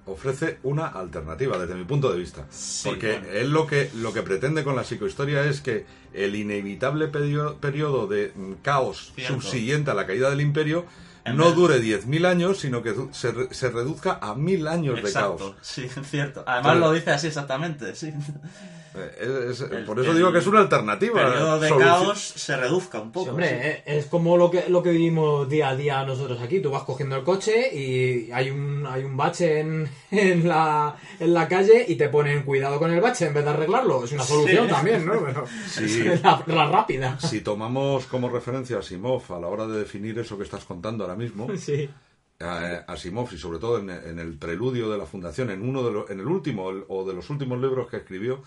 Ofrece 0.07 0.59
una 0.61 0.85
alternativa 0.85 1.57
desde 1.57 1.73
mi 1.73 1.83
punto 1.83 2.11
de 2.13 2.19
vista. 2.19 2.45
Sí, 2.51 2.89
Porque 2.89 3.13
bueno. 3.19 3.27
él 3.33 3.49
lo 3.49 3.65
que, 3.65 3.89
lo 3.95 4.13
que 4.13 4.21
pretende 4.21 4.63
con 4.63 4.75
la 4.75 4.83
psicohistoria 4.83 5.43
es 5.45 5.61
que 5.61 5.87
el 6.13 6.35
inevitable 6.35 7.11
perio- 7.11 7.55
periodo 7.57 8.05
de 8.05 8.31
mm, 8.35 8.53
caos 8.61 9.11
Cierto. 9.15 9.41
subsiguiente 9.41 9.89
a 9.89 9.95
la 9.95 10.05
caída 10.05 10.29
del 10.29 10.41
imperio 10.41 10.85
En 11.23 11.37
no 11.37 11.45
vez- 11.45 11.55
dure 11.55 11.81
10.000 11.81 12.27
años, 12.27 12.59
sino 12.59 12.83
que 12.83 12.93
se, 13.13 13.51
se 13.51 13.71
reduzca 13.71 14.19
a 14.21 14.35
1.000 14.35 14.67
años 14.69 14.95
de 14.97 15.01
Exacto, 15.01 15.37
caos. 15.37 15.55
sí, 15.61 15.89
cierto. 16.03 16.43
Además 16.45 16.77
lo 16.77 16.91
dice 16.91 17.09
así 17.09 17.25
exactamente, 17.25 17.95
sí. 17.95 18.13
Es- 19.19 19.61
es- 19.61 19.71
El- 19.71 19.85
por 19.85 19.99
eso 19.99 20.11
el 20.11 20.17
digo 20.17 20.31
que 20.31 20.39
es 20.39 20.47
una 20.47 20.59
alternativa. 20.61 21.21
El 21.21 21.27
periodo 21.33 21.59
de 21.59 21.69
solución- 21.69 21.89
caos 21.89 22.19
se 22.19 22.55
reduzca 22.57 22.99
un 23.01 23.11
poco. 23.11 23.25
Sí, 23.25 23.29
hombre, 23.31 23.49
sí. 23.49 23.55
eh, 23.55 23.83
es 23.85 24.05
como 24.07 24.37
lo 24.37 24.49
que, 24.51 24.65
lo 24.69 24.81
que 24.83 24.91
vivimos 24.91 25.47
día 25.49 25.69
a 25.69 25.75
día 25.75 26.03
nosotros 26.05 26.39
aquí. 26.41 26.59
Tú 26.59 26.71
vas 26.71 26.83
cogiendo 26.83 27.15
el 27.15 27.23
coche 27.23 27.69
y 27.75 28.31
hay 28.31 28.49
un, 28.51 28.85
hay 28.87 29.03
un 29.03 29.15
bache 29.17 29.59
en, 29.59 29.89
en, 30.11 30.47
la, 30.47 30.95
en 31.19 31.33
la 31.33 31.47
calle 31.47 31.85
y 31.87 31.95
te 31.95 32.09
ponen 32.09 32.43
cuidado 32.43 32.79
con 32.79 32.91
el 32.91 33.01
bache 33.01 33.27
en 33.27 33.33
vez 33.33 33.43
de 33.43 33.49
arreglarlo. 33.51 34.03
Es 34.03 34.11
una 34.11 34.23
solución 34.23 34.65
Sí. 34.67 34.71
también, 34.73 35.05
¿no? 35.05 35.13
Pero 35.25 35.45
Sí. 35.69 35.83
es 36.07 36.21
la, 36.23 36.43
la 36.47 36.67
rápida. 36.67 37.19
Si 37.19 37.41
tomamos 37.41 38.05
como 38.05 38.29
referencia 38.29 38.77
a 38.79 38.81
Simov 38.81 39.23
a 39.33 39.39
la 39.39 39.47
hora 39.47 39.67
de 39.67 39.79
definir 39.79 40.17
eso 40.19 40.37
que 40.37 40.43
estás 40.43 40.65
contando 40.65 41.03
ahora 41.03 41.15
mismo, 41.15 41.47
Sí. 41.57 41.89
a 42.39 42.83
Asimov 42.87 43.29
y 43.33 43.37
sobre 43.37 43.59
todo 43.59 43.79
en, 43.79 43.89
en 43.89 44.19
el 44.19 44.37
preludio 44.37 44.89
de 44.89 44.97
la 44.97 45.05
fundación, 45.05 45.49
en 45.51 45.61
uno 45.67 45.83
de 45.83 45.91
los, 45.91 46.09
en 46.09 46.19
el 46.19 46.27
último 46.27 46.69
el- 46.69 46.83
o 46.89 47.05
de 47.07 47.13
los 47.13 47.29
últimos 47.29 47.59
libros 47.61 47.87
que 47.89 47.97
escribió, 47.97 48.41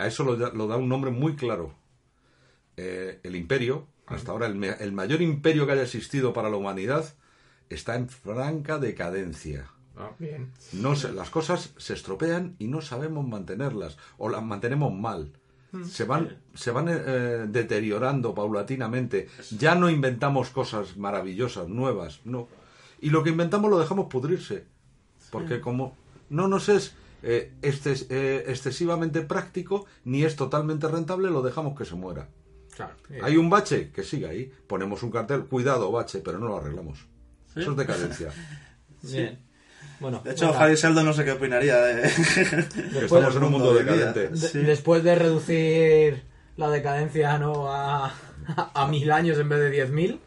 a 0.00 0.06
eso 0.06 0.24
lo, 0.24 0.36
da- 0.36 0.52
lo 0.52 0.66
da 0.66 0.76
un 0.76 0.88
nombre 0.88 1.10
muy 1.10 1.36
claro. 1.36 1.74
Eh, 2.76 3.20
el 3.22 3.36
imperio, 3.36 3.86
hasta 4.06 4.32
ahora 4.32 4.46
el, 4.46 4.92
mayor 4.92 5.20
imperio 5.22 5.66
que 5.66 5.72
haya 5.72 5.82
existido 5.82 6.32
para 6.32 6.48
la 6.50 6.56
humanidad, 6.56 7.14
está 7.68 7.94
en 7.96 8.08
franca 8.08 8.78
decadencia. 8.78 9.70
Ah, 9.96 10.10
bien. 10.18 10.50
No 10.72 10.96
se- 10.96 11.12
las 11.12 11.30
cosas 11.30 11.74
se 11.76 11.92
estropean 11.94 12.56
y 12.58 12.68
no 12.68 12.80
sabemos 12.80 13.26
mantenerlas 13.26 13.98
o 14.18 14.28
las 14.28 14.42
mantenemos 14.42 14.92
mal. 14.92 15.32
Se 15.84 16.02
van, 16.02 16.36
se 16.54 16.72
van 16.72 16.88
eh, 16.88 17.46
deteriorando 17.48 18.34
paulatinamente. 18.34 19.28
Ya 19.56 19.76
no 19.76 19.88
inventamos 19.88 20.50
cosas 20.50 20.96
maravillosas, 20.96 21.68
nuevas, 21.68 22.20
no. 22.24 22.48
Y 23.00 23.10
lo 23.10 23.22
que 23.22 23.30
inventamos 23.30 23.70
lo 23.70 23.78
dejamos 23.78 24.06
pudrirse. 24.06 24.64
Porque 25.30 25.60
como 25.60 25.96
no 26.28 26.48
nos 26.48 26.68
es 26.68 26.96
eh, 27.22 27.52
exces- 27.62 28.06
eh, 28.10 28.44
excesivamente 28.48 29.20
práctico 29.22 29.86
ni 30.04 30.24
es 30.24 30.36
totalmente 30.36 30.88
rentable, 30.88 31.30
lo 31.30 31.42
dejamos 31.42 31.76
que 31.78 31.84
se 31.84 31.94
muera. 31.94 32.28
Claro. 32.74 32.94
Hay 33.22 33.36
un 33.36 33.50
bache 33.50 33.90
que 33.90 34.02
sigue 34.02 34.26
ahí, 34.28 34.52
ponemos 34.66 35.02
un 35.02 35.10
cartel, 35.10 35.44
cuidado 35.44 35.90
bache, 35.92 36.20
pero 36.24 36.38
no 36.38 36.48
lo 36.48 36.56
arreglamos. 36.58 36.98
Eso 37.54 37.72
es 37.72 37.76
decadencia. 37.76 38.30
Bien. 39.02 39.38
Bueno, 39.98 40.22
De 40.24 40.30
hecho, 40.32 40.46
venga, 40.46 40.58
Javi 40.60 40.74
Sheldon 40.76 41.04
no 41.04 41.12
sé 41.12 41.24
qué 41.24 41.32
opinaría 41.32 41.76
de... 41.76 42.06
Estamos 43.02 43.36
en 43.36 43.42
un 43.42 43.50
mundo 43.52 43.74
decadente. 43.74 44.28
de- 44.30 44.36
Sí. 44.36 44.58
después 44.60 45.02
de 45.04 45.14
reducir 45.14 46.22
la 46.56 46.70
decadencia 46.70 47.36
¿no? 47.38 47.70
a, 47.70 48.14
a 48.74 48.88
mil 48.88 49.10
años 49.12 49.38
en 49.38 49.48
vez 49.50 49.58
de 49.58 49.70
diez 49.70 49.90
mil, 49.90 50.18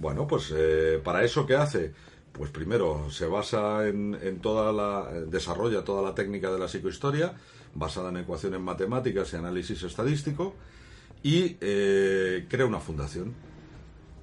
Bueno, 0.00 0.26
pues 0.26 0.52
eh, 0.56 1.00
para 1.04 1.22
eso 1.22 1.46
qué 1.46 1.54
hace, 1.54 1.92
pues 2.32 2.50
primero 2.50 3.10
se 3.10 3.26
basa 3.26 3.86
en, 3.86 4.18
en 4.22 4.40
toda 4.40 4.72
la 4.72 5.10
desarrolla 5.26 5.84
toda 5.84 6.02
la 6.02 6.14
técnica 6.14 6.50
de 6.50 6.58
la 6.58 6.68
psicohistoria 6.68 7.34
basada 7.74 8.10
en 8.10 8.18
ecuaciones 8.18 8.60
matemáticas 8.60 9.32
y 9.32 9.36
análisis 9.36 9.82
estadístico 9.82 10.54
y 11.22 11.56
eh, 11.60 12.46
crea 12.48 12.66
una 12.66 12.80
fundación, 12.80 13.34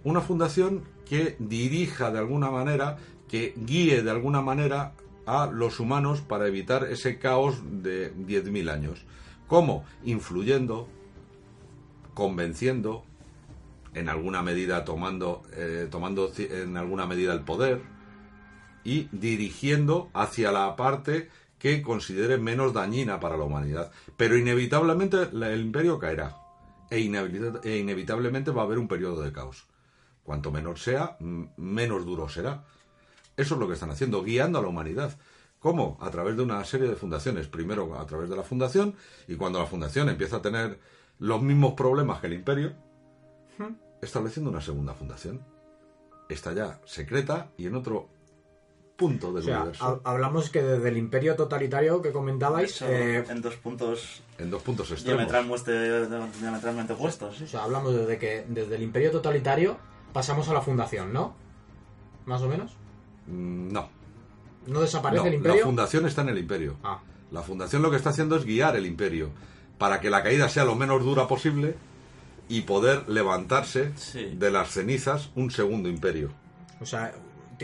una 0.04 0.22
fundación 0.22 0.84
que 1.08 1.36
dirija 1.40 2.12
de 2.12 2.20
alguna 2.20 2.52
manera, 2.52 2.98
que 3.28 3.54
guíe 3.56 4.04
de 4.04 4.12
alguna 4.12 4.42
manera 4.42 4.94
a 5.26 5.48
los 5.48 5.80
humanos 5.80 6.22
para 6.22 6.48
evitar 6.48 6.86
ese 6.86 7.20
caos 7.20 7.62
de 7.84 8.14
10.000 8.14 8.72
años. 8.72 9.06
¿Cómo? 9.48 9.86
Influyendo, 10.04 10.88
convenciendo, 12.14 13.04
en 13.94 14.10
alguna 14.10 14.44
medida 14.44 14.86
tomando, 14.86 15.44
eh, 15.54 15.88
tomando 15.90 16.32
en 16.38 16.78
alguna 16.78 17.08
medida 17.08 17.34
el 17.34 17.42
poder 17.42 17.82
y 18.90 19.08
dirigiendo 19.12 20.10
hacia 20.16 20.52
la 20.52 20.76
parte 20.76 21.30
que 21.60 21.84
considere 21.84 22.40
menos 22.40 22.74
dañina 22.74 23.20
para 23.20 23.38
la 23.38 23.44
humanidad. 23.44 23.92
Pero 24.18 24.36
inevitablemente 24.36 25.30
el 25.32 25.62
imperio 25.62 26.00
caerá 26.00 26.38
e, 26.90 26.98
e 26.98 27.78
inevitablemente 27.78 28.50
va 28.50 28.64
a 28.64 28.66
haber 28.66 28.80
un 28.80 28.88
periodo 28.88 29.22
de 29.22 29.32
caos. 29.32 29.68
Cuanto 30.24 30.52
menor 30.52 30.80
sea, 30.80 31.18
menos 31.20 32.04
duro 32.04 32.30
será. 32.30 32.64
Eso 33.38 33.54
es 33.54 33.60
lo 33.60 33.68
que 33.68 33.76
están 33.76 33.92
haciendo, 33.92 34.24
guiando 34.24 34.58
a 34.58 34.64
la 34.64 34.70
humanidad. 34.70 35.16
¿Cómo? 35.60 36.00
A 36.02 36.10
través 36.10 36.36
de 36.36 36.42
una 36.42 36.64
serie 36.66 36.88
de 36.88 36.96
fundaciones. 36.96 37.48
Primero 37.48 38.00
a 38.00 38.08
través 38.08 38.28
de 38.28 38.36
la 38.36 38.44
fundación 38.44 38.96
y 39.28 39.36
cuando 39.36 39.60
la 39.60 39.68
fundación 39.68 40.10
empieza 40.10 40.38
a 40.38 40.42
tener 40.42 40.80
los 41.20 41.44
mismos 41.44 41.74
problemas 41.74 42.22
que 42.22 42.28
el 42.28 42.34
imperio, 42.34 42.74
estableciendo 44.02 44.50
una 44.50 44.62
segunda 44.62 44.96
fundación. 44.96 45.42
Esta 46.28 46.54
ya 46.54 46.80
secreta 46.86 47.52
y 47.56 47.68
en 47.68 47.76
otro 47.76 48.10
punto 49.00 49.30
o 49.30 49.34
del 49.34 49.44
sea, 49.44 49.58
universo. 49.62 50.02
ha- 50.04 50.12
hablamos 50.12 50.50
que 50.52 50.62
desde 50.62 50.90
el 50.90 50.98
imperio 50.98 51.36
totalitario 51.36 52.02
que 52.04 52.12
comentabais, 52.12 52.70
Eso, 52.76 52.86
eh, 52.88 53.24
en 53.28 53.42
dos 53.42 53.56
puntos 53.56 54.22
En 54.38 54.52
dos 54.52 54.62
puntos 54.62 54.92
extremos. 54.92 55.26
diametralmente, 56.40 56.94
opuestos. 56.94 57.38
sí. 57.38 57.46
o 57.46 57.48
sea, 57.48 57.64
hablamos 57.64 57.96
desde 57.96 58.18
que 58.20 58.46
desde 58.48 58.76
el 58.76 58.84
imperio 58.84 59.10
totalitario 59.12 59.78
pasamos 60.14 60.48
a 60.50 60.54
la 60.54 60.62
fundación, 60.62 61.12
¿no? 61.14 61.34
Más 62.26 62.42
o 62.42 62.48
menos. 62.48 62.74
Mm, 63.28 63.72
No. 63.72 63.90
¿No 64.68 64.82
desaparece 64.82 65.22
no, 65.22 65.28
el 65.28 65.32
La 65.32 65.38
imperio? 65.38 65.64
fundación 65.66 66.06
está 66.06 66.22
en 66.22 66.30
el 66.30 66.38
imperio. 66.38 66.76
Ah, 66.84 67.00
La 67.32 67.42
fundación 67.42 67.82
lo 67.82 67.90
que 67.90 67.98
está 67.98 68.10
haciendo 68.10 68.36
es 68.36 68.44
guiar 68.46 68.76
el 68.76 68.86
imperio 68.86 69.30
para 69.78 70.00
que 70.02 70.10
la 70.10 70.22
caída 70.22 70.50
sea 70.50 70.66
lo 70.66 70.76
menos 70.76 71.04
dura 71.04 71.28
posible 71.28 71.76
y 72.50 72.62
poder 72.62 73.08
levantarse 73.08 73.94
Sí. 73.96 74.34
de 74.36 74.52
las 74.52 74.70
cenizas 74.72 75.30
un 75.36 75.50
segundo 75.52 75.88
imperio. 75.90 76.32
o 76.82 76.86
sea, 76.86 77.14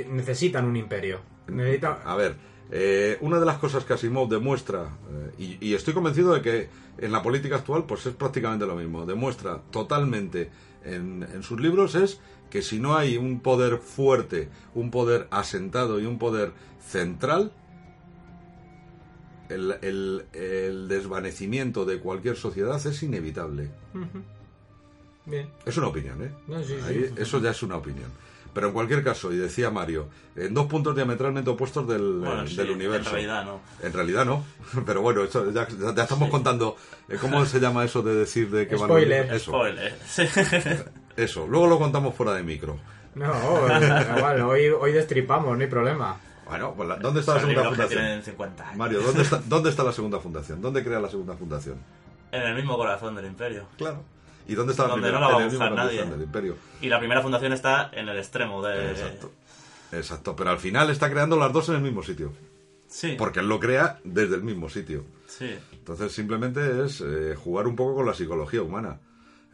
necesitan 0.04 0.66
un 0.66 0.76
imperio. 0.76 1.20
Necesita- 1.48 2.02
A 2.06 2.16
ver, 2.16 2.36
eh, 2.72 3.18
una 3.22 3.40
de 3.40 3.46
las 3.46 3.58
cosas 3.60 3.86
que 3.86 3.94
Asimov 3.94 4.28
demuestra, 4.30 4.90
eh, 5.38 5.58
y, 5.62 5.68
y 5.70 5.74
estoy 5.76 5.94
convencido 5.94 6.34
de 6.34 6.42
que 6.42 6.70
en 6.98 7.12
la 7.12 7.22
política 7.22 7.56
actual 7.58 7.86
pues 7.86 8.06
es 8.06 8.14
prácticamente 8.14 8.66
lo 8.66 8.76
mismo, 8.76 9.06
demuestra 9.06 9.62
totalmente 9.72 10.50
en, 10.84 11.24
en 11.34 11.44
sus 11.44 11.60
libros 11.60 11.96
es 11.96 12.20
que 12.50 12.62
si 12.62 12.80
no 12.80 12.96
hay 12.96 13.18
un 13.18 13.40
poder 13.42 13.78
fuerte, 13.80 14.50
un 14.74 14.92
poder 14.92 15.28
asentado 15.32 16.00
y 16.00 16.06
un 16.06 16.18
poder 16.20 16.52
central, 16.80 17.52
el, 19.50 19.76
el- 19.82 20.26
el 20.34 20.88
desvanecimiento 20.88 21.86
de 21.86 22.00
cualquier 22.00 22.36
sociedad 22.36 22.84
es 22.86 23.04
inevitable. 23.04 23.70
Bien. 25.26 25.50
Es 25.66 25.78
una 25.78 25.88
opinión, 25.88 26.24
¿eh? 26.24 26.32
No, 26.48 26.64
sí, 26.64 26.76
sí. 26.88 27.06
Eso 27.18 27.40
ya 27.40 27.52
es 27.52 27.62
una 27.64 27.78
opinión. 27.78 28.10
Pero 28.56 28.68
en 28.68 28.74
cualquier 28.74 29.04
caso, 29.04 29.32
y 29.34 29.36
decía 29.38 29.70
Mario, 29.70 30.08
en 30.36 30.54
dos 30.54 30.66
puntos 30.68 30.96
diametralmente 30.96 31.50
opuestos 31.52 31.86
del, 31.88 32.20
Bueno, 32.20 32.44
eh, 32.44 32.48
sí, 32.48 32.56
del 32.56 32.72
universo. 32.72 33.10
En 33.10 33.14
realidad 33.16 33.46
no. 33.46 33.60
En 33.84 33.92
realidad 33.94 34.26
no, 34.26 34.44
pero 34.86 35.02
bueno, 35.02 35.24
eso 35.24 35.52
ya, 35.52 35.68
ya 35.68 36.04
estamos 36.04 36.30
contando. 36.30 36.78
eh, 37.10 37.18
¿Cómo 37.20 37.46
se 37.46 37.60
llama 37.60 37.84
eso 37.84 38.02
de 38.02 38.16
decir 38.16 38.50
de 38.50 38.66
que 38.68 38.76
van 38.76 38.86
a- 38.86 38.88
Spoiler. 38.88 39.34
Eso, 39.34 39.52
Spoiler. 39.52 40.00
Sí. 40.08 40.24
eso. 41.18 41.46
Luego 41.48 41.68
lo 41.68 41.78
contamos 41.78 42.16
fuera 42.16 42.34
de 42.34 42.44
micro. 42.44 42.78
No, 43.14 43.28
igual, 44.18 44.42
hoy, 44.42 44.68
hoy 44.70 44.92
destripamos, 44.94 45.56
no 45.58 45.62
hay 45.62 45.70
problema. 45.70 46.18
Bueno, 46.48 46.74
pues 46.78 46.88
la- 46.88 46.96
¿dónde 46.96 47.20
está 47.20 47.34
la 47.36 47.40
segunda 47.42 47.64
fundación? 47.66 48.00
tienen 48.02 48.24
50 48.24 48.64
años. 48.68 48.78
Mario, 48.78 49.02
¿dónde 49.02 49.22
está, 49.22 49.42
¿dónde 49.46 49.70
está 49.70 49.84
la 49.84 49.92
segunda 49.92 50.20
fundación? 50.20 50.62
¿Dónde 50.62 50.82
crea 50.84 51.00
la 51.02 51.10
segunda 51.10 51.36
fundación? 51.36 51.76
En 52.32 52.42
el 52.42 52.56
mismo 52.56 52.78
corazón 52.78 53.16
del 53.16 53.26
imperio. 53.26 53.68
Claro. 53.78 54.04
¿Y 54.48 54.56
dónde 54.56 54.72
está 54.74 54.84
la 54.84 54.90
Donde 54.90 55.08
primera? 55.10 55.20
no 55.20 55.32
la 55.32 55.36
va 55.36 55.38
en 55.38 55.42
a 55.42 55.46
el 55.46 55.52
mismo 55.52 55.66
buscar 55.66 55.70
corazón 55.86 55.98
nadie. 56.06 56.12
del 56.18 56.22
imperio. 56.28 56.56
Y 56.82 56.90
la 56.90 57.00
primera 57.00 57.22
fundación 57.22 57.54
está 57.54 57.90
en 57.94 58.10
el 58.10 58.18
extremo 58.18 58.62
de... 58.64 58.92
Exacto. 58.92 59.32
Exacto, 59.92 60.36
pero 60.36 60.50
al 60.52 60.58
final 60.60 60.90
está 60.90 61.10
creando 61.10 61.38
las 61.38 61.52
dos 61.54 61.70
en 61.70 61.76
el 61.76 61.82
mismo 61.82 62.04
sitio. 62.04 62.32
Sí. 62.88 63.16
Porque 63.18 63.40
él 63.40 63.48
lo 63.50 63.60
crea 63.60 64.00
desde 64.04 64.36
el 64.36 64.44
mismo 64.44 64.70
sitio. 64.70 65.04
Sí. 65.28 65.56
Entonces 65.74 66.12
simplemente 66.12 66.86
es 66.86 67.02
eh, 67.02 67.36
jugar 67.36 67.68
un 67.68 67.76
poco 67.76 67.96
con 67.96 68.06
la 68.06 68.14
psicología 68.14 68.62
humana. 68.62 69.00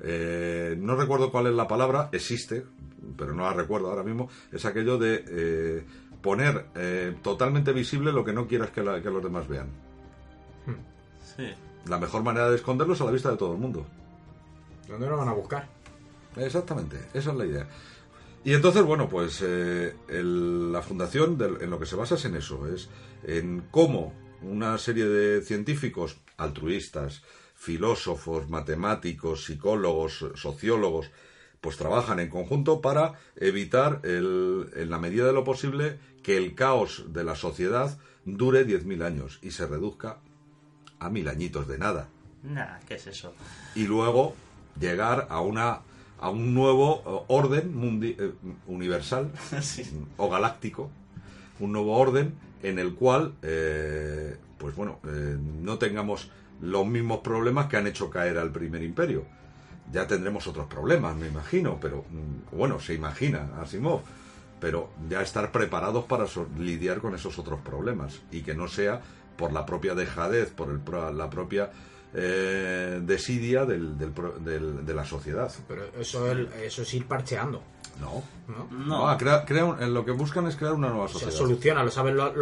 Eh, 0.04 0.76
no 0.80 0.96
recuerdo 0.96 1.32
cuál 1.32 1.48
es 1.48 1.54
la 1.54 1.68
palabra, 1.68 2.10
existe, 2.12 2.64
pero 3.18 3.34
no 3.34 3.44
la 3.44 3.54
recuerdo 3.54 3.90
ahora 3.90 4.04
mismo. 4.04 4.30
Es 4.52 4.66
aquello 4.66 4.98
de 4.98 5.24
eh, 5.28 5.84
poner 6.22 6.66
totalmente 7.22 7.72
visible 7.72 8.12
lo 8.12 8.24
que 8.26 8.34
no 8.34 8.48
quieras 8.48 8.70
que, 8.72 8.82
la- 8.84 9.02
que 9.02 9.10
los 9.10 9.24
demás 9.24 9.48
vean. 9.48 9.68
Sí. 11.36 11.48
La 11.88 11.98
mejor 11.98 12.24
manera 12.24 12.50
de 12.50 12.56
esconderlo 12.58 12.94
es 12.94 13.02
a 13.02 13.06
la 13.06 13.12
vista 13.12 13.32
de 13.32 13.38
todo 13.38 13.54
el 13.54 13.60
mundo. 13.60 13.86
¿Dónde 14.92 15.08
lo 15.08 15.18
van 15.18 15.30
a 15.30 15.34
buscar? 15.34 15.68
Exactamente, 16.36 16.98
esa 17.14 17.32
es 17.32 17.38
la 17.38 17.46
idea. 17.46 17.68
Y 18.44 18.54
entonces, 18.54 18.84
bueno, 18.84 19.08
pues 19.08 19.40
eh, 19.44 19.96
el- 20.10 20.72
la 20.72 20.82
fundación 20.82 21.38
del- 21.38 21.62
en 21.62 21.70
lo 21.70 21.80
que 21.80 21.86
se 21.86 21.96
basa 21.96 22.16
es 22.16 22.26
en 22.26 22.36
eso, 22.36 22.68
es 22.68 22.90
en 23.24 23.64
cómo 23.72 24.14
una 24.42 24.78
serie 24.78 25.06
de 25.06 25.42
científicos 25.42 26.18
altruistas, 26.38 27.22
filósofos, 27.56 28.50
matemáticos, 28.50 29.46
psicólogos, 29.46 30.26
sociólogos, 30.36 31.12
pues 31.62 31.78
trabajan 31.78 32.20
en 32.20 32.30
conjunto 32.30 32.82
para 32.82 33.14
evitar, 33.36 34.00
el- 34.04 34.72
en 34.76 34.90
la 34.90 34.98
medida 34.98 35.26
de 35.28 35.34
lo 35.34 35.44
posible, 35.44 36.00
que 36.24 36.38
el 36.38 36.56
caos 36.56 37.06
de 37.10 37.24
la 37.24 37.36
sociedad 37.36 38.00
dure 38.26 38.66
10.000 38.66 39.04
años 39.04 39.38
y 39.44 39.52
se 39.52 39.68
reduzca 39.68 40.18
a 41.00 41.10
mil 41.10 41.28
añitos 41.28 41.68
de 41.68 41.78
nada 41.80 42.10
Nah, 42.44 42.80
¿qué 42.88 42.96
es 42.96 43.06
eso? 43.08 43.34
y 43.76 43.86
luego 43.86 44.36
llegar 44.80 45.28
a 45.30 45.42
una 45.42 45.80
a 46.20 46.30
un 46.30 46.54
nuevo 46.54 47.02
eh, 47.06 47.26
orden 47.30 47.74
mundi- 47.76 48.16
eh, 48.20 48.34
universal 48.68 49.32
sí. 49.62 49.84
o 50.18 50.30
galáctico 50.30 50.90
un 51.60 51.72
nuevo 51.72 51.98
orden 51.98 52.34
en 52.64 52.80
el 52.80 52.94
cual 52.96 53.34
eh, 53.42 54.38
pues 54.58 54.76
bueno 54.76 55.00
eh, 55.06 55.38
no 55.62 55.78
tengamos 55.78 56.30
los 56.62 56.86
mismos 56.86 57.20
problemas 57.20 57.66
que 57.68 57.78
han 57.78 57.88
hecho 57.88 58.10
caer 58.10 58.38
al 58.38 58.52
primer 58.52 58.84
imperio 58.84 59.26
ya 59.92 60.06
tendremos 60.08 60.46
otros 60.48 60.68
problemas 60.68 61.16
me 61.16 61.28
imagino 61.28 61.80
pero 61.82 62.06
mm, 62.10 62.56
bueno 62.56 62.80
se 62.80 62.94
imagina 62.94 63.50
Asimov 63.62 64.02
pero 64.60 64.92
ya 65.10 65.24
estar 65.24 65.52
preparados 65.52 66.06
para 66.06 66.28
so- 66.28 66.48
lidiar 66.60 67.00
con 67.00 67.16
esos 67.16 67.40
otros 67.40 67.60
problemas 67.62 68.22
y 68.32 68.42
que 68.44 68.54
no 68.54 68.68
sea 68.68 69.02
por 69.38 69.54
la 69.54 69.66
propia 69.66 69.96
dejadez, 69.96 70.52
por 70.52 70.70
el 70.70 71.18
la 71.18 71.32
propia 71.32 71.72
eh, 72.14 73.00
desidia 73.04 73.66
del, 73.66 73.98
del 73.98 74.12
pro- 74.12 74.38
del- 74.40 74.86
de 74.86 74.94
la 74.94 75.06
sociedad. 75.06 75.52
Pero 75.68 75.86
eso, 76.00 76.32
el- 76.32 76.50
eso 76.64 76.82
es 76.82 76.94
ir 76.94 77.08
parcheando, 77.08 77.62
No. 78.00 78.24
¿no? 78.48 78.68
No. 78.86 79.08
Ah, 79.10 79.18
crea- 79.18 79.46
crea 79.46 79.66
un- 79.66 79.94
lo 79.94 80.04
que 80.06 80.12
buscan 80.12 80.48
es 80.48 80.56
crear 80.56 80.74
una 80.74 80.90
nueva 80.90 81.08
sociedad. 81.08 81.32
soluciona, 81.34 81.84
lo 81.84 81.92
sabes 81.92 82.14
lo- 82.16 82.34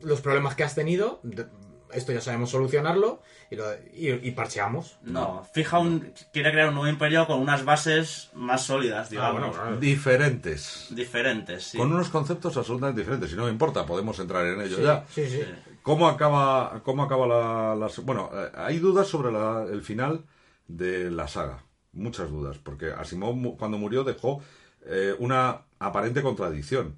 los 0.00 0.20
problemas 0.20 0.54
que 0.54 0.64
has 0.64 0.74
tenido, 0.74 1.20
de- 1.22 1.46
esto 1.92 2.12
ya 2.12 2.20
sabemos 2.20 2.50
solucionarlo 2.50 3.22
y, 3.54 3.56
lo- 3.56 3.74
y, 4.22 4.28
y 4.28 4.30
parcheamos. 4.32 4.98
No, 5.02 5.44
fija 5.52 5.78
un... 5.78 6.12
Quiere 6.32 6.50
crear 6.52 6.68
un 6.68 6.74
nuevo 6.74 6.88
imperio 6.88 7.26
con 7.26 7.40
unas 7.40 7.64
bases 7.64 8.30
más 8.34 8.62
sólidas, 8.62 9.06
Ah, 9.06 9.10
digamos. 9.10 9.40
bueno, 9.40 9.52
claro. 9.52 9.76
Diferentes. 9.78 10.88
Diferentes, 10.90 11.64
sí. 11.64 11.78
Con 11.78 11.92
unos 11.92 12.08
conceptos 12.10 12.56
absolutamente 12.56 13.00
diferentes. 13.00 13.30
Si 13.30 13.36
no 13.36 13.44
me 13.44 13.50
importa, 13.50 13.86
podemos 13.86 14.18
entrar 14.18 14.44
en 14.46 14.60
ello 14.60 14.76
Sí, 14.76 14.82
ya. 14.82 15.04
sí, 15.10 15.26
sí. 15.28 15.40
¿Cómo 15.82 16.08
acaba, 16.08 16.80
cómo 16.84 17.02
acaba 17.02 17.26
la, 17.26 17.74
la- 17.74 17.90
Bueno, 18.04 18.30
eh, 18.32 18.50
hay 18.56 18.78
dudas 18.78 19.06
sobre 19.08 19.32
la- 19.32 19.64
el 19.70 19.82
final 19.82 20.24
de 20.68 21.10
la 21.10 21.28
saga. 21.28 21.62
Muchas 21.92 22.30
dudas. 22.30 22.58
Porque 22.58 22.90
Asimov, 22.92 23.56
cuando 23.56 23.78
murió, 23.78 24.02
dejó 24.04 24.42
eh, 24.86 25.14
una 25.18 25.62
aparente 25.78 26.22
contradicción. 26.22 26.96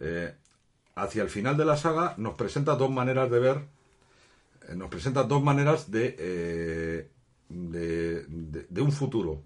Eh, 0.00 0.34
hacia 0.96 1.22
el 1.22 1.28
final 1.28 1.56
de 1.56 1.64
la 1.64 1.76
saga 1.76 2.14
nos 2.18 2.34
presenta 2.34 2.76
dos 2.76 2.90
maneras 2.90 3.30
de 3.30 3.38
ver 3.40 3.64
nos 4.74 4.88
presenta 4.88 5.24
dos 5.24 5.42
maneras 5.42 5.90
de, 5.90 6.16
eh, 6.18 7.10
de, 7.48 8.80
un 8.80 8.92
futuro, 8.92 9.42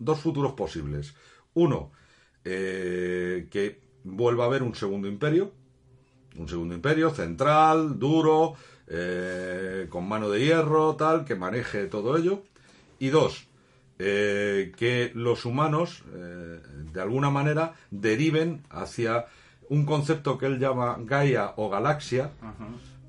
dos 0.00 0.20
futuros 0.20 0.52
posibles. 0.52 1.14
Uno, 1.54 1.92
eh, 2.44 3.48
que 3.50 3.80
vuelva 4.04 4.44
a 4.44 4.46
haber 4.46 4.62
un 4.62 4.74
segundo 4.74 5.08
imperio, 5.08 5.52
un 6.36 6.48
segundo 6.48 6.74
imperio 6.74 7.10
central, 7.10 7.98
duro, 7.98 8.54
eh, 8.86 9.86
con 9.88 10.08
mano 10.08 10.28
de 10.30 10.44
hierro, 10.44 10.96
tal, 10.96 11.24
que 11.24 11.34
maneje 11.34 11.86
todo 11.86 12.16
ello. 12.16 12.42
Y 12.98 13.08
dos, 13.08 13.46
eh, 13.98 14.72
que 14.76 15.12
los 15.14 15.44
humanos, 15.44 16.04
eh, 16.14 16.60
de 16.92 17.00
alguna 17.00 17.30
manera, 17.30 17.74
deriven 17.90 18.62
hacia 18.70 19.26
un 19.68 19.86
concepto 19.86 20.36
que 20.38 20.46
él 20.46 20.58
llama 20.58 20.96
Gaia 21.00 21.54
o 21.56 21.70
galaxia, 21.70 22.30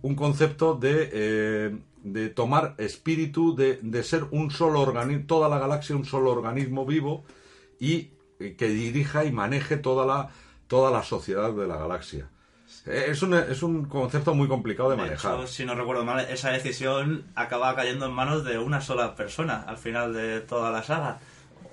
un 0.08 0.14
concepto 0.16 0.76
de, 0.76 1.10
eh, 1.12 1.78
de 2.04 2.30
tomar 2.30 2.76
espíritu, 2.78 3.56
de, 3.56 3.80
de 3.82 4.02
ser 4.04 4.24
un 4.32 4.52
solo 4.52 4.82
organismo, 4.82 5.26
toda 5.26 5.50
la 5.50 5.58
galaxia 5.58 5.96
un 5.96 6.06
solo 6.06 6.32
organismo 6.32 6.86
vivo 6.86 7.24
y 7.80 7.94
eh, 8.40 8.56
que 8.58 8.68
dirija 8.68 9.26
y 9.26 9.32
maneje 9.32 9.78
toda 9.78 10.06
la, 10.06 10.30
toda 10.68 10.92
la 10.92 11.02
sociedad 11.04 11.52
de 11.54 11.68
la 11.68 11.78
galaxia. 11.78 12.30
Eh, 12.86 13.06
Es 13.10 13.24
un, 13.24 13.34
es 13.34 13.64
un 13.64 13.86
concepto 13.86 14.36
muy 14.36 14.48
complicado 14.48 14.90
de 14.92 14.96
De 14.98 15.02
manejar. 15.04 15.36
hecho, 15.40 15.48
si 15.48 15.66
no 15.66 15.74
recuerdo 15.74 16.04
mal, 16.06 16.20
esa 16.30 16.52
decisión 16.52 17.26
acaba 17.36 17.76
cayendo 17.76 18.06
en 18.06 18.14
manos 18.14 18.44
de 18.46 18.60
una 18.60 18.82
sola 18.82 19.16
persona 19.16 19.64
al 19.68 19.78
final 19.78 20.14
de 20.14 20.42
toda 20.42 20.70
la 20.72 20.84
saga. 20.84 21.20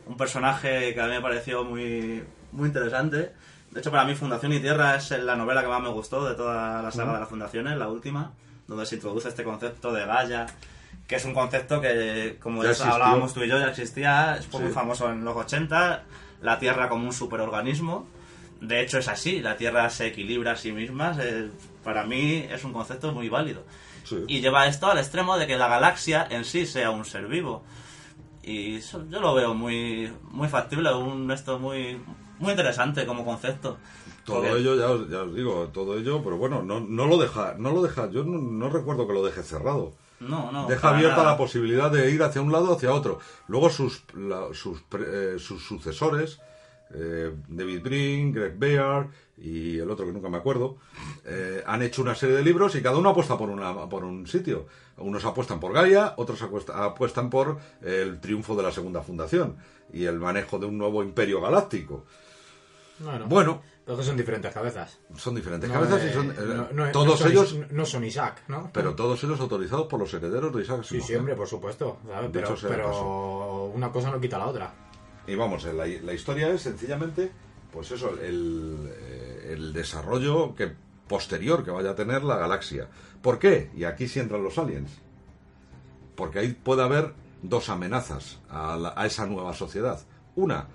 Un 0.07 0.17
personaje 0.17 0.95
que 0.95 1.01
a 1.01 1.07
mí 1.07 1.11
me 1.13 1.21
pareció 1.21 1.65
muy, 1.65 2.23
muy 2.53 2.67
interesante. 2.69 3.33
De 3.73 3.81
hecho, 3.81 3.91
para 3.91 4.05
mí 4.05 4.15
Fundación 4.15 4.53
y 4.53 4.61
Tierra 4.61 4.97
es 4.97 5.11
la 5.11 5.35
novela 5.35 5.63
que 5.63 5.69
más 5.69 5.81
me 5.83 5.89
gustó 5.89 6.29
de 6.29 6.35
toda 6.35 6.83
la 6.83 6.91
saga 6.91 7.15
de 7.15 7.21
las 7.21 7.29
fundaciones, 7.29 7.77
la 7.79 7.89
última, 7.89 8.33
donde 8.69 8.85
se 8.87 8.97
introduce 8.97 9.29
este 9.29 9.45
concepto 9.45 9.93
de 9.93 10.05
Gaia, 10.07 10.47
que 11.09 11.17
es 11.17 11.25
un 11.25 11.33
concepto 11.35 11.81
que, 11.81 12.39
como 12.41 12.63
Ya 12.63 12.73
ya 12.73 12.93
hablábamos 12.93 13.33
tú 13.33 13.43
y 13.43 13.49
yo, 13.49 13.59
ya 13.59 13.69
existía, 13.69 14.39
Sí. 14.43 14.49
muy 14.59 14.71
famoso 14.71 15.11
en 15.11 15.25
los 15.25 15.35
80, 15.37 16.05
la 16.43 16.59
Tierra 16.59 16.89
como 16.91 17.07
un 17.07 17.13
superorganismo. 17.15 18.07
De 18.61 18.81
hecho 18.83 18.99
es 18.99 19.09
así, 19.09 19.41
la 19.41 19.57
Tierra 19.57 19.89
se 19.91 20.07
equilibra 20.09 20.53
a 20.53 20.57
sí 20.57 20.71
misma, 20.71 21.15
se- 21.15 21.49
para 21.83 22.05
mí 22.05 22.47
es 22.51 22.63
un 22.65 22.73
concepto 22.75 23.13
muy 23.13 23.29
válido. 23.31 23.65
Sí. 24.05 24.23
Y 24.29 24.41
lleva 24.41 24.67
esto 24.67 24.91
al 24.91 24.99
extremo 24.99 25.39
de 25.39 25.47
que 25.47 25.57
la 25.57 25.69
galaxia 25.69 26.27
en 26.29 26.45
sí 26.45 26.67
sea 26.67 26.91
un 26.91 27.05
ser 27.07 27.27
vivo. 27.27 27.65
Y 28.43 28.77
eso 28.77 29.05
yo 29.09 29.21
lo 29.21 29.35
veo 29.35 29.55
muy, 29.55 30.13
muy 30.31 30.49
factible, 30.49 30.93
un 30.95 31.31
esto 31.31 31.59
muy, 31.59 31.99
muy 32.43 32.51
interesante 32.53 33.07
como 33.07 33.25
concepto. 33.25 33.79
Todo 34.25 34.37
Porque- 34.43 34.59
ello, 34.59 34.77
ya 34.77 34.91
os, 34.91 35.09
ya 35.09 35.23
os 35.23 35.35
digo, 35.35 35.69
todo 35.73 35.97
ello, 35.99 36.23
pero 36.23 36.37
bueno, 36.37 36.63
no, 36.63 36.81
no 36.81 37.07
lo 37.07 37.17
deja, 37.19 37.55
no 37.59 37.73
lo 37.73 37.83
deja, 37.83 38.09
yo 38.11 38.23
no, 38.25 38.39
no 38.39 38.69
recuerdo 38.71 39.07
que 39.07 39.15
lo 39.15 39.25
deje 39.25 39.43
cerrado. 39.43 39.95
No, 40.21 40.53
no. 40.53 40.69
Deja 40.69 40.91
abierta 40.91 41.17
nada. 41.17 41.31
la 41.33 41.37
posibilidad 41.37 41.91
de 41.91 42.11
ir 42.13 42.23
hacia 42.23 42.41
un 42.43 42.53
lado 42.53 42.71
o 42.71 42.77
hacia 42.77 42.93
otro. 42.93 43.19
Luego 43.49 43.71
sus, 43.71 44.05
la- 44.15 44.49
sus, 44.53 44.81
pre- 44.83 45.35
eh, 45.35 45.39
sus 45.41 45.65
sucesores, 45.67 46.39
eh, 46.95 47.33
David 47.49 47.83
Brin, 47.83 48.33
Greg 48.33 48.57
Bear 48.57 49.09
y 49.39 49.79
el 49.81 49.91
otro 49.91 50.07
que 50.07 50.13
nunca 50.13 50.29
me 50.29 50.37
acuerdo, 50.37 50.77
eh, 51.25 51.65
han 51.67 51.83
hecho 51.83 52.03
una 52.03 52.15
serie 52.15 52.37
de 52.37 52.45
libros 52.45 52.77
y 52.77 52.83
cada 52.83 52.99
uno 52.99 53.09
apuesta 53.09 53.37
por, 53.37 53.51
una, 53.51 53.75
por 53.89 54.05
un 54.05 54.27
sitio. 54.29 54.67
Unos 54.99 55.25
apuestan 55.25 55.59
por 55.59 55.73
Gaia, 55.73 56.15
otros 56.17 56.41
apuesta- 56.43 56.85
apuestan 56.85 57.29
por 57.29 57.59
el 57.83 58.21
triunfo 58.21 58.55
de 58.55 58.63
la 58.63 58.71
segunda 58.71 59.03
fundación 59.03 59.57
y 59.93 60.05
el 60.05 60.21
manejo 60.21 60.61
de 60.61 60.67
un 60.67 60.79
nuevo 60.79 61.03
imperio 61.03 61.41
galáctico. 61.41 62.05
Bueno, 63.03 63.27
Bueno, 63.27 63.63
pero 63.85 63.99
que 63.99 64.05
son 64.05 64.17
diferentes 64.17 64.53
cabezas. 64.53 64.99
son 65.17 65.35
diferentes 65.35 65.69
No, 65.69 65.75
cabezas 65.75 66.03
eh, 66.03 66.09
y 66.11 66.13
son 66.13 66.31
eh, 66.31 66.91
todos 66.93 67.19
son 67.19 67.31
ellos, 67.31 67.57
no 67.71 67.85
son 67.85 68.05
Isaac, 68.05 68.43
¿no? 68.49 68.71
pero 68.73 68.95
todos 68.95 69.23
ellos 69.25 69.41
autorizados 69.41 69.87
por 69.89 69.99
los 70.01 70.13
herederos 70.15 70.55
de 70.55 70.63
Isaac 70.63 70.83
Sí, 70.85 71.15
hombre, 71.15 71.35
por 71.35 71.49
supuesto. 71.49 71.99
¿sabes? 72.07 72.31
Pero, 72.33 72.55
pero 72.63 73.65
una 73.75 73.91
cosa 73.91 74.11
no 74.11 74.21
quita 74.21 74.39
la 74.39 74.47
otra. 74.47 74.73
Y 75.27 75.35
vamos, 75.35 75.65
eh, 75.65 75.73
la, 75.73 75.87
la 75.87 76.13
historia 76.13 76.49
es 76.49 76.63
sencillamente, 76.63 77.31
pues 77.73 77.91
eso, 77.91 78.11
el, 78.21 78.89
eh, 78.97 79.51
el 79.55 79.73
desarrollo 79.73 80.55
que 80.55 80.73
posterior 81.09 81.65
que 81.65 81.71
vaya 81.71 81.91
a 81.91 81.95
tener 81.95 82.23
la 82.25 82.37
galaxia. 82.37 82.89
¿Por 83.21 83.39
qué? 83.39 83.71
Y 83.77 83.85
aquí 83.85 84.09
sí 84.09 84.19
entran 84.21 84.43
los 84.43 84.59
aliens. 84.59 84.91
Porque 86.17 86.39
ahí 86.41 86.53
puede 86.53 86.83
haber 86.83 87.15
dos 87.43 87.69
amenazas 87.69 88.39
a, 88.51 88.77
la- 88.77 88.95
a 88.97 89.07
esa 89.07 89.27
nueva 89.27 89.55
sociedad. 89.55 90.01
Una, 90.37 90.69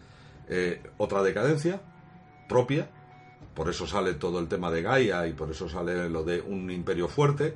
eh, 0.50 0.82
otra 0.98 1.24
decadencia 1.24 1.82
propia, 2.48 2.90
por 3.54 3.70
eso 3.70 3.88
sale 3.88 4.14
todo 4.14 4.40
el 4.40 4.48
tema 4.48 4.70
de 4.72 4.82
Gaia 4.82 5.28
y 5.28 5.34
por 5.34 5.50
eso 5.52 5.68
sale 5.70 6.10
lo 6.10 6.24
de 6.24 6.42
un 6.42 6.70
imperio 6.72 7.08
fuerte. 7.08 7.56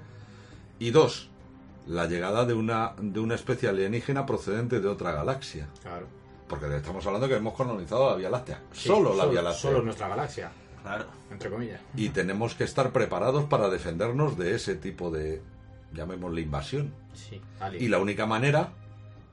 Y 0.79 0.91
dos, 0.91 1.29
la 1.87 2.07
llegada 2.07 2.45
de 2.45 2.53
una, 2.53 2.93
de 2.99 3.19
una 3.19 3.35
especie 3.35 3.69
alienígena 3.69 4.25
procedente 4.25 4.79
de 4.79 4.87
otra 4.87 5.11
galaxia. 5.11 5.67
Claro. 5.81 6.07
Porque 6.47 6.75
estamos 6.75 7.05
hablando 7.05 7.27
que 7.27 7.35
hemos 7.35 7.53
colonizado 7.53 8.09
la 8.09 8.15
Vía 8.17 8.29
Láctea. 8.29 8.61
Sí, 8.73 8.87
solo 8.89 9.15
la 9.15 9.25
Vía 9.25 9.41
Láctea. 9.41 9.61
Solo 9.61 9.81
nuestra 9.83 10.07
galaxia, 10.09 10.51
Claro. 10.81 11.05
entre 11.29 11.49
comillas. 11.49 11.79
Y 11.95 12.09
tenemos 12.09 12.55
que 12.55 12.63
estar 12.63 12.91
preparados 12.91 13.45
para 13.45 13.69
defendernos 13.69 14.37
de 14.37 14.55
ese 14.55 14.75
tipo 14.75 15.11
de, 15.11 15.41
llamémosle, 15.93 16.41
invasión. 16.41 16.93
Sí, 17.13 17.39
alien. 17.59 17.83
Y 17.83 17.87
la 17.87 17.99
única 17.99 18.25
manera 18.25 18.73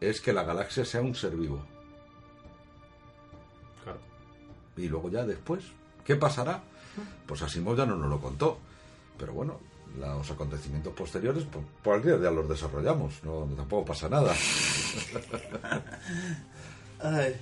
es 0.01 0.21
que 0.21 0.33
la 0.33 0.45
galaxia 0.45 0.85
sea 0.85 1.01
un 1.01 1.15
ser 1.15 1.35
vivo. 1.35 1.65
Y 4.79 4.89
luego 4.89 5.11
ya 5.11 5.24
después, 5.24 5.64
¿qué 6.05 6.16
pasará? 6.16 6.62
Pues 7.26 7.43
Asimov 7.43 7.76
ya 7.76 7.87
no 7.87 7.97
nos 7.97 8.09
lo 8.09 8.20
contó. 8.20 8.59
Pero 9.18 9.33
bueno, 9.33 9.59
los 9.99 10.31
acontecimientos 10.31 10.93
posteriores, 10.95 11.45
pues, 11.51 11.64
por 11.83 12.03
día 12.03 12.16
ya 12.22 12.31
los 12.31 12.49
desarrollamos. 12.49 13.22
No, 13.24 13.49
tampoco 13.57 13.87
pasa 13.87 14.09
nada. 14.09 14.33
Ay, 17.01 17.37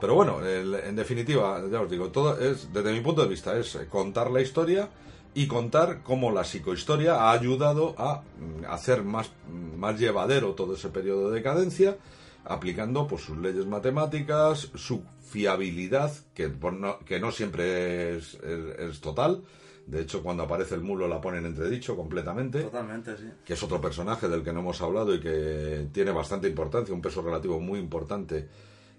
Pero 0.00 0.14
bueno, 0.14 0.44
el- 0.44 0.74
en 0.74 0.96
definitiva, 0.96 1.62
ya 1.70 1.80
os 1.80 1.90
digo, 1.90 2.08
todo 2.10 2.38
es, 2.38 2.72
desde 2.72 2.92
mi 2.92 3.00
punto 3.00 3.22
de 3.22 3.28
vista, 3.28 3.56
es 3.56 3.76
contar 3.88 4.30
la 4.30 4.40
historia 4.40 4.88
y 5.34 5.46
contar 5.46 6.02
cómo 6.02 6.30
la 6.32 6.44
psicohistoria 6.44 7.14
ha 7.14 7.30
ayudado 7.32 7.94
a 7.96 8.16
mm, 8.20 8.64
hacer 8.68 9.02
más, 9.04 9.30
mm, 9.48 9.78
más 9.78 9.98
llevadero 9.98 10.52
todo 10.54 10.74
ese 10.74 10.88
periodo 10.88 11.30
de 11.30 11.36
decadencia, 11.36 11.96
aplicando 12.44 13.06
pues 13.06 13.22
sus 13.22 13.38
leyes 13.38 13.64
matemáticas, 13.66 14.68
su 14.74 15.02
fiabilidad, 15.32 16.12
que, 16.34 16.48
pues, 16.50 16.74
no, 16.74 16.98
que 17.00 17.18
no 17.18 17.30
siempre 17.32 18.16
es, 18.18 18.34
es- 18.34 18.78
es 18.78 19.00
total. 19.00 19.42
De 19.86 20.00
hecho, 20.02 20.22
cuando 20.22 20.44
aparece 20.44 20.76
el 20.76 20.82
mulo 20.82 21.08
la 21.08 21.20
ponen 21.20 21.44
entredicho 21.44 21.96
completamente 21.96 22.62
totalmente, 22.62 23.16
sí. 23.16 23.24
que 23.44 23.54
es 23.54 23.62
otro 23.64 23.80
personaje 23.80 24.28
del 24.28 24.44
que 24.44 24.52
no 24.52 24.60
hemos 24.60 24.80
hablado 24.80 25.12
y 25.14 25.20
que 25.20 25.88
tiene 25.92 26.12
bastante 26.12 26.48
importancia, 26.48 26.94
un 26.94 27.02
peso 27.02 27.20
relativo 27.22 27.58
muy 27.58 27.80
importante 27.80 28.46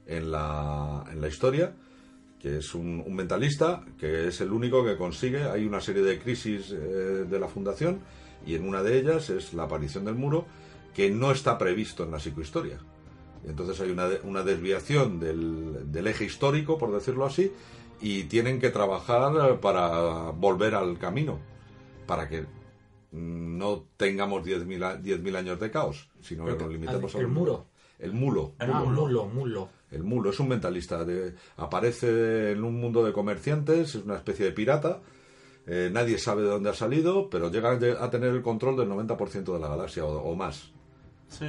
en 0.06 0.30
la, 0.32 1.06
en 1.10 1.22
la 1.22 1.28
historia, 1.30 1.74
que 2.38 2.58
es 2.58 2.76
un, 2.76 3.02
un 3.06 3.16
mentalista, 3.16 3.86
que 3.98 4.28
es 4.28 4.42
el 4.42 4.52
único 4.52 4.84
que 4.84 4.98
consigue, 4.98 5.44
hay 5.44 5.66
una 5.66 5.80
serie 5.80 6.02
de 6.04 6.20
crisis 6.20 6.72
eh, 6.72 6.76
de 7.30 7.40
la 7.40 7.48
fundación, 7.48 8.02
y 8.46 8.56
en 8.56 8.68
una 8.68 8.84
de 8.84 8.98
ellas 9.00 9.30
es 9.30 9.54
la 9.54 9.64
aparición 9.64 10.04
del 10.04 10.16
muro, 10.16 10.46
que 10.94 11.10
no 11.10 11.32
está 11.32 11.58
previsto 11.58 12.04
en 12.04 12.12
la 12.12 12.20
psicohistoria. 12.20 12.78
Entonces 13.46 13.80
hay 13.82 13.92
una, 13.92 14.08
de- 14.08 14.22
una 14.24 14.44
desviación 14.44 15.20
del, 15.20 15.92
del 15.92 16.08
eje 16.08 16.26
histórico, 16.26 16.78
por 16.78 16.92
decirlo 16.94 17.26
así, 17.26 17.52
y 18.02 18.24
tienen 18.24 18.60
que 18.60 18.70
trabajar 18.70 19.60
para 19.60 20.32
volver 20.32 20.76
al 20.76 20.98
camino, 20.98 21.40
para 22.06 22.28
que 22.30 22.46
no 23.12 23.86
tengamos 23.98 24.44
10.000 24.44 24.84
a- 24.84 24.98
10.000 25.02 25.36
años 25.36 25.60
de 25.60 25.72
caos, 25.72 26.10
sino 26.22 26.46
que 26.46 26.52
nos 26.56 26.72
limitemos 26.72 27.14
a 27.16 27.20
el 27.20 27.26
un- 27.26 27.34
muro. 27.34 27.66
El 28.00 28.12
mulo. 28.14 28.54
ah, 28.60 28.66
mulo, 28.86 29.26
mulo. 29.28 29.70
El 29.92 30.04
mulo 30.04 30.32
es 30.32 30.40
un 30.40 30.48
mentalista. 30.50 31.06
de- 31.06 31.36
aparece 31.58 32.52
en 32.52 32.64
un 32.64 32.80
mundo 32.82 33.06
de 33.06 33.14
comerciantes, 33.14 33.96
es 33.96 34.04
una 34.04 34.16
especie 34.16 34.46
de 34.46 34.52
pirata. 34.52 35.02
eh, 35.66 35.90
nadie 35.94 36.18
sabe 36.18 36.42
de 36.42 36.50
dónde 36.50 36.70
ha 36.72 36.74
salido, 36.74 37.30
pero 37.30 37.50
llega 37.50 37.72
a 38.04 38.10
tener 38.10 38.34
el 38.34 38.42
control 38.42 38.76
del 38.76 38.90
90% 38.90 39.54
de 39.54 39.60
la 39.60 39.70
galaxia 39.70 40.04
o, 40.04 40.12
o 40.22 40.36
más. 40.36 40.72
Sí. 41.30 41.46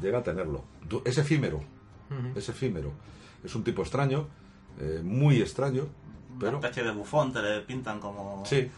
Llega 0.00 0.18
a 0.18 0.22
tenerlo. 0.22 0.62
Es 1.04 1.18
efímero. 1.18 1.60
Es 2.34 2.48
efímero. 2.48 2.92
Es 3.44 3.54
un 3.54 3.64
tipo 3.64 3.82
extraño, 3.82 4.26
eh, 4.80 5.00
muy 5.02 5.40
extraño, 5.40 5.86
pero. 6.38 6.58
Una 6.58 6.68
especie 6.68 6.84
de 6.84 6.92
bufón, 6.96 7.32
te 7.32 7.40
le 7.42 7.60
pintan 7.62 7.98
como... 8.00 8.44
Sí. 8.46 8.68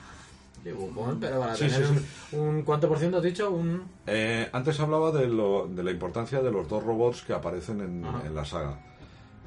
Sí, 0.64 0.72
bufón, 0.72 1.18
pero 1.20 1.38
para 1.40 1.54
Sí, 1.54 1.66
tener 1.68 1.86
sí, 1.86 1.94
un, 2.32 2.40
un- 2.40 2.62
¿Cuánto 2.62 2.88
por 2.88 2.98
ciento 2.98 3.18
has 3.18 3.22
dicho? 3.22 3.50
Un... 3.50 3.82
Eh, 4.06 4.48
antes 4.52 4.78
hablaba 4.80 5.12
de, 5.12 5.26
lo- 5.28 5.66
de 5.68 5.82
la 5.82 5.90
importancia 5.90 6.40
de 6.42 6.50
los 6.50 6.68
dos 6.68 6.82
robots 6.82 7.22
que 7.22 7.32
aparecen 7.32 7.80
en, 7.80 8.34
la 8.34 8.44
saga. 8.44 8.78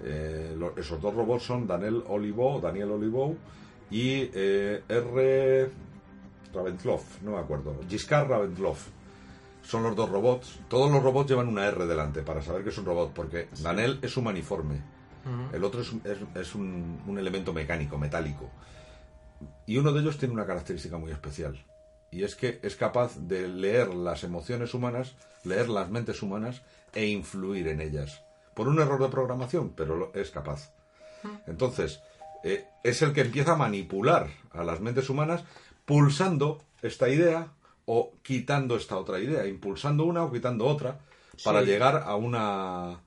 Eh, 0.03 0.55
lo- 0.57 0.75
esos 0.77 1.01
dos 1.01 1.13
robots 1.13 1.43
son 1.43 1.67
Daniel 1.67 2.03
Olivo, 2.07 2.59
Daniel 2.61 2.91
Olivo 2.91 3.35
y 3.91 4.29
eh, 4.33 4.83
R. 4.87 5.69
Raventlov, 6.53 7.01
no 7.23 7.31
me 7.31 7.37
acuerdo. 7.39 7.75
Giscard 7.89 8.27
Raventlov. 8.29 8.77
Son 9.63 9.83
los 9.83 9.95
dos 9.95 10.09
robots. 10.09 10.59
Todos 10.69 10.91
los 10.91 11.01
robots 11.03 11.29
llevan 11.29 11.47
una 11.47 11.65
R 11.67 11.85
delante 11.85 12.21
para 12.23 12.41
saber 12.41 12.63
que 12.63 12.69
es 12.69 12.77
un 12.77 12.85
robot, 12.85 13.13
porque 13.13 13.47
Daniel 13.61 13.99
es 14.01 14.17
humaniforme. 14.17 14.81
El 15.53 15.63
otro 15.63 15.81
es, 15.81 15.91
un- 15.93 16.01
es- 16.03 16.17
es 16.41 16.55
un, 16.55 17.01
un 17.05 17.17
elemento 17.19 17.53
mecánico, 17.53 17.97
metálico. 17.97 18.49
Y 19.67 19.77
uno 19.77 19.91
de 19.91 20.01
ellos 20.01 20.17
tiene 20.17 20.33
una 20.33 20.45
característica 20.45 20.97
muy 20.97 21.11
especial. 21.11 21.63
y 22.13 22.23
es 22.23 22.35
que 22.35 22.59
es 22.61 22.75
capaz 22.75 23.15
de 23.19 23.47
leer 23.47 23.93
las 23.93 24.25
emociones 24.25 24.73
humanas, 24.73 25.15
leer 25.45 25.69
las 25.69 25.89
mentes 25.89 26.21
humanas 26.21 26.61
e 26.93 27.05
influir 27.07 27.69
en 27.69 27.79
ellas. 27.79 28.21
Por 28.53 28.67
un 28.67 28.81
error 28.81 29.01
de 29.01 29.07
programación, 29.07 29.69
pero 29.77 30.11
es 30.13 30.29
capaz. 30.29 30.73
Entonces, 31.47 32.01
eh, 32.43 32.65
es 32.83 33.01
el 33.01 33.13
que 33.13 33.21
empieza 33.21 33.53
a 33.53 33.55
manipular 33.55 34.27
a 34.51 34.65
las 34.65 34.81
mentes 34.81 35.09
humanas 35.09 35.45
pulsando 35.85 36.61
esta 36.81 37.07
idea 37.07 37.53
o 37.85 38.13
quitando 38.21 38.75
esta 38.75 38.97
otra 38.97 39.19
idea, 39.19 39.45
impulsando 39.47 40.05
una 40.05 40.23
o 40.23 40.31
quitando 40.31 40.65
otra 40.65 40.99
para 41.43 41.61
Sí. 41.61 41.67
llegar 41.67 42.03
a 42.05 42.15
una 42.15 43.01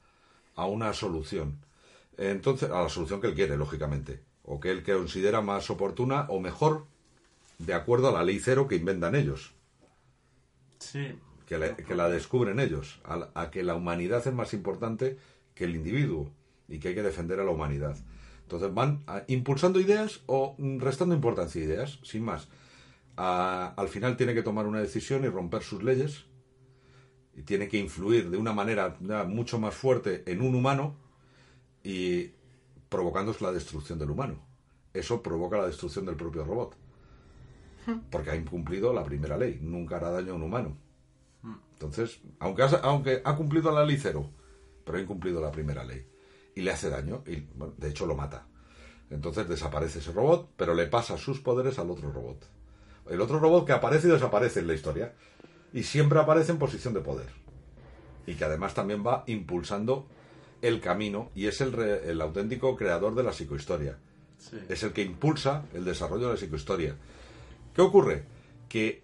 a 0.57 0.67
una 0.67 0.93
solución. 0.93 1.59
Entonces, 2.17 2.71
a 2.71 2.83
la 2.83 2.89
solución 2.89 3.21
que 3.21 3.27
él 3.27 3.35
quiere, 3.35 3.57
lógicamente, 3.57 4.21
o 4.45 4.61
que 4.61 4.71
él 4.71 4.85
considera 4.85 5.41
más 5.41 5.69
oportuna 5.69 6.27
o 6.29 6.39
mejor 6.39 6.87
de 7.59 7.75
acuerdo 7.75 8.09
a 8.09 8.13
la 8.13 8.23
ley 8.25 8.39
cero 8.39 8.69
que 8.69 8.77
inventan 8.77 9.17
ellos, 9.17 9.53
Sí. 10.79 11.19
que 11.47 11.59
la, 11.59 11.77
que 11.77 11.95
la 11.95 12.09
descubren 12.09 12.61
ellos, 12.61 13.01
a, 13.05 13.29
a 13.35 13.51
que 13.51 13.63
la 13.63 13.75
humanidad 13.75 14.27
es 14.27 14.33
más 14.35 14.53
importante 14.55 15.19
que 15.55 15.65
el 15.65 15.75
individuo 15.77 16.31
y 16.69 16.79
que 16.79 16.89
hay 16.89 16.95
que 16.95 17.03
defender 17.03 17.41
a 17.41 17.45
la 17.45 17.51
humanidad. 17.51 17.97
Entonces 18.43 18.73
van 18.75 19.03
a- 19.07 19.23
impulsando 19.29 19.81
ideas 19.81 20.21
o 20.27 20.55
mm, 20.59 20.79
restando 20.81 21.15
importancia 21.15 21.61
a 21.61 21.65
ideas, 21.65 21.99
sin 22.03 22.25
más. 22.25 22.49
A- 23.17 23.75
al 23.77 23.89
final 23.89 24.17
tiene 24.17 24.35
que 24.35 24.43
tomar 24.43 24.67
una 24.67 24.81
decisión 24.81 25.25
y 25.25 25.29
romper 25.29 25.63
sus 25.63 25.83
leyes 25.83 26.25
y 27.37 27.43
tiene 27.43 27.69
que 27.69 27.79
influir 27.79 28.31
de 28.31 28.37
una 28.37 28.53
manera 28.53 28.97
mucho 29.27 29.59
más 29.59 29.75
fuerte 29.75 30.23
en 30.27 30.41
un 30.41 30.55
humano 30.55 30.97
y 31.83 32.31
provocando 32.89 33.35
la 33.41 33.53
destrucción 33.53 33.99
del 33.99 34.11
humano. 34.11 34.37
Eso 34.93 35.23
provoca 35.23 35.59
la 35.59 35.67
destrucción 35.67 36.07
del 36.07 36.17
propio 36.17 36.45
robot. 36.45 36.77
Porque 38.11 38.31
ha 38.31 38.37
incumplido 38.37 38.93
la 38.93 39.05
primera 39.05 39.37
ley, 39.37 39.59
nunca 39.61 39.97
hará 39.97 40.11
daño 40.11 40.33
a 40.33 40.37
un 40.37 40.43
humano. 40.43 40.77
Entonces, 41.75 42.21
aunque 42.39 42.63
ha, 42.63 42.67
aunque 42.83 43.23
ha 43.25 43.37
cumplido 43.37 43.73
la 43.73 43.85
ley 43.85 43.99
cero, 44.01 44.31
pero 44.85 44.99
ha 44.99 45.01
incumplido 45.01 45.41
la 45.41 45.51
primera 45.51 45.85
ley. 45.85 46.07
Y 46.55 46.63
le 46.63 46.71
hace 46.71 46.89
daño, 46.91 47.23
y 47.27 47.41
bueno, 47.55 47.75
de 47.77 47.91
hecho 47.91 48.07
lo 48.07 48.15
mata. 48.15 48.47
Entonces 49.11 49.49
desaparece 49.49 49.99
ese 50.01 50.13
robot, 50.13 50.51
pero 50.57 50.75
le 50.75 50.87
pasa 50.87 51.19
sus 51.19 51.41
poderes 51.41 51.79
al 51.79 51.91
otro 51.91 52.11
robot. 52.13 52.47
El 53.11 53.21
otro 53.21 53.39
robot 53.39 53.67
que 53.67 53.73
aparece 53.73 54.09
y 54.09 54.11
desaparece 54.11 54.61
en 54.61 54.67
la 54.67 54.75
historia. 54.75 55.13
Y 55.73 55.83
siempre 55.83 56.19
aparece 56.21 56.53
en 56.53 56.59
posición 56.59 56.95
de 56.95 57.01
poder. 57.01 57.29
Y 58.27 58.35
que 58.35 58.45
además 58.45 58.75
también 58.75 59.05
va 59.07 59.25
impulsando 59.27 60.07
el 60.63 60.81
camino 60.81 61.31
y 61.35 61.47
es 61.47 61.61
el, 61.61 61.73
re- 61.73 62.11
el 62.11 62.21
auténtico 62.21 62.77
creador 62.77 63.15
de 63.15 63.23
la 63.23 63.33
psicohistoria. 63.33 63.99
Sí. 64.39 64.57
Es 64.69 64.83
el 64.83 64.93
que 64.93 65.03
impulsa 65.03 65.65
el 65.75 65.85
desarrollo 65.85 66.27
de 66.29 66.35
la 66.35 66.39
psicohistoria. 66.39 66.97
¿Qué 67.75 67.83
ocurre? 67.83 68.25
Que 68.69 69.03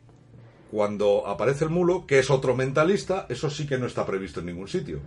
cuando 0.70 1.26
aparece 1.26 1.64
el 1.64 1.70
mulo, 1.70 2.06
que 2.06 2.18
es 2.20 2.30
otro 2.30 2.54
mentalista, 2.56 3.26
eso 3.28 3.50
sí 3.50 3.66
que 3.66 3.76
no 3.78 3.86
está 3.86 4.06
previsto 4.06 4.40
en 4.40 4.46
ningún 4.46 4.68
sitio. 4.68 5.00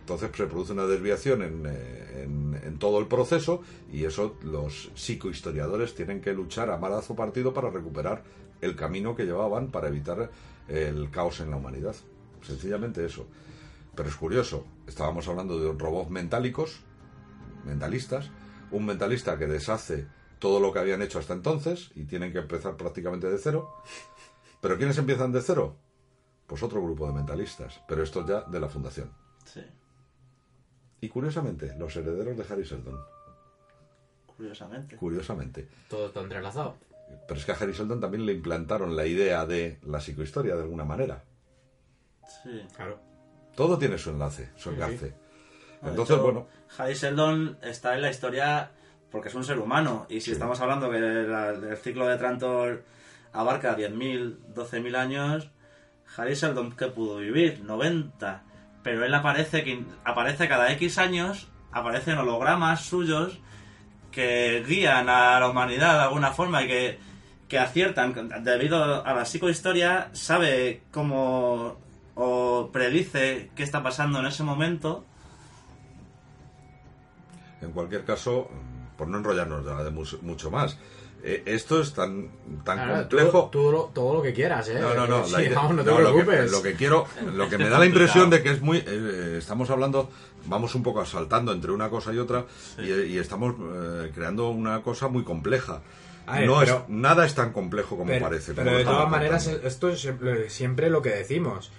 Entonces 0.00 0.30
se 0.34 0.46
produce 0.46 0.72
una 0.72 0.86
desviación 0.86 1.42
en, 1.42 1.62
eh, 1.66 2.22
en- 2.24 2.41
en 2.62 2.78
todo 2.78 2.98
el 2.98 3.06
proceso 3.06 3.62
y 3.92 4.04
eso 4.04 4.36
los 4.42 4.90
psicohistoriadores 4.94 5.94
tienen 5.94 6.20
que 6.20 6.32
luchar 6.32 6.70
a 6.70 6.78
malazo 6.78 7.14
partido 7.14 7.52
para 7.52 7.70
recuperar 7.70 8.22
el 8.60 8.76
camino 8.76 9.14
que 9.14 9.24
llevaban 9.24 9.70
para 9.70 9.88
evitar 9.88 10.30
el 10.68 11.10
caos 11.10 11.40
en 11.40 11.50
la 11.50 11.56
humanidad. 11.56 11.94
Sencillamente 12.42 13.04
eso. 13.04 13.26
Pero 13.94 14.08
es 14.08 14.16
curioso, 14.16 14.64
estábamos 14.86 15.28
hablando 15.28 15.58
de 15.58 15.78
robots 15.78 16.10
mentálicos, 16.10 16.80
mentalistas, 17.64 18.30
un 18.70 18.86
mentalista 18.86 19.36
que 19.38 19.46
deshace 19.46 20.06
todo 20.38 20.60
lo 20.60 20.72
que 20.72 20.78
habían 20.78 21.02
hecho 21.02 21.18
hasta 21.18 21.34
entonces 21.34 21.90
y 21.94 22.04
tienen 22.04 22.32
que 22.32 22.38
empezar 22.38 22.76
prácticamente 22.76 23.30
de 23.30 23.38
cero. 23.38 23.76
¿Pero 24.60 24.78
quiénes 24.78 24.96
empiezan 24.98 25.32
de 25.32 25.42
cero? 25.42 25.76
Pues 26.46 26.62
otro 26.62 26.82
grupo 26.82 27.06
de 27.06 27.12
mentalistas, 27.12 27.80
pero 27.86 28.02
estos 28.02 28.26
ya 28.26 28.42
de 28.42 28.60
la 28.60 28.68
fundación. 28.68 29.12
Sí. 29.44 29.60
Y 31.02 31.08
curiosamente, 31.10 31.74
los 31.78 31.94
herederos 31.96 32.36
de 32.38 32.44
Harry 32.48 32.64
Seldon. 32.64 32.98
Curiosamente. 34.36 34.96
Curiosamente. 34.96 35.68
Todo 35.90 36.06
está 36.06 36.20
entrelazado. 36.20 36.76
Pero 37.28 37.38
es 37.38 37.44
que 37.44 37.52
a 37.52 37.56
Harry 37.56 37.74
Seldon 37.74 38.00
también 38.00 38.24
le 38.24 38.32
implantaron 38.32 38.96
la 38.96 39.04
idea 39.04 39.44
de 39.44 39.78
la 39.82 40.00
psicohistoria 40.00 40.54
de 40.56 40.62
alguna 40.62 40.84
manera. 40.84 41.22
Sí. 42.42 42.62
Claro. 42.74 42.98
Todo 43.54 43.76
tiene 43.78 43.98
su 43.98 44.10
enlace, 44.10 44.48
su 44.56 44.70
enlace. 44.70 44.96
sí. 45.10 45.14
De 45.82 45.90
Entonces, 45.90 46.14
hecho, 46.14 46.22
bueno, 46.24 46.46
Harry 46.78 46.94
Sheldon 46.94 47.58
está 47.62 47.94
en 47.96 48.02
la 48.02 48.10
historia 48.10 48.70
porque 49.10 49.28
es 49.28 49.34
un 49.34 49.44
ser 49.44 49.58
humano. 49.58 50.06
Y 50.08 50.20
si 50.20 50.26
Sí. 50.26 50.32
estamos 50.32 50.60
hablando 50.60 50.88
que 50.90 51.00
la- 51.00 51.50
el 51.50 51.76
ciclo 51.76 52.06
de 52.06 52.16
Trantor 52.16 52.84
abarca 53.32 53.74
10.000, 53.74 54.38
12.000 54.54 54.94
años, 54.94 55.50
Harry 56.16 56.34
Sheldon, 56.34 56.76
¿qué 56.76 56.86
pudo 56.86 57.16
vivir? 57.18 57.60
90. 57.64 58.44
Pero 58.82 59.04
él 59.04 59.14
aparece, 59.14 59.64
que- 59.64 59.84
aparece 60.04 60.48
cada 60.48 60.70
X 60.72 60.98
años, 60.98 61.48
aparecen 61.72 62.18
hologramas 62.18 62.82
suyos 62.84 63.38
que 64.10 64.62
guían 64.66 65.08
a 65.08 65.38
la 65.40 65.48
humanidad 65.48 65.94
de 65.94 66.02
alguna 66.02 66.32
forma 66.32 66.62
y 66.62 66.66
que, 66.68 66.98
que 67.48 67.58
aciertan. 67.58 68.14
Debido 68.42 69.04
a 69.06 69.14
la 69.14 69.24
psicohistoria, 69.24 70.10
sabe 70.12 70.82
cómo 70.90 71.78
o 72.14 72.70
predice 72.72 73.50
qué 73.56 73.62
está 73.62 73.82
pasando 73.82 74.20
en 74.20 74.26
ese 74.26 74.42
momento. 74.42 75.04
en 77.62 77.70
cualquier 77.70 78.04
caso, 78.04 78.50
por 78.98 79.06
no 79.08 79.18
enrollarnos 79.18 79.64
de 79.64 79.90
mucho 79.90 80.50
más, 80.50 80.76
esto 81.24 81.80
es 81.80 81.92
tan, 81.94 82.30
tan 82.64 82.88
complejo. 83.00 83.48
tú 83.52 83.90
todo 83.94 84.14
lo 84.14 84.22
que 84.22 84.32
quieras, 84.32 84.68
¿eh? 84.68 84.78
No, 84.80 84.94
no, 84.94 85.06
no. 85.06 85.24
Sí, 85.26 85.32
la 85.32 85.42
idea- 85.42 85.54
vamos, 85.54 85.76
no 85.76 85.84
te 85.84 85.90
no, 85.90 85.98
lo 86.00 86.14
que- 86.16 86.24
preocupes. 86.24 86.50
Lo 86.52 86.62
que, 86.62 86.74
quiero, 86.74 87.06
lo 87.34 87.48
que 87.48 87.58
me 87.58 87.68
da 87.68 87.78
la 87.78 87.86
impresión 87.86 88.28
de 88.30 88.42
que 88.42 88.50
es 88.50 88.60
muy. 88.60 88.82
eh, 88.86 89.36
estamos 89.38 89.70
hablando, 89.70 90.10
vamos 90.46 90.74
un 90.74 90.82
poco 90.82 91.04
saltando 91.06 91.52
entre 91.52 91.70
una 91.70 91.88
cosa 91.90 92.12
y 92.12 92.18
otra 92.18 92.44
y, 92.78 92.90
y 92.90 93.18
estamos 93.18 93.54
eh, 93.60 94.10
creando 94.14 94.48
una 94.50 94.82
cosa 94.82 95.08
muy 95.08 95.22
compleja. 95.24 95.80
Ver, 96.32 96.46
no 96.46 96.60
pero- 96.60 96.76
es, 96.78 96.88
nada 96.88 97.26
es 97.26 97.34
tan 97.34 97.52
complejo 97.52 97.96
como 97.96 98.06
pero, 98.08 98.24
parece. 98.24 98.54
pero 98.54 98.66
como 98.66 98.78
de 98.78 98.84
todas 98.84 99.10
maneras, 99.10 99.46
esto 99.48 99.88
es 99.88 100.08
siempre 100.48 100.88
lo 100.90 101.02
que 101.02 101.10
decimos. 101.10 101.70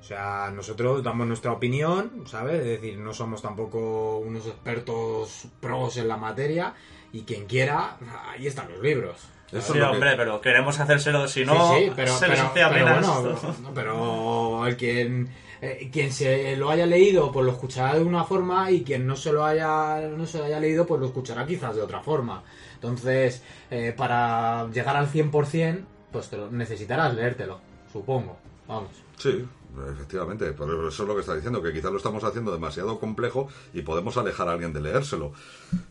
O 0.00 0.06
sea, 0.06 0.52
nosotros 0.54 1.02
damos 1.02 1.26
nuestra 1.26 1.50
opinión, 1.52 2.24
¿sabes? 2.26 2.58
Es 2.60 2.64
decir, 2.66 2.98
no 2.98 3.14
somos 3.14 3.40
tampoco 3.40 4.18
unos 4.18 4.46
expertos 4.46 5.46
pros 5.60 5.96
en 5.96 6.08
la 6.08 6.18
materia. 6.18 6.74
Y 7.14 7.22
quien 7.22 7.46
quiera, 7.46 7.96
ahí 8.28 8.46
están 8.46 8.68
los 8.70 8.80
libros. 8.82 9.16
Eso 9.48 9.58
es 9.58 9.64
sí, 9.66 9.78
lo 9.78 9.86
que- 9.86 9.92
hombre, 9.92 10.14
pero 10.16 10.40
queremos 10.40 10.78
hacérselo, 10.80 11.28
si 11.28 11.44
no, 11.44 11.74
sí, 11.76 11.84
sí, 11.84 11.92
pero, 11.94 12.16
se 12.18 12.26
les 12.28 12.36
pero- 12.38 12.48
hacía 12.50 12.68
pero 12.70 12.88
apenas. 12.88 13.06
bueno, 13.22 13.54
no, 13.62 13.72
pero 13.74 14.66
el 14.66 14.76
quien, 14.76 15.28
eh, 15.62 15.88
quien 15.92 16.12
se 16.12 16.56
lo 16.56 16.70
haya 16.70 16.86
leído, 16.86 17.30
pues 17.30 17.46
lo 17.46 17.52
escuchará 17.52 17.94
de 17.94 18.02
una 18.02 18.24
forma 18.24 18.68
y 18.72 18.82
quien 18.82 19.06
no 19.06 19.14
se 19.14 19.32
lo 19.32 19.44
haya, 19.44 20.00
no 20.08 20.26
se 20.26 20.38
lo 20.38 20.44
haya 20.46 20.58
leído, 20.58 20.86
pues 20.86 21.00
lo 21.00 21.06
escuchará 21.06 21.46
quizás 21.46 21.76
de 21.76 21.82
otra 21.82 22.00
forma. 22.00 22.42
Entonces, 22.74 23.42
eh, 23.70 23.94
para 23.96 24.66
llegar 24.72 24.96
al 24.96 25.06
100%, 25.08 25.84
pues 26.10 26.28
te 26.28 26.36
lo, 26.36 26.50
necesitarás 26.50 27.14
leértelo, 27.14 27.60
supongo. 27.92 28.36
Vamos. 28.66 28.90
Sí, 29.18 29.44
efectivamente, 29.92 30.52
pero 30.52 30.88
eso 30.88 31.02
es 31.02 31.08
lo 31.08 31.14
que 31.14 31.20
está 31.20 31.34
diciendo, 31.34 31.62
que 31.62 31.72
quizás 31.72 31.90
lo 31.90 31.96
estamos 31.98 32.22
haciendo 32.24 32.52
demasiado 32.52 32.98
complejo 32.98 33.48
y 33.72 33.82
podemos 33.82 34.16
alejar 34.16 34.48
a 34.48 34.52
alguien 34.52 34.72
de 34.72 34.80
leérselo. 34.80 35.32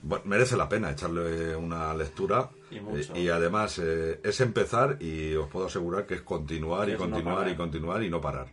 Bueno, 0.02 0.24
merece 0.26 0.56
la 0.58 0.70
pena 0.70 0.92
echarle 0.92 1.56
una 1.56 1.94
lectura 1.94 2.50
Y 2.72 2.80
mucho. 2.80 3.14
eh, 3.16 3.22
y 3.22 3.30
además 3.30 3.80
eh, 3.82 4.20
es 4.24 4.42
empezar 4.42 4.98
y 5.02 5.36
os 5.36 5.50
puedo 5.50 5.66
asegurar 5.68 6.06
que 6.06 6.16
es 6.16 6.22
continuar 6.22 6.88
y 6.90 6.94
Es 6.94 7.00
no 7.00 7.06
continuar 7.06 7.48
y 7.50 7.56
continuar 7.56 8.04
y 8.04 8.10
no 8.10 8.22
parar. 8.22 8.48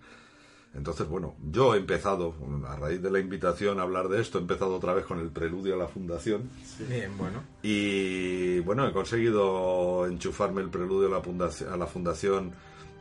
Entonces, 0.73 1.09
bueno, 1.09 1.35
yo 1.51 1.75
he 1.75 1.79
empezado, 1.79 2.33
a 2.69 2.77
raíz 2.77 3.03
de 3.03 3.11
la 3.11 3.19
invitación 3.19 3.81
a 3.81 3.83
hablar 3.83 4.09
de 4.09 4.21
esto, 4.21 4.39
he 4.39 4.41
empezado 4.41 4.77
otra 4.77 4.95
vez 4.95 5.05
con 5.05 5.19
el 5.19 5.31
preludio 5.31 5.75
a 5.75 5.77
la 5.77 5.89
fundación. 5.89 6.49
Bien, 6.89 7.11
bueno. 7.19 7.43
Y 7.63 8.61
bueno, 8.61 8.87
he 8.87 8.93
conseguido 8.93 10.07
enchufarme 10.07 10.61
el 10.63 10.71
preludio 10.71 11.09
a 11.09 11.11
la 11.19 11.23
fundación, 11.23 11.73
a 11.73 11.77
la 11.77 11.87
fundación 11.87 12.53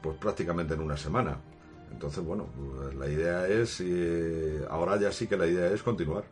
pues 0.02 0.18
prácticamente 0.18 0.74
en 0.74 0.80
una 0.82 0.98
semana. 0.98 1.38
Entonces, 1.92 2.24
bueno, 2.24 2.48
pues, 2.56 2.96
la 2.96 3.08
idea 3.08 3.48
es, 3.48 3.82
eh, 3.82 4.66
ahora 4.70 5.00
ya 5.00 5.12
sí 5.12 5.28
que 5.28 5.38
la 5.38 5.48
idea 5.48 5.72
es 5.72 5.84
continuar. 5.84 6.24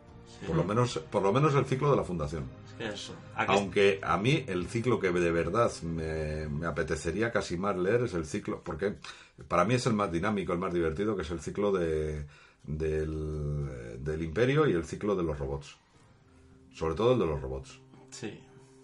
Por 0.46 0.54
lo 0.54 0.62
menos, 0.62 0.98
por 1.10 1.22
lo 1.22 1.32
menos 1.32 1.54
el 1.54 1.64
ciclo 1.64 1.90
de 1.90 1.96
la 1.96 2.04
fundación. 2.04 2.44
Eso. 2.78 3.12
Aunque 3.34 3.98
a 4.02 4.16
mí 4.18 4.44
el 4.46 4.68
ciclo 4.68 5.00
que 5.00 5.10
de 5.10 5.32
verdad 5.32 5.72
me, 5.82 6.48
me 6.48 6.66
apetecería 6.66 7.32
casi 7.32 7.56
más 7.56 7.76
leer 7.76 8.02
es 8.02 8.14
el 8.14 8.24
ciclo, 8.24 8.62
porque 8.62 8.94
para 9.48 9.64
mí 9.64 9.74
es 9.74 9.86
el 9.86 9.94
más 9.94 10.12
dinámico, 10.12 10.52
el 10.52 10.60
más 10.60 10.72
divertido, 10.72 11.16
que 11.16 11.22
es 11.22 11.30
el 11.30 11.40
ciclo 11.40 11.72
de, 11.72 12.24
del, 12.64 14.04
del 14.04 14.22
imperio 14.22 14.68
y 14.68 14.72
el 14.72 14.84
ciclo 14.84 15.16
de 15.16 15.24
los 15.24 15.38
robots. 15.38 15.76
Sobre 16.72 16.94
todo 16.94 17.14
el 17.14 17.18
de 17.18 17.26
los 17.26 17.40
robots. 17.40 17.80
Sí. 18.10 18.40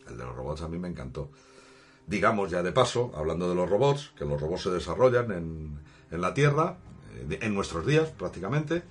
El 0.08 0.16
de 0.18 0.24
los 0.24 0.34
robots 0.34 0.62
a 0.62 0.68
mí 0.68 0.78
me 0.78 0.88
encantó. 0.88 1.30
Digamos 2.06 2.50
ya 2.50 2.62
de 2.62 2.72
paso, 2.72 3.12
hablando 3.14 3.48
de 3.48 3.54
los 3.54 3.70
robots, 3.70 4.12
que 4.18 4.24
los 4.24 4.40
robots 4.40 4.62
se 4.62 4.70
desarrollan 4.70 5.30
en, 5.32 5.78
en 6.14 6.20
la 6.20 6.32
Tierra, 6.32 6.76
eh, 7.28 7.38
en 7.42 7.54
nuestros 7.54 7.86
días 7.86 8.08
prácticamente. 8.10 8.82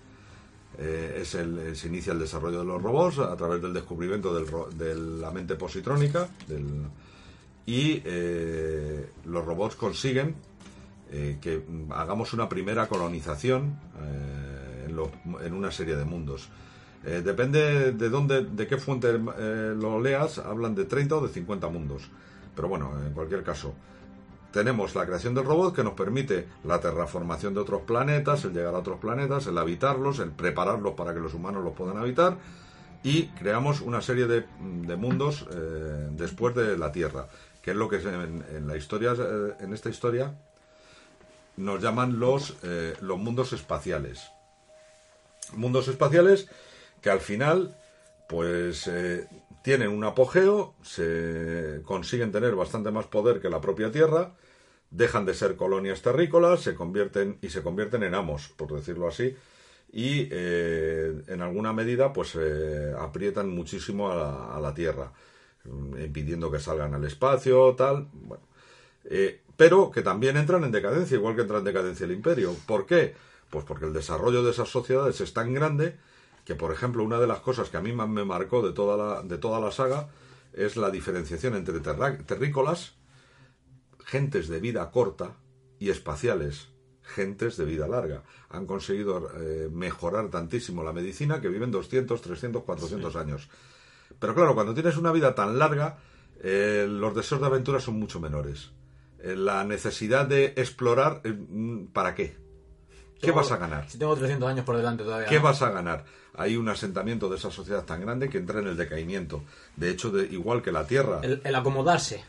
Eh, 0.77 1.19
es 1.21 1.35
el, 1.35 1.57
eh, 1.59 1.75
se 1.75 1.87
inicia 1.87 2.13
el 2.13 2.19
desarrollo 2.19 2.59
de 2.59 2.65
los 2.65 2.81
robots 2.81 3.19
a 3.19 3.35
través 3.35 3.61
del 3.61 3.73
descubrimiento 3.73 4.33
de 4.71 4.95
la 4.95 5.31
mente 5.31 5.55
positrónica. 5.55 6.27
Y 7.65 8.03
los 9.25 9.45
robots 9.45 9.75
consiguen 9.75 10.35
que 11.09 11.63
hagamos 11.91 12.33
una 12.33 12.49
primera 12.49 12.87
colonización 12.87 13.79
en, 14.89 15.45
en 15.45 15.53
una 15.53 15.71
serie 15.71 15.95
de 15.95 16.03
mundos. 16.03 16.49
Depende 17.03 17.93
de 17.93 18.09
dónde, 18.09 18.43
de 18.43 18.67
qué 18.67 18.77
fuente 18.77 19.13
lo 19.13 20.01
leas, 20.01 20.39
hablan 20.39 20.75
de 20.75 20.83
30 20.83 21.15
o 21.15 21.25
de 21.25 21.33
50 21.33 21.69
mundos. 21.69 22.09
Pero 22.53 22.67
bueno, 22.67 22.91
en 23.05 23.13
cualquier 23.13 23.43
caso, 23.43 23.73
tenemos 24.53 24.93
la 24.93 25.05
creación 25.07 25.33
del 25.33 25.45
robot 25.45 25.75
que 25.75 25.83
nos 25.83 25.95
permite 25.95 26.47
la 26.63 26.79
terraformación 26.79 27.55
de 27.55 27.59
otros 27.59 27.81
planetas, 27.81 28.45
el 28.45 28.53
llegar 28.53 28.75
a 28.75 28.77
otros 28.77 28.99
planetas, 28.99 29.47
el 29.47 29.57
habitarlos, 29.57 30.19
el 30.19 30.29
prepararlos 30.29 30.93
para 30.93 31.13
que 31.13 31.19
los 31.19 31.33
humanos 31.33 31.63
los 31.63 31.73
puedan 31.73 31.97
habitar 31.97 32.37
y 33.03 33.29
creamos 33.29 33.81
una 33.81 34.01
serie 34.01 34.27
de, 34.27 34.45
de 34.61 34.95
mundos 34.95 35.47
eh, 35.51 36.07
después 36.11 36.53
de 36.55 36.77
la 36.77 36.91
Tierra, 36.91 37.27
que 37.63 37.71
es 37.71 37.77
lo 37.77 37.89
que 37.89 37.95
en, 37.97 38.67
la 38.67 38.77
historia, 38.77 39.13
eh, 39.17 39.55
en 39.59 39.73
esta 39.73 39.89
historia 39.89 40.37
nos 41.57 41.81
llaman 41.81 42.19
los, 42.19 42.55
eh, 42.61 42.95
los 43.01 43.17
mundos 43.17 43.53
espaciales. 43.53 44.29
Mundos 45.53 45.87
espaciales 45.87 46.47
que 47.01 47.09
al 47.09 47.19
final 47.19 47.75
pues 48.29 48.89
tienen 49.63 49.89
un 49.89 50.03
apogeo, 50.03 50.75
se 50.81 51.81
consiguen 51.85 52.31
tener 52.31 52.55
bastante 52.55 52.91
más 52.91 53.05
poder 53.05 53.41
que 53.41 53.49
la 53.49 53.59
propia 53.59 53.91
Tierra, 53.91 54.31
dejan 54.93 55.25
de 55.25 55.33
ser 55.33 55.55
colonias 55.55 56.01
terrícolas, 56.01 56.61
se 56.61 56.75
convierten 56.75 57.39
y 57.41 57.49
se 57.49 57.63
convierten 57.63 58.03
en 58.03 58.13
amos, 58.13 58.49
por 58.49 58.71
decirlo 58.73 59.07
así, 59.07 59.35
y 59.91 60.27
eh, 60.31 61.23
en 61.27 61.41
alguna 61.41 61.73
medida 61.73 62.13
pues 62.13 62.35
eh, 62.39 62.93
aprietan 62.97 63.49
muchísimo 63.49 64.11
a 64.11 64.15
la, 64.15 64.55
a 64.55 64.59
la 64.59 64.73
Tierra, 64.73 65.11
mm, 65.65 65.99
impidiendo 65.99 66.51
que 66.51 66.59
salgan 66.59 66.93
al 66.93 67.03
espacio, 67.05 67.75
tal, 67.75 68.07
bueno. 68.13 68.43
Eh, 69.05 69.41
pero 69.57 69.91
que 69.91 70.01
también 70.01 70.37
entran 70.37 70.63
en 70.63 70.71
decadencia, 70.71 71.15
igual 71.15 71.35
que 71.35 71.41
entra 71.41 71.57
en 71.57 71.63
decadencia 71.65 72.05
el 72.05 72.11
imperio. 72.11 72.55
¿Por 72.65 72.85
qué? 72.85 73.15
Pues 73.49 73.65
porque 73.65 73.85
el 73.85 73.93
desarrollo 73.93 74.43
de 74.43 74.51
esas 74.51 74.69
sociedades 74.69 75.21
es 75.21 75.33
tan 75.33 75.53
grande 75.53 75.97
que, 76.45 76.55
por 76.55 76.71
ejemplo, 76.71 77.03
una 77.03 77.19
de 77.19 77.27
las 77.27 77.39
cosas 77.39 77.69
que 77.69 77.77
a 77.77 77.81
mí 77.81 77.93
más 77.93 78.09
me 78.09 78.25
marcó 78.25 78.65
de 78.65 78.73
toda 78.73 78.97
la, 78.97 79.21
de 79.23 79.37
toda 79.37 79.59
la 79.59 79.71
saga 79.71 80.09
es 80.53 80.77
la 80.77 80.89
diferenciación 80.89 81.55
entre 81.55 81.79
terrícolas, 81.79 82.93
gentes 84.13 84.47
de 84.47 84.59
vida 84.59 84.91
corta, 84.91 85.37
y 85.79 85.89
espaciales, 85.89 86.67
gentes 87.01 87.57
de 87.57 87.65
vida 87.65 87.87
larga. 87.87 88.21
Han 88.49 88.67
conseguido 88.67 89.31
eh, 89.41 89.69
mejorar 89.71 90.29
tantísimo 90.29 90.83
la 90.83 90.93
medicina 90.93 91.41
que 91.41 91.49
viven 91.49 91.71
200, 91.71 92.21
300, 92.21 92.61
400 92.63 93.15
años. 93.15 93.49
Pero 94.19 94.35
claro, 94.35 94.53
cuando 94.53 94.75
tienes 94.75 94.97
una 94.97 95.11
vida 95.11 95.33
tan 95.33 95.57
larga, 95.57 95.97
eh, 96.43 96.85
los 96.87 97.15
deseos 97.15 97.41
de 97.41 97.47
aventura 97.47 97.79
son 97.79 97.95
mucho 97.99 98.19
menores. 98.19 98.69
Eh, 99.19 99.35
la 99.35 99.63
necesidad 99.63 100.27
de 100.27 100.53
explorar, 100.57 101.23
¿para 101.91 102.13
qué? 102.13 102.35
¿Qué 103.19 103.27
Tengo- 103.27 103.37
vas 103.37 103.51
a 103.51 103.57
ganar? 103.57 103.89
Si 103.89 103.97
tengo 103.97 104.15
300 104.15 104.47
años 104.47 104.63
por 104.63 104.77
delante 104.77 105.03
todavía. 105.03 105.27
¿Qué 105.27 105.37
¿no? 105.37 105.43
vas 105.43 105.61
a 105.63 105.71
ganar? 105.71 106.05
Hay 106.35 106.55
un 106.55 106.69
asentamiento 106.69 107.29
de 107.29 107.37
esa 107.37 107.49
sociedad 107.49 107.83
tan 107.83 108.01
grande 108.01 108.29
que 108.29 108.37
entra 108.37 108.59
en 108.59 108.67
el 108.67 108.77
decaimiento. 108.77 109.43
De 109.75 109.89
hecho, 109.89 110.11
de, 110.11 110.25
igual 110.25 110.61
que 110.61 110.71
la 110.71 110.85
Tierra, 110.85 111.19
El, 111.23 111.41
el 111.43 111.55
acomodarse. 111.55 112.23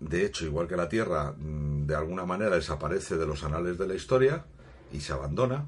De 0.00 0.24
hecho, 0.26 0.44
igual 0.44 0.66
que 0.68 0.76
la 0.76 0.88
Tierra, 0.88 1.32
mm, 1.36 1.86
de 1.86 1.94
alguna 1.94 2.24
manera 2.24 2.56
desaparece 2.56 3.16
de 3.16 3.26
los 3.26 3.42
anales 3.44 3.78
de 3.78 3.86
la 3.86 3.94
historia 3.94 4.44
y 4.92 5.00
se 5.00 5.12
abandona. 5.12 5.66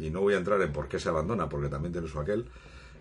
Y 0.00 0.10
no 0.10 0.20
voy 0.20 0.34
a 0.34 0.38
entrar 0.38 0.60
en 0.62 0.72
por 0.72 0.88
qué 0.88 0.98
se 0.98 1.08
abandona, 1.08 1.48
porque 1.48 1.68
también 1.68 1.92
tiene 1.92 2.08
su 2.08 2.18
aquel. 2.20 2.46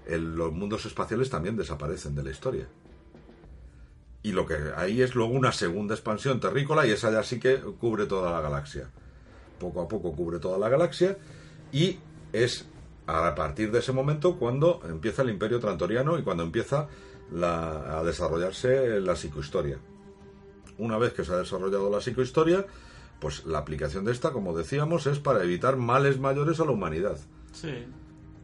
el- 0.07 0.35
los 0.35 0.51
mundos 0.53 0.85
espaciales 0.85 1.31
también 1.31 1.55
desaparecen 1.57 2.13
de 2.13 2.21
la 2.23 2.29
historia. 2.29 2.67
Y 4.21 4.33
lo 4.33 4.45
que 4.45 4.55
ahí 4.75 5.01
es 5.01 5.15
luego 5.15 5.33
una 5.33 5.51
segunda 5.51 5.95
expansión 5.95 6.39
terrícola 6.39 6.85
y 6.85 6.91
esa 6.91 7.11
ya 7.11 7.23
sí 7.23 7.39
que 7.39 7.57
cubre 7.59 8.05
toda 8.05 8.31
la 8.31 8.39
galaxia. 8.41 8.87
Poco 9.59 9.81
a 9.81 9.87
poco 9.87 10.13
cubre 10.15 10.37
toda 10.39 10.57
la 10.59 10.69
galaxia 10.69 11.17
y 11.71 11.97
es 12.33 12.65
a 13.07 13.33
partir 13.33 13.71
de 13.71 13.79
ese 13.79 13.91
momento 13.93 14.37
cuando 14.37 14.79
empieza 14.87 15.21
el 15.23 15.29
imperio 15.29 15.59
trantoriano 15.59 16.19
y 16.19 16.23
cuando 16.23 16.43
empieza 16.43 16.87
la- 17.31 17.99
a 17.99 18.03
desarrollarse 18.03 18.99
la 18.99 19.15
psicohistoria. 19.15 19.79
Una 20.77 20.97
vez 20.97 21.13
que 21.13 21.23
se 21.23 21.33
ha 21.33 21.37
desarrollado 21.37 21.89
la 21.89 22.01
psicohistoria, 22.01 22.65
pues 23.19 23.45
la 23.45 23.59
aplicación 23.59 24.05
de 24.05 24.11
esta, 24.11 24.31
como 24.31 24.55
decíamos, 24.57 25.07
es 25.07 25.19
para 25.19 25.43
evitar 25.43 25.77
males 25.77 26.19
mayores 26.19 26.59
a 26.59 26.65
la 26.65 26.71
humanidad. 26.71 27.17
Sí. 27.53 27.85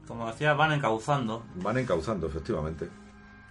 Como 0.07 0.27
decía, 0.27 0.53
van 0.53 0.71
encauzando. 0.73 1.43
Van 1.55 1.77
encauzando, 1.77 2.27
efectivamente. 2.27 2.89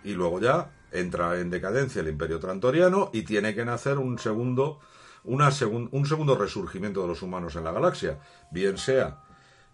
Y 0.04 0.14
luego 0.14 0.40
ya 0.40 0.72
entra 0.92 1.38
en 1.38 1.50
decadencia 1.50 2.00
el 2.00 2.08
imperio 2.08 2.38
trantoriano 2.40 3.10
y 3.12 3.22
tiene 3.22 3.54
que 3.54 3.64
nacer 3.64 3.98
un 3.98 4.18
segundo, 4.18 4.80
una 5.24 5.50
segun- 5.50 5.88
un 5.92 6.06
segundo 6.06 6.34
resurgimiento 6.36 7.02
de 7.02 7.08
los 7.08 7.22
humanos 7.22 7.54
en 7.56 7.64
la 7.64 7.72
galaxia. 7.72 8.18
Bien 8.50 8.76
sea 8.78 9.22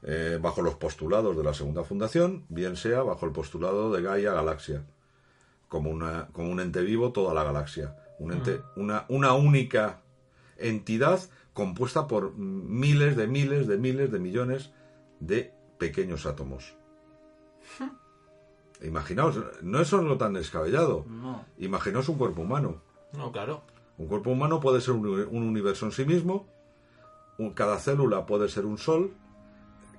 eh, 0.02 0.38
bajo 0.40 0.62
los 0.62 0.74
postulados 0.74 1.36
de 1.36 1.42
la 1.44 1.54
segunda 1.54 1.82
fundación, 1.84 2.44
bien 2.48 2.76
sea 2.76 3.02
bajo 3.02 3.24
el 3.26 3.32
postulado 3.32 3.92
de 3.92 4.02
Gaia 4.02 4.32
Galaxia. 4.32 4.84
Como, 5.68 5.90
una, 5.90 6.28
como 6.32 6.50
un 6.50 6.60
ente 6.60 6.82
vivo 6.82 7.10
toda 7.12 7.34
la 7.34 7.42
galaxia. 7.42 7.96
Un 8.18 8.32
ente, 8.32 8.60
una, 8.76 9.04
una 9.08 9.32
única 9.34 10.00
entidad 10.56 11.20
compuesta 11.52 12.06
por 12.06 12.34
miles 12.36 13.16
de 13.16 13.26
miles 13.26 13.66
de 13.66 13.78
miles 13.78 14.10
de 14.12 14.18
millones 14.18 14.72
de 15.20 15.52
pequeños 15.78 16.26
átomos. 16.26 16.74
Imaginaos, 18.82 19.38
no 19.62 19.80
es 19.80 19.92
algo 19.92 20.16
tan 20.18 20.34
descabellado. 20.34 21.04
No. 21.08 21.44
Imaginaos 21.58 22.08
un 22.08 22.18
cuerpo 22.18 22.42
humano. 22.42 22.82
No, 23.16 23.32
claro. 23.32 23.62
Un 23.98 24.06
cuerpo 24.06 24.30
humano 24.30 24.60
puede 24.60 24.80
ser 24.82 24.92
un, 24.94 25.06
un 25.06 25.42
universo 25.42 25.86
en 25.86 25.92
sí 25.92 26.04
mismo. 26.04 26.46
un- 27.38 27.52
cada 27.52 27.78
célula 27.78 28.26
puede 28.26 28.48
ser 28.48 28.66
un 28.66 28.76
sol. 28.78 29.12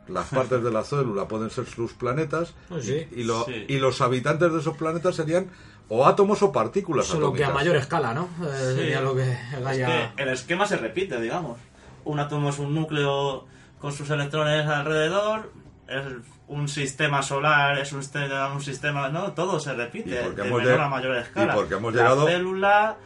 Las 0.08 0.30
partes 0.30 0.64
de 0.64 0.72
la 0.72 0.84
célula 0.86 1.28
pueden 1.28 1.50
ser 1.50 1.66
sus 1.66 1.94
planetas. 1.94 2.54
Pues 2.70 2.86
sí. 2.86 3.08
Y, 3.12 3.24
lo- 3.24 3.46
Sí. 3.46 3.66
y 3.68 3.78
los 3.80 4.00
habitantes 4.02 4.54
de 4.54 4.60
esos 4.60 4.78
planetas 4.78 5.16
serían 5.16 5.50
o 5.90 6.06
átomos 6.06 6.42
o 6.44 6.52
partículas 6.52 7.06
Solo 7.06 7.32
que 7.34 7.44
a 7.46 7.50
mayor 7.50 7.76
escala, 7.76 8.14
¿no? 8.14 8.30
Eh, 8.44 8.70
Sí. 8.72 8.76
Sería 8.76 9.02
lo 9.02 9.16
que 9.16 9.32
Es 9.32 9.78
que 9.78 10.10
el 10.24 10.30
esquema 10.30 10.66
se 10.66 10.78
repite, 10.78 11.20
digamos. 11.22 11.58
Un 12.06 12.20
átomo 12.20 12.50
es 12.50 12.60
un 12.60 12.74
núcleo 12.74 13.46
con 13.80 13.92
sus 13.94 14.10
electrones 14.10 14.66
alrededor, 14.66 15.52
es 15.88 16.04
un 16.48 16.68
sistema 16.68 17.22
solar, 17.22 17.78
es 17.78 17.92
un, 17.94 18.02
sistema- 18.02 18.52
un 18.54 18.62
sistema, 18.62 19.10
¿no? 19.10 19.34
Todo 19.34 19.60
se 19.60 19.74
repite, 19.74 20.10
Y 20.22 20.24
porque 20.26 20.42
de 20.42 20.48
hemos 20.48 20.64
menor 20.64 20.80
lleg- 20.80 20.84
a 20.86 20.90
mayor 20.90 21.16
escala. 21.18 21.54
y 21.54 21.56
porque 21.56 21.74
hemos 21.76 21.94
La 21.94 22.02
llegado- 22.04 22.26
célula, 22.28 22.98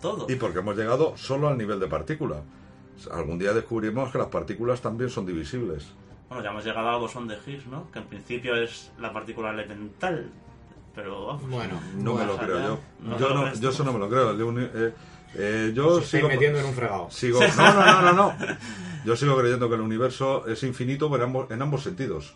todo. 0.00 0.26
Y 0.28 0.36
porque 0.36 0.58
hemos 0.60 0.76
llegado 0.76 1.16
solo 1.16 1.48
al 1.48 1.58
nivel 1.58 1.78
de 1.80 1.86
partícula. 1.88 2.36
Algún 3.10 3.38
día 3.38 3.52
descubrimos 3.52 4.10
que 4.12 4.18
las 4.18 4.28
partículas 4.28 4.80
también 4.80 5.10
son 5.10 5.26
divisibles. 5.26 5.92
Bueno, 6.28 6.42
ya 6.44 6.50
hemos 6.50 6.64
llegado 6.64 6.88
al 6.88 7.00
bosón 7.00 7.26
de 7.28 7.36
Higgs, 7.44 7.66
¿no? 7.66 7.90
Que 7.90 7.98
en 7.98 8.06
principio 8.06 8.54
es 8.56 8.92
la 8.98 9.12
partícula 9.12 9.50
elemental, 9.50 10.30
pero 10.94 11.26
vamos. 11.26 11.48
Bueno, 11.50 11.80
No 11.96 12.14
me 12.14 12.24
lo 12.26 12.36
creo 12.36 12.58
yo. 12.60 12.78
No 13.00 13.18
yo, 13.18 13.28
no, 13.34 13.54
yo 13.54 13.70
eso 13.70 13.84
no 13.84 13.92
me 13.92 13.98
lo 13.98 14.08
creo. 14.08 14.36
Yo, 14.36 14.52
eh, 14.60 14.92
eh, 15.34 15.72
yo 15.74 16.00
sigo, 16.00 16.28
metiendo 16.28 16.58
en 16.60 16.66
un 16.66 16.74
fregado. 16.74 17.08
sigo- 17.10 17.40
no, 17.56 17.74
no, 17.74 17.84
no, 17.84 18.02
no, 18.02 18.12
no. 18.12 18.34
Yo 19.04 19.16
sigo 19.16 19.36
creyendo 19.36 19.68
que 19.68 19.74
el 19.74 19.80
universo 19.82 20.46
es 20.46 20.62
infinito 20.62 21.10
pero 21.10 21.24
en 21.24 21.28
ambos, 21.30 21.50
en 21.50 21.60
ambos 21.62 21.82
sentidos. 21.82 22.34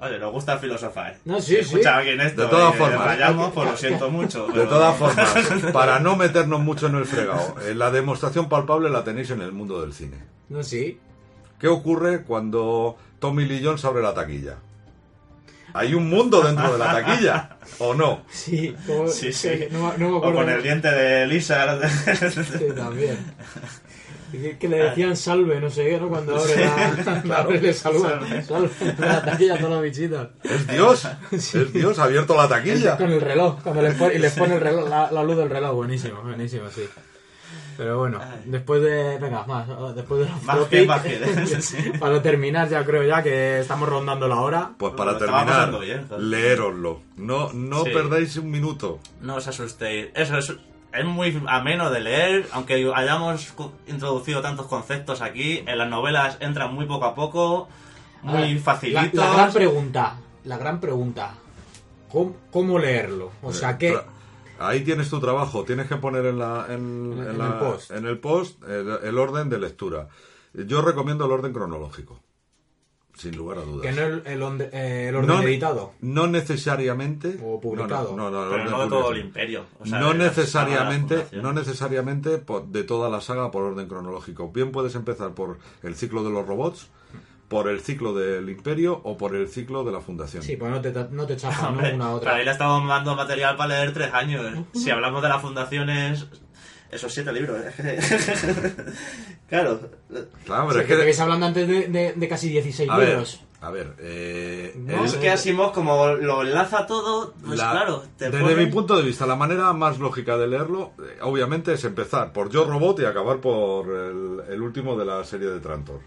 Oye, 0.00 0.16
nos 0.20 0.30
gusta 0.30 0.58
filosofar. 0.58 1.16
No, 1.24 1.40
sí, 1.40 1.54
sí. 1.54 1.60
escucha 1.60 1.96
alguien 1.96 2.20
esto 2.20 2.42
De 2.42 2.48
todas 2.48 2.72
y 2.72 2.78
formas. 2.78 3.04
fallamos, 3.04 3.52
pues 3.52 3.68
lo 3.70 3.76
siento 3.88 4.10
mucho. 4.10 4.46
De 4.46 4.64
todas 4.66 4.96
formas, 4.96 5.34
para 5.72 5.98
no 5.98 6.14
meternos 6.16 6.60
mucho 6.60 6.86
en 6.86 6.94
el 6.94 7.04
fregado, 7.04 7.56
eh, 7.62 7.74
la 7.74 7.90
demostración 7.90 8.48
palpable 8.48 8.90
la 8.90 9.02
tenéis 9.02 9.30
en 9.30 9.40
el 9.42 9.50
mundo 9.50 9.80
del 9.80 9.92
cine. 9.92 10.18
No, 10.50 10.62
sí. 10.62 11.00
¿Qué 11.58 11.66
ocurre 11.66 12.22
cuando 12.22 12.96
Tommy 13.18 13.44
Lee 13.44 13.60
Jones 13.64 13.84
abre 13.84 14.00
la 14.02 14.14
taquilla? 14.14 14.58
Hay 15.74 15.94
un 15.94 16.08
mundo 16.08 16.40
dentro 16.42 16.72
de 16.72 16.78
la 16.78 16.92
taquilla, 16.92 17.56
¿o 17.78 17.94
no? 17.94 18.22
Sí, 18.30 18.74
como- 18.86 19.08
Sí, 19.08 19.32
sí. 19.32 19.68
No, 19.70 19.92
no 19.98 20.08
me 20.08 20.14
o 20.14 20.16
acuerdo. 20.18 20.36
con 20.38 20.48
el 20.50 20.62
diente 20.62 20.90
de 20.90 21.26
Lisa. 21.26 21.78
Sí, 22.16 22.66
también. 22.74 23.18
Y 24.30 24.56
que, 24.56 24.68
le 24.68 24.76
decían 24.76 25.16
salve, 25.16 25.58
no 25.58 25.70
sé 25.70 25.88
qué, 25.88 25.98
¿no? 25.98 26.08
Cuando 26.10 26.36
abre 26.36 26.56
la... 27.04 27.22
claro. 27.22 27.50
le 27.62 27.72
saluda. 27.72 28.20
Salve. 28.46 28.68
La 28.98 29.24
taquilla 29.24 29.54
a 29.54 29.60
los 29.60 29.82
bichitos. 29.82 30.28
Es 30.42 30.66
Dios, 30.66 31.08
es 31.32 31.72
Dios, 31.72 31.98
ha 31.98 32.04
abierto 32.04 32.36
la 32.36 32.46
taquilla. 32.46 32.98
Con 32.98 33.10
el 33.10 33.22
reloj, 33.22 33.62
cuando 33.62 33.80
les 33.80 33.94
pone, 33.94 34.14
y 34.14 34.18
les 34.18 34.32
pone 34.34 34.56
el 34.56 34.60
reloj, 34.60 34.86
la, 34.88 35.10
la 35.10 35.22
luz 35.22 35.36
del 35.38 35.48
reloj, 35.48 35.74
buenísimo, 35.74 36.20
buenísimo, 36.22 36.68
sí. 36.68 36.82
Pero 37.78 37.96
bueno, 37.98 38.20
después 38.44 38.82
de. 38.82 39.18
Venga, 39.18 39.44
más, 39.46 39.66
después 39.94 40.22
de 40.22 40.28
los 40.28 40.42
Más 40.42 40.56
floppy, 40.56 40.76
que, 40.80 40.86
más 40.86 41.00
que. 41.02 41.46
Sí. 41.62 41.92
Para 41.98 42.20
terminar, 42.20 42.68
ya 42.68 42.84
creo 42.84 43.04
ya 43.04 43.22
que 43.22 43.60
estamos 43.60 43.88
rondando 43.88 44.26
la 44.26 44.40
hora. 44.40 44.72
Pues 44.76 44.92
para 44.94 45.16
terminar, 45.16 45.78
bien, 45.80 46.06
leéroslo. 46.18 47.00
No, 47.16 47.52
no 47.52 47.84
Sí. 47.84 47.90
perdáis 47.94 48.36
un 48.36 48.50
minuto. 48.50 48.98
No 49.20 49.36
os 49.36 49.46
asustéis. 49.46 50.08
Eso 50.16 50.38
es, 50.38 50.52
es 50.92 51.04
muy 51.04 51.40
ameno 51.46 51.88
de 51.90 52.00
leer, 52.00 52.46
aunque 52.52 52.90
hayamos 52.94 53.54
introducido 53.86 54.42
tantos 54.42 54.66
conceptos 54.66 55.22
aquí. 55.22 55.62
En 55.64 55.78
las 55.78 55.88
novelas 55.88 56.36
entran 56.40 56.74
muy 56.74 56.86
poco 56.86 57.04
a 57.04 57.14
poco, 57.14 57.68
muy 58.22 58.42
Ah, 58.42 58.54
La, 58.54 58.60
facilitos. 58.60 59.14
la 59.14 59.32
gran 59.34 59.52
pregunta, 59.52 60.16
la 60.44 60.58
gran 60.58 60.80
pregunta. 60.80 61.34
¿Cómo, 62.10 62.34
cómo 62.50 62.76
leerlo? 62.78 63.30
O 63.42 63.52
sea, 63.52 63.78
¿qué, 63.78 63.96
Ahí 64.58 64.82
tienes 64.84 65.08
tu 65.10 65.20
trabajo, 65.20 65.64
tienes 65.64 65.86
que 65.88 65.96
poner 65.96 66.26
en, 66.26 66.38
la, 66.38 66.66
en, 66.68 67.12
En 67.12 67.18
en 67.22 67.28
el 67.28 67.38
la- 67.38 67.58
post. 67.60 67.90
en 67.92 68.06
el 68.06 68.18
post 68.18 68.62
el, 68.64 68.88
el 69.04 69.18
orden 69.18 69.48
de 69.48 69.58
lectura. 69.58 70.08
Yo 70.54 70.82
recomiendo 70.82 71.26
el 71.26 71.30
orden 71.32 71.52
cronológico, 71.52 72.18
sin 73.14 73.36
lugar 73.36 73.58
a 73.58 73.62
dudas. 73.62 73.82
Que 73.82 73.92
no 73.92 74.06
el, 74.06 74.22
el 74.26 74.42
onde- 74.42 74.70
eh, 74.72 75.08
el 75.08 75.16
orden 75.16 75.28
No- 75.36 75.42
editado. 75.42 75.92
No 76.00 76.26
necesariamente. 76.26 77.38
O 77.44 77.60
publicado. 77.60 78.16
No, 78.16 78.30
no, 78.30 78.46
no, 78.46 78.54
el 78.54 78.62
Pero 78.62 78.70
no 78.70 78.82
de 78.84 78.88
todo 78.88 79.12
el 79.12 79.18
imperio. 79.20 79.64
o 79.80 79.86
sea, 79.86 80.00
no 80.00 80.14
necesariamente, 80.14 81.26
no 81.40 81.52
necesariamente 81.52 82.38
por- 82.38 82.66
de 82.66 82.82
toda 82.84 83.08
la 83.10 83.20
saga 83.20 83.50
por 83.50 83.62
orden 83.62 83.86
cronológico. 83.88 84.50
Bien 84.50 84.72
puedes 84.72 84.94
empezar 84.94 85.34
por 85.34 85.58
el 85.82 85.94
ciclo 85.94 86.24
de 86.24 86.30
los 86.30 86.46
robots, 86.46 86.88
por 87.48 87.68
el 87.68 87.80
ciclo 87.80 88.12
del 88.14 88.48
imperio 88.50 89.00
o 89.04 89.16
por 89.16 89.34
el 89.34 89.48
ciclo 89.48 89.82
de 89.84 89.92
la 89.92 90.00
fundación. 90.00 90.42
Sí, 90.42 90.56
pues 90.56 90.70
no 90.70 90.80
te, 90.82 90.92
no 91.10 91.26
te 91.26 91.36
chafa, 91.36 91.70
¿no? 91.70 91.94
Una 91.94 92.10
otra. 92.12 92.34
ahí 92.36 92.44
le 92.44 92.50
estamos 92.50 92.86
dando 92.86 93.14
material 93.16 93.56
para 93.56 93.76
leer 93.78 93.92
tres 93.94 94.12
años. 94.12 94.44
Si 94.74 94.90
hablamos 94.90 95.22
de 95.22 95.28
las 95.30 95.40
fundaciones, 95.40 96.26
esos 96.90 97.12
siete 97.12 97.32
libros. 97.32 97.58
¿eh? 97.78 97.98
claro. 99.48 99.80
Claro, 100.44 100.62
Sí, 100.64 100.68
pero 100.68 100.80
es 100.80 100.86
que 100.86 101.14
te 101.14 101.22
hablando 101.22 101.46
antes 101.46 101.68
de, 101.68 101.88
de- 101.88 102.12
de 102.14 102.28
casi 102.28 102.48
16 102.50 102.90
a 102.90 102.96
ver, 102.98 103.08
libros. 103.08 103.40
a 103.60 103.70
ver, 103.70 103.94
eh, 103.98 104.74
No, 104.76 105.00
el- 105.00 105.04
Es 105.06 105.14
que 105.14 105.30
Asimov, 105.30 105.72
como 105.72 106.06
lo 106.08 106.42
enlaza 106.42 106.86
todo, 106.86 107.34
pues 107.44 107.58
la- 107.58 107.70
claro. 107.70 108.04
Te 108.16 108.30
desde 108.30 108.40
pone- 108.40 108.56
mi 108.56 108.66
punto 108.66 108.96
de 108.96 109.02
vista, 109.02 109.26
la 109.26 109.36
manera 109.36 109.72
más 109.72 109.98
lógica 109.98 110.36
de 110.36 110.48
leerlo, 110.48 110.92
eh, 110.98 111.18
obviamente, 111.22 111.72
es 111.72 111.84
empezar 111.84 112.32
por 112.32 112.50
Yo 112.50 112.64
Robot 112.64 113.00
y 113.00 113.04
acabar 113.04 113.38
por 113.38 113.86
el, 113.88 114.40
el 114.50 114.62
último 114.62 114.96
de 114.98 115.04
la 115.04 115.24
serie 115.24 115.48
de 115.48 115.60
Trantor. 115.60 116.00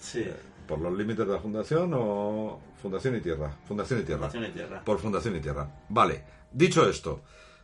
Sí, 0.00 0.24
Por 0.68 0.78
los 0.80 0.92
límites 0.96 1.26
de 1.26 1.32
la 1.32 1.40
fundación 1.40 1.90
o 1.94 2.60
Fundación 2.80 3.16
y 3.16 3.20
Tierra. 3.20 3.50
Fundación 3.66 4.00
y 4.00 4.02
Tierra. 4.04 4.28
Fundación 4.28 4.44
y 4.44 4.52
Tierra. 4.54 4.84
Por 4.84 4.98
Fundación 4.98 5.36
y 5.36 5.40
Tierra. 5.40 5.68
Vale. 5.88 6.22
Dicho 6.52 6.88
esto, 6.88 7.22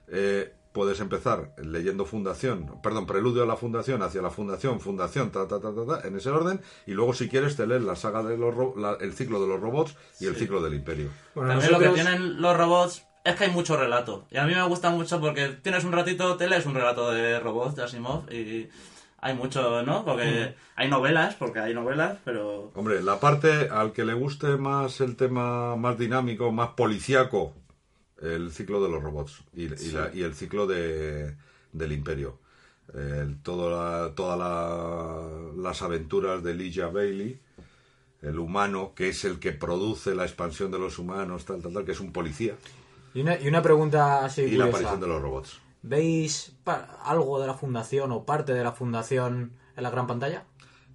eh, 0.08 0.52
puedes 0.72 0.98
empezar 1.00 1.54
leyendo 1.62 2.04
Fundación, 2.04 2.80
perdón, 2.82 3.06
Preludio 3.06 3.42
a 3.44 3.46
la 3.46 3.56
Fundación, 3.56 4.02
hacia 4.02 4.20
la 4.22 4.30
Fundación, 4.30 4.80
Fundación, 4.80 5.30
ta, 5.30 5.46
ta, 5.46 5.60
ta, 5.60 5.72
ta, 5.72 5.86
ta, 6.00 6.08
en 6.08 6.16
ese 6.16 6.30
orden, 6.30 6.60
y 6.86 6.92
luego 6.94 7.14
si 7.14 7.28
quieres 7.28 7.54
te 7.56 7.66
lees 7.66 7.82
la 7.82 7.94
saga 7.94 8.22
de 8.24 8.36
los 8.36 8.52
ro- 8.54 8.74
la- 8.76 8.96
el 9.00 9.12
ciclo 9.12 9.40
de 9.40 9.46
los 9.46 9.60
robots 9.60 9.94
y 10.18 10.26
el 10.26 10.34
ciclo 10.34 10.60
del 10.62 10.74
Imperio. 10.74 11.10
Bueno, 11.34 11.50
También 11.50 11.72
lo 11.72 11.78
que 11.78 11.88
tienen 11.90 12.40
los 12.42 12.56
robots 12.56 13.04
es 13.22 13.36
que 13.36 13.44
hay 13.44 13.50
mucho 13.52 13.76
relato. 13.76 14.26
Y 14.30 14.36
a 14.38 14.44
mí 14.44 14.54
me 14.54 14.66
gusta 14.66 14.90
mucho 14.90 15.20
porque 15.20 15.48
tienes 15.62 15.84
un 15.84 15.92
ratito, 15.92 16.36
te 16.36 16.48
lees 16.48 16.66
un 16.66 16.74
relato 16.74 17.10
de 17.12 17.38
robots 17.40 17.76
de 17.76 17.84
Asimov 17.84 18.30
y 18.32 18.68
hay 19.24 19.34
mucho, 19.34 19.82
¿no? 19.82 20.04
Porque 20.04 20.54
hay 20.76 20.88
novelas, 20.90 21.34
porque 21.36 21.58
hay 21.58 21.72
novelas, 21.72 22.18
pero... 22.26 22.70
Hombre, 22.74 23.02
la 23.02 23.18
parte 23.20 23.68
al 23.70 23.92
que 23.92 24.04
le 24.04 24.12
guste 24.12 24.56
más 24.58 25.00
el 25.00 25.16
tema 25.16 25.76
más 25.76 25.98
dinámico, 25.98 26.52
más 26.52 26.70
policíaco, 26.70 27.54
el 28.20 28.52
ciclo 28.52 28.82
de 28.82 28.90
los 28.90 29.02
robots 29.02 29.42
y, 29.54 29.64
y 29.64 29.90
la- 29.92 30.10
y 30.14 30.22
el 30.22 30.34
ciclo 30.34 30.66
de, 30.66 31.34
del 31.72 31.92
imperio. 31.92 32.38
El- 32.92 33.40
todo 33.42 33.70
la- 33.70 34.14
todas 34.14 34.38
la- 34.38 35.62
las 35.62 35.80
aventuras 35.80 36.42
de 36.42 36.52
Elijah 36.52 36.88
Bailey, 36.88 37.40
el 38.20 38.38
humano, 38.38 38.92
que 38.94 39.08
es 39.08 39.24
el 39.24 39.38
que 39.38 39.52
produce 39.52 40.14
la 40.14 40.24
expansión 40.24 40.70
de 40.70 40.78
los 40.78 40.98
humanos, 40.98 41.46
tal, 41.46 41.62
tal, 41.62 41.72
tal, 41.72 41.84
que 41.86 41.92
es 41.92 42.00
un 42.00 42.12
policía, 42.12 42.54
Y 43.14 43.20
una, 43.22 43.40
y 43.40 43.48
una 43.48 43.62
pregunta 43.62 44.24
así 44.24 44.42
y 44.42 44.56
la 44.56 44.64
aparición 44.66 45.00
de 45.00 45.06
los 45.06 45.22
robots. 45.22 45.60
¿Veis 45.86 46.56
algo 47.04 47.38
de 47.40 47.46
la 47.46 47.52
fundación 47.54 48.10
o 48.10 48.24
parte 48.24 48.54
de 48.54 48.64
la 48.64 48.72
fundación 48.72 49.52
en 49.76 49.82
la 49.82 49.90
gran 49.90 50.06
pantalla? 50.06 50.44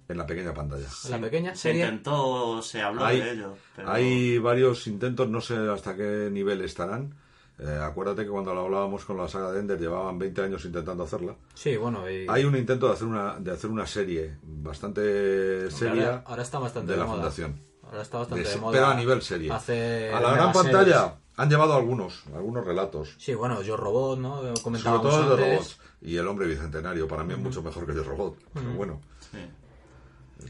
En 0.08 0.18
la 0.18 0.26
pequeña 0.26 0.52
pantalla. 0.52 0.86
¿En 1.04 1.10
la 1.12 1.20
pequeña 1.20 1.54
Se 1.54 1.60
serie? 1.62 1.84
intentó, 1.84 2.60
se 2.60 2.82
habló 2.82 3.04
Hay, 3.04 3.20
de 3.20 3.30
ello. 3.30 3.54
Pero... 3.76 3.88
hay 3.88 4.38
varios 4.38 4.88
intentos, 4.88 5.28
no 5.30 5.40
sé 5.40 5.56
hasta 5.72 5.94
qué 5.94 6.28
nivel 6.32 6.60
estarán. 6.62 7.14
Eh, 7.60 7.78
acuérdate 7.80 8.24
que 8.24 8.30
cuando 8.30 8.52
lo 8.52 8.62
hablábamos 8.62 9.04
con 9.04 9.16
la 9.16 9.28
saga 9.28 9.52
de 9.52 9.60
Ender 9.60 9.78
llevaban 9.78 10.18
20 10.18 10.42
años 10.42 10.64
intentando 10.64 11.04
hacerla. 11.04 11.36
Sí, 11.54 11.76
bueno. 11.76 12.10
y- 12.10 12.26
Hay 12.28 12.44
un 12.44 12.56
intento 12.56 12.88
de 12.88 12.94
hacer 12.94 13.06
una, 13.06 13.38
de 13.38 13.52
hacer 13.52 13.70
una 13.70 13.86
serie 13.86 14.38
bastante 14.42 15.70
seria 15.70 16.06
ahora, 16.06 16.22
ahora 16.26 16.42
está 16.42 16.58
bastante 16.58 16.88
de 16.88 16.94
de, 16.94 16.98
la 17.00 17.06
moda. 17.06 17.16
fundación. 17.18 17.60
Ahora 17.84 18.02
está 18.02 18.18
bastante 18.18 18.42
De 18.42 18.48
de, 18.48 18.54
se- 18.54 18.60
moda. 18.60 18.72
pero 18.72 18.86
a 18.86 18.94
nivel 18.94 19.22
serie. 19.22 19.52
Hacer 19.52 20.12
A 20.14 20.20
la 20.20 20.32
gran 20.32 20.46
megaseries. 20.48 20.72
pantalla 20.76 21.14
han 21.36 21.48
llevado 21.48 21.74
algunos, 21.74 22.22
algunos 22.34 22.64
relatos. 22.64 23.14
Sí, 23.18 23.34
bueno, 23.34 23.62
Yo 23.62 23.76
Robot, 23.76 24.18
¿no? 24.18 24.36
Sobre 24.56 24.80
todo 24.80 25.20
el 25.20 25.26
de 25.38 25.44
antes. 25.44 25.50
robots. 25.54 25.78
Y 26.02 26.16
el 26.16 26.26
hombre 26.28 26.46
bicentenario, 26.46 27.06
para 27.08 27.24
mí 27.24 27.32
es 27.34 27.38
mucho 27.38 27.62
mejor 27.62 27.86
que 27.86 27.94
Yo 27.94 28.02
Robot. 28.04 28.36
Pero 28.54 28.70
bueno, 28.72 29.00
Sí. 29.30 29.38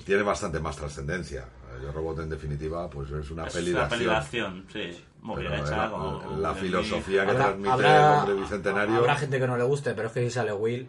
tiene 0.04 0.22
bastante 0.22 0.60
más 0.60 0.76
trascendencia. 0.76 1.46
Yo 1.82 1.92
Robot, 1.92 2.20
en 2.20 2.28
definitiva, 2.30 2.90
pues 2.90 3.10
es 3.10 3.30
una 3.30 3.46
Es 3.46 3.54
peli 3.54 3.70
de 3.70 3.76
una 3.76 3.88
peli 3.88 4.04
de 4.04 4.14
acción. 4.14 4.64
acción, 4.68 4.92
sí. 4.92 5.04
Muy 5.22 5.42
bien 5.42 5.52
hecha. 5.54 5.76
la, 5.76 5.90
como- 5.90 6.36
la 6.38 6.54
filosofía 6.54 7.24
que 7.24 7.30
Habrá, 7.32 7.44
transmite 7.44 7.68
el 7.68 7.72
habrá- 7.74 8.18
hombre 8.20 8.34
bicentenario. 8.36 8.96
habrá 8.96 9.16
gente 9.16 9.38
que 9.38 9.46
no 9.46 9.56
le 9.56 9.64
guste, 9.64 9.94
pero 9.94 10.08
es 10.08 10.14
que 10.14 10.22
si 10.24 10.30
sale 10.30 10.52
Will. 10.52 10.88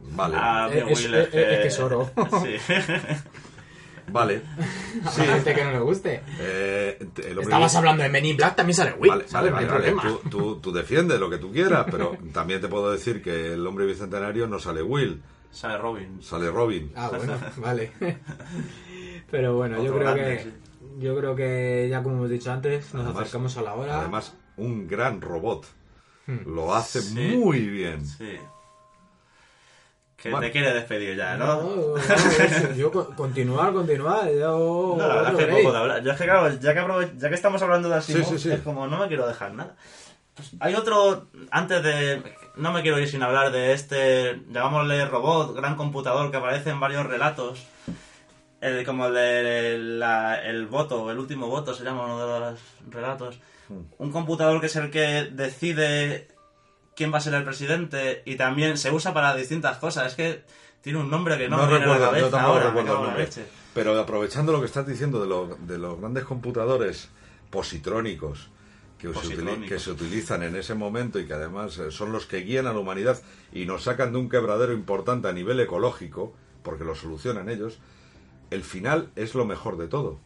Vale, 0.00 0.36
Ah, 0.38 0.68
Eh, 0.72 0.82
Will 0.84 0.92
es- 0.92 0.98
es 1.00 1.04
es- 1.12 1.28
que- 1.28 1.54
es 1.54 1.60
que 1.60 1.66
es 1.68 1.80
oro. 1.80 2.10
Sí. 2.42 2.56
vale. 4.12 4.42
Sí, 5.10 5.22
gente 5.22 5.54
que 5.54 5.64
no 5.64 5.72
le 5.72 5.80
guste. 5.80 6.22
eh, 6.38 6.96
el 7.00 7.30
hombre 7.30 7.42
Estabas 7.42 7.74
hablando 7.76 8.02
de 8.02 8.08
Men 8.08 8.24
in 8.26 8.36
Black, 8.36 8.54
también 8.56 8.74
sale 8.76 8.92
Will. 8.98 9.10
Vale, 9.10 9.24
vale, 9.32 9.50
no 9.50 9.56
vale, 9.56 9.92
vale. 9.94 10.10
Tú, 10.22 10.28
tú, 10.30 10.60
tú 10.60 10.72
defiendes 10.72 11.18
lo 11.18 11.28
que 11.30 11.38
tú 11.38 11.50
quieras, 11.52 11.86
pero 11.90 12.16
también 12.32 12.60
te 12.60 12.68
puedo 12.68 12.92
decir 12.92 13.22
que 13.22 13.52
el 13.54 13.66
hombre 13.66 13.86
bicentenario 13.86 14.46
no 14.46 14.58
sale 14.58 14.82
Will, 14.82 15.22
Sale 15.50 15.76
Robin. 15.78 16.22
sale 16.22 16.50
Robin. 16.50 16.92
Ah, 16.96 17.10
bueno, 17.14 17.34
vale. 17.58 17.92
Pero 19.30 19.56
bueno, 19.56 19.76
yo 19.82 19.92
creo 19.94 20.12
grande, 20.14 20.36
que 20.36 20.42
sí. 20.44 20.52
yo 20.98 21.16
creo 21.16 21.34
que 21.36 21.88
ya 21.90 22.02
como 22.02 22.16
hemos 22.16 22.30
dicho 22.30 22.52
antes, 22.52 22.92
nos 22.94 23.04
Además- 23.04 23.22
acercamos 23.22 23.56
a 23.56 23.62
la 23.62 23.74
hora. 23.74 24.00
Además, 24.00 24.34
un 24.56 24.86
gran 24.88 25.20
robot. 25.20 25.66
Lo 26.46 26.74
hace 26.74 27.02
Sí. 27.02 27.36
muy 27.36 27.60
bien. 27.66 28.06
Sí. 28.06 28.36
Que 30.22 30.30
Bueno. 30.30 30.46
te 30.46 30.52
quiere 30.52 30.72
despedir 30.72 31.16
ya, 31.16 31.36
no, 31.36 31.46
¿no? 31.46 31.62
no, 31.62 31.96
no, 31.96 32.74
yo 32.76 32.92
co- 32.92 33.08
continuar, 33.16 33.72
continuar, 33.72 34.30
yo 34.32 34.94
No, 34.96 35.08
la 35.08 35.16
verdad 35.16 35.32
es 35.40 35.46
que 35.46 35.52
poco 35.52 35.72
de 35.72 35.78
hablar. 35.78 36.02
Yo 36.04 36.12
es 36.12 36.16
que, 36.18 36.24
claro, 36.24 36.48
ya 36.60 36.74
que, 36.74 37.10
ya 37.18 37.28
que 37.28 37.34
estamos 37.34 37.60
hablando 37.60 37.88
de 37.88 37.96
Asimov, 37.96 38.24
Sí, 38.26 38.30
sí, 38.34 38.38
sí. 38.38 38.50
es 38.52 38.60
como 38.60 38.86
no 38.86 38.98
me 38.98 39.08
quiero 39.08 39.26
dejar 39.26 39.52
nada. 39.52 39.74
Pues 40.34 40.52
hay 40.60 40.74
otro, 40.76 41.26
antes 41.50 41.82
de... 41.82 42.22
No 42.54 42.70
me 42.72 42.82
quiero 42.82 42.98
ir 43.00 43.08
sin 43.08 43.22
hablar 43.22 43.50
de 43.50 43.72
este, 43.72 44.40
llamámosle 44.50 45.04
robot, 45.06 45.56
gran 45.56 45.74
computador 45.76 46.30
que 46.30 46.36
aparece 46.36 46.70
en 46.70 46.78
varios 46.80 47.04
relatos. 47.04 47.66
El, 48.60 48.84
como 48.86 49.06
el 49.06 49.14
de 49.14 49.78
la- 49.78 50.40
el 50.40 50.66
voto, 50.68 51.10
el 51.10 51.18
último 51.18 51.48
voto 51.48 51.74
se 51.74 51.82
llama 51.82 52.04
uno 52.04 52.20
de 52.24 52.40
los 52.40 52.60
relatos. 52.90 53.40
Hmm. 53.68 53.80
Un 53.98 54.12
computador 54.12 54.60
que 54.60 54.66
es 54.66 54.76
el 54.76 54.90
que 54.90 55.28
decide 55.32 56.28
quién 56.96 57.12
va 57.12 57.18
a 57.18 57.20
ser 57.20 57.34
el 57.34 57.44
presidente 57.44 58.22
y 58.24 58.36
también 58.36 58.76
se 58.78 58.90
usa 58.90 59.12
para 59.14 59.34
distintas 59.34 59.78
cosas. 59.78 60.06
Es 60.08 60.14
que 60.14 60.44
tiene 60.80 60.98
un 60.98 61.10
nombre 61.10 61.38
que 61.38 61.48
no, 61.48 61.56
No 61.58 61.62
me 61.66 61.68
viene 61.70 61.84
a 61.84 61.88
la 61.88 61.94
recuerdo, 61.94 62.10
cabeza 62.10 62.26
yo 62.26 62.30
tampoco 62.30 62.52
ahora, 62.54 62.66
recuerdo 62.68 62.92
el 62.98 63.02
nombre. 63.06 63.28
Pero 63.74 63.98
aprovechando 64.00 64.52
lo 64.52 64.60
que 64.60 64.66
estás 64.66 64.86
diciendo 64.86 65.20
de, 65.20 65.26
lo- 65.28 65.56
de 65.66 65.78
los 65.78 65.98
grandes 65.98 66.24
computadores 66.24 67.08
positrónicos 67.50 68.48
que 69.68 69.78
se 69.80 69.90
utilizan 69.90 70.42
en 70.44 70.54
ese 70.56 70.74
momento 70.74 71.18
y 71.18 71.26
que 71.26 71.32
además 71.34 71.76
eh, 71.78 71.90
son 71.90 72.12
los 72.12 72.26
que 72.26 72.38
guían 72.38 72.66
a 72.68 72.72
la 72.72 72.78
humanidad 72.78 73.20
y 73.52 73.66
nos 73.66 73.82
sacan 73.84 74.12
de 74.12 74.18
un 74.18 74.28
quebradero 74.28 74.72
importante 74.72 75.26
a 75.28 75.32
nivel 75.32 75.58
ecológico, 75.60 76.32
porque 76.62 76.84
lo 76.84 76.94
solucionan 76.94 77.48
ellos, 77.48 77.78
el 78.50 78.62
final 78.62 79.10
es 79.16 79.34
lo 79.34 79.44
mejor 79.44 79.76
de 79.76 79.88
todo. 79.88 80.20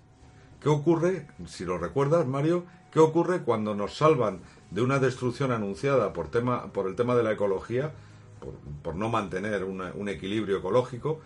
¿Qué 0.60 0.68
ocurre, 0.68 1.26
si 1.46 1.64
lo 1.64 1.78
recuerdas, 1.78 2.26
Mario? 2.26 2.64
¿Qué 2.90 2.98
ocurre 3.00 3.42
cuando 3.42 3.74
nos 3.74 3.96
salvan 3.96 4.40
de 4.70 4.82
una 4.82 4.98
destrucción 4.98 5.52
anunciada 5.52 6.12
por, 6.12 6.28
tema, 6.28 6.72
por 6.72 6.86
el 6.88 6.96
tema 6.96 7.14
de 7.14 7.22
la 7.22 7.32
ecología, 7.32 7.92
por, 8.40 8.54
por 8.82 8.94
no 8.94 9.08
mantener 9.08 9.64
una- 9.64 9.92
un 9.94 10.08
equilibrio 10.08 10.58
ecológico? 10.58 11.20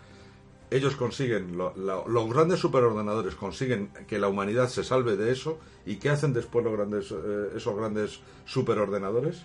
Ellos 0.69 0.95
consiguen, 0.95 1.57
lo- 1.57 1.73
los 1.75 2.29
grandes 2.33 2.59
superordenadores 2.59 3.35
consiguen 3.35 3.89
que 4.07 4.19
la 4.19 4.27
humanidad 4.29 4.69
se 4.69 4.83
salve 4.83 5.17
de 5.17 5.31
eso. 5.31 5.59
¿Y 5.85 5.95
qué 5.97 6.09
hacen 6.09 6.33
después 6.33 6.63
los 6.63 6.73
grandes, 6.73 7.11
eh, 7.11 7.49
esos 7.55 7.75
grandes 7.75 8.21
superordenadores? 8.45 9.43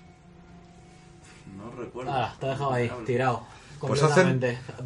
No 1.56 1.70
recuerdo. 1.82 2.12
Ah, 2.12 2.34
te 2.38 2.46
dejado 2.46 2.72
ahí, 2.72 2.90
tirado. 3.06 3.42
Pues 3.80 4.02
hacen, 4.02 4.42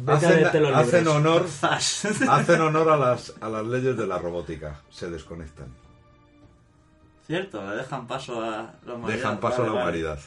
hacen, 0.07 1.07
honor, 1.07 1.45
hacen 1.61 2.61
honor 2.61 2.89
a 2.89 2.97
las, 2.97 3.33
a 3.39 3.49
las 3.49 3.65
leyes 3.65 3.95
de 3.97 4.07
la 4.07 4.17
robótica. 4.17 4.81
Se 4.89 5.09
desconectan. 5.09 5.73
Cierto, 7.25 7.67
le 7.69 7.77
dejan 7.77 8.07
paso 8.07 8.41
a 8.43 8.73
la 8.85 8.93
humanidad. 8.93 9.17
Dejan 9.17 9.39
paso 9.39 9.63
a 9.63 9.65
la 9.65 9.71
vale. 9.71 9.83
humanidad. 9.83 10.19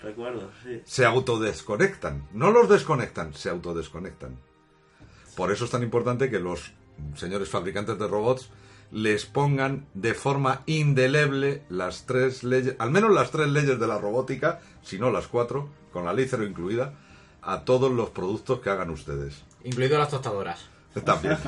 Recuerdo, 0.00 0.50
sí. 0.62 0.80
se 0.84 1.04
autodesconectan. 1.04 2.28
No 2.32 2.50
los 2.50 2.68
desconectan, 2.68 3.34
se 3.34 3.50
autodesconectan. 3.50 4.38
Por 5.36 5.52
eso 5.52 5.64
es 5.64 5.70
tan 5.70 5.82
importante 5.82 6.30
que 6.30 6.40
los 6.40 6.72
señores 7.14 7.48
fabricantes 7.48 7.98
de 7.98 8.08
robots 8.08 8.50
les 8.90 9.26
pongan 9.26 9.86
de 9.94 10.14
forma 10.14 10.62
indeleble 10.66 11.62
las 11.68 12.06
tres 12.06 12.42
leyes, 12.42 12.74
al 12.78 12.90
menos 12.90 13.12
las 13.12 13.30
tres 13.30 13.48
leyes 13.48 13.78
de 13.78 13.86
la 13.86 13.98
robótica, 13.98 14.60
si 14.82 14.98
no 14.98 15.10
las 15.10 15.28
cuatro, 15.28 15.68
con 15.92 16.04
la 16.04 16.12
ley 16.12 16.26
cero 16.28 16.44
incluida, 16.44 16.94
a 17.50 17.64
todos 17.64 17.90
los 17.90 18.10
productos 18.10 18.60
que 18.60 18.70
hagan 18.70 18.90
ustedes. 18.90 19.42
Incluido 19.64 19.98
las 19.98 20.08
tostadoras. 20.10 20.68
También. 21.04 21.36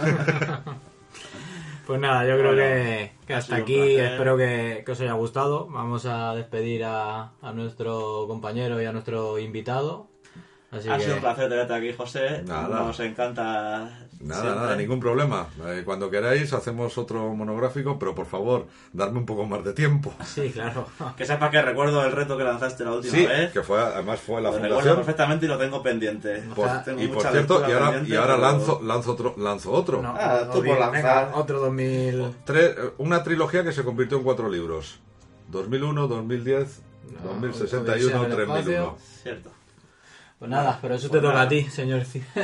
Pues 1.87 2.01
nada, 2.01 2.25
yo 2.25 2.37
creo 2.39 2.53
Bueno, 2.55 2.63
que, 2.63 3.13
que 3.27 3.35
ha 3.35 3.39
hasta 3.39 3.57
aquí 3.57 3.75
placer. 3.75 4.13
espero 4.13 4.37
que, 4.37 4.83
que 4.87 4.93
os 4.93 5.01
haya 5.01 5.15
gustado. 5.15 5.67
Vamos 5.67 6.07
a 6.07 6.37
despedir 6.37 6.85
a, 6.85 7.33
a 7.43 7.53
nuestro 7.53 8.27
compañero 8.29 8.81
y 8.81 8.85
a 8.85 8.93
nuestro 8.93 9.41
invitado. 9.41 10.07
Así 10.71 10.89
Ha 10.89 10.99
que 10.99 11.03
sido 11.03 11.15
un 11.17 11.21
placer 11.21 11.49
tenerte 11.49 11.75
aquí, 11.75 11.93
José. 11.93 12.43
Nada. 12.47 12.85
Nos 12.85 13.01
encanta. 13.01 14.07
Nada, 14.23 14.43
siempre. 14.43 14.61
nada, 14.63 14.77
ningún 14.77 15.01
problema. 15.01 15.47
Eh, 15.67 15.83
cuando 15.83 16.11
queráis 16.11 16.53
hacemos 16.53 16.99
otro 16.99 17.35
monográfico, 17.35 17.99
pero 17.99 18.15
por 18.15 18.27
favor, 18.27 18.67
darme 18.93 19.19
un 19.19 19.25
poco 19.25 19.47
más 19.47 19.65
de 19.65 19.73
tiempo. 19.73 20.13
Sí, 20.27 20.51
claro. 20.51 20.87
Que 21.17 21.25
sepas 21.25 21.51
que 21.51 21.63
recuerdo 21.63 22.05
el 22.05 22.13
reto 22.13 22.37
que 22.37 22.45
lanzaste 22.45 22.85
la 22.85 22.93
última 22.93 23.15
Sí, 23.15 23.25
vez. 23.27 23.51
que 23.51 23.63
fue, 23.63 23.81
además 23.81 24.21
fue 24.21 24.43
la 24.43 24.51
Lo 24.51 24.57
recuerdo 24.57 24.75
fundación. 24.75 24.97
perfectamente 24.97 25.47
y 25.47 25.49
lo 25.49 25.57
tengo 25.59 25.83
pendiente. 25.83 26.43
Por- 26.55 26.69
Tengo 26.85 27.01
y 27.03 27.09
por 27.09 27.23
cierto, 27.23 27.61
y 27.67 27.73
ahora, 27.73 28.03
y 28.07 28.15
ahora 28.15 28.35
pero- 28.37 28.47
lanzo, 28.47 28.81
lanzo 28.83 29.13
otro, 29.13 29.35
lanzo 29.39 29.73
otro. 29.73 30.03
No, 30.03 30.15
Ah, 30.19 30.41
tú 30.53 30.63
por 30.63 30.79
lanzar. 30.79 30.93
venga, 30.93 31.31
otro 31.35 31.61
2000. 31.61 32.35
Tres- 32.45 32.75
eh, 32.77 32.91
una 32.99 33.23
trilogía 33.23 33.65
que 33.65 33.73
se 33.73 33.83
convirtió 33.85 34.19
en 34.19 34.25
cuatro 34.25 34.51
libros. 34.51 35.01
2001, 35.49 36.07
2010, 36.09 36.83
No, 37.25 37.31
2061, 37.33 38.21
Odisea 38.21 38.21
del 38.21 38.37
3001. 38.37 38.97
Cierto. 39.23 39.51
Pues 40.41 40.51
nada, 40.51 40.79
pero 40.81 40.95
eso 40.95 41.11
Pues 41.11 41.21
te 41.21 41.29
toca 41.29 41.43
a 41.43 41.49
ti, 41.49 41.65
señor. 41.65 42.03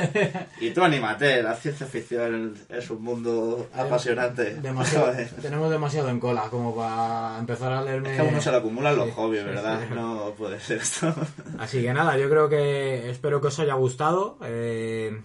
Y 0.61 0.69
tú 0.69 0.83
anímate, 0.83 1.41
la 1.41 1.55
ciencia 1.55 1.87
ficción 1.87 2.53
es 2.69 2.91
un 2.91 3.01
mundo 3.01 3.69
apasionante. 3.73 4.53
Demasiado, 4.53 5.11
tenemos 5.41 5.71
demasiado 5.71 6.09
en 6.09 6.19
cola 6.19 6.43
como 6.51 6.75
para 6.75 7.39
empezar 7.39 7.73
a 7.73 7.81
leerme. 7.81 8.11
Es 8.11 8.15
que 8.17 8.21
a 8.21 8.29
uno 8.29 8.39
se 8.39 8.51
le 8.51 8.57
acumulan 8.57 8.95
los 8.95 9.11
hobbies, 9.15 9.41
sí, 9.41 9.47
¿verdad? 9.47 9.79
sí. 9.81 9.95
No 9.95 10.31
puede 10.37 10.59
ser 10.59 10.77
esto. 10.77 11.11
Así 11.57 11.81
que 11.81 11.91
nada, 11.91 12.15
yo 12.19 12.29
creo 12.29 12.47
que 12.47 13.09
espero 13.09 13.41
que 13.41 13.47
os 13.47 13.57
haya 13.57 13.73
gustado. 13.73 14.37
Eh, 14.43 15.19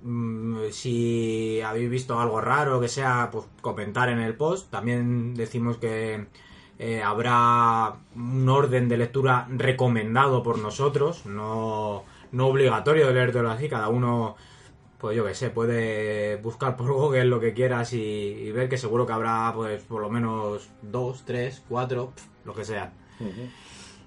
mm, 0.00 0.70
si 0.70 1.60
habéis 1.60 1.90
visto 1.90 2.18
algo 2.18 2.40
raro 2.40 2.80
que 2.80 2.88
sea, 2.88 3.28
pues 3.30 3.44
comentar 3.60 4.08
en 4.08 4.20
el 4.20 4.34
post. 4.36 4.70
También 4.70 5.34
decimos 5.34 5.76
que 5.76 6.28
eh, 6.78 7.02
habrá 7.02 7.94
un 8.16 8.48
orden 8.48 8.88
de 8.88 8.96
lectura 8.96 9.46
recomendado 9.48 10.42
por 10.42 10.58
nosotros, 10.58 11.24
no, 11.26 12.04
no 12.32 12.46
obligatorio 12.48 13.06
de 13.06 13.14
leértelo 13.14 13.50
así. 13.50 13.68
Cada 13.68 13.88
uno, 13.88 14.36
pues 14.98 15.16
yo 15.16 15.24
que 15.24 15.34
sé, 15.34 15.50
puede 15.50 16.36
buscar 16.36 16.76
por 16.76 16.92
Google 16.92 17.26
lo 17.26 17.40
que 17.40 17.54
quieras 17.54 17.92
y, 17.92 18.00
y 18.00 18.52
ver 18.52 18.68
que 18.68 18.78
seguro 18.78 19.06
que 19.06 19.12
habrá, 19.12 19.52
pues 19.54 19.82
por 19.82 20.00
lo 20.02 20.10
menos 20.10 20.68
dos, 20.82 21.24
tres, 21.24 21.62
cuatro, 21.68 22.12
lo 22.44 22.54
que 22.54 22.64
sea. 22.64 22.92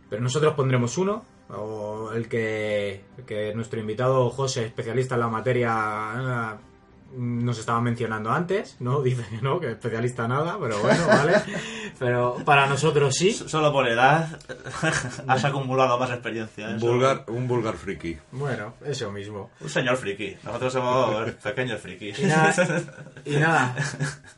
Pero 0.09 0.22
nosotros 0.22 0.53
pondremos 0.53 0.97
uno, 0.97 1.24
o 1.49 2.11
el 2.13 2.28
que, 2.28 3.03
que 3.26 3.53
nuestro 3.53 3.80
invitado 3.80 4.30
José, 4.30 4.65
especialista 4.65 5.15
en 5.15 5.22
la 5.22 5.28
materia, 5.28 6.57
eh, 6.57 6.66
nos 7.15 7.57
estaba 7.59 7.81
mencionando 7.81 8.31
antes, 8.31 8.77
¿no? 8.79 9.01
Dice 9.01 9.23
que 9.29 9.41
no, 9.41 9.59
que 9.59 9.71
especialista 9.71 10.27
nada, 10.27 10.57
pero 10.59 10.79
bueno, 10.79 11.07
vale. 11.07 11.33
Pero 11.99 12.37
para 12.45 12.67
nosotros 12.67 13.15
sí. 13.15 13.31
Solo 13.31 13.71
por 13.71 13.87
edad 13.87 14.39
has 15.27 15.45
acumulado 15.45 15.97
más 15.97 16.11
experiencia. 16.11 16.67
Un 16.67 16.75
eso. 16.75 16.87
vulgar, 16.87 17.23
un 17.27 17.47
vulgar 17.47 17.75
friki. 17.75 18.17
Bueno, 18.31 18.75
eso 18.85 19.11
mismo. 19.11 19.49
Un 19.59 19.69
señor 19.69 19.97
friki. 19.97 20.37
Nosotros 20.43 20.73
somos 20.73 21.31
pequeños 21.43 21.81
frikis. 21.81 22.19
Y 22.19 22.25
nada, 22.25 22.53
y 23.25 23.35
nada, 23.37 23.75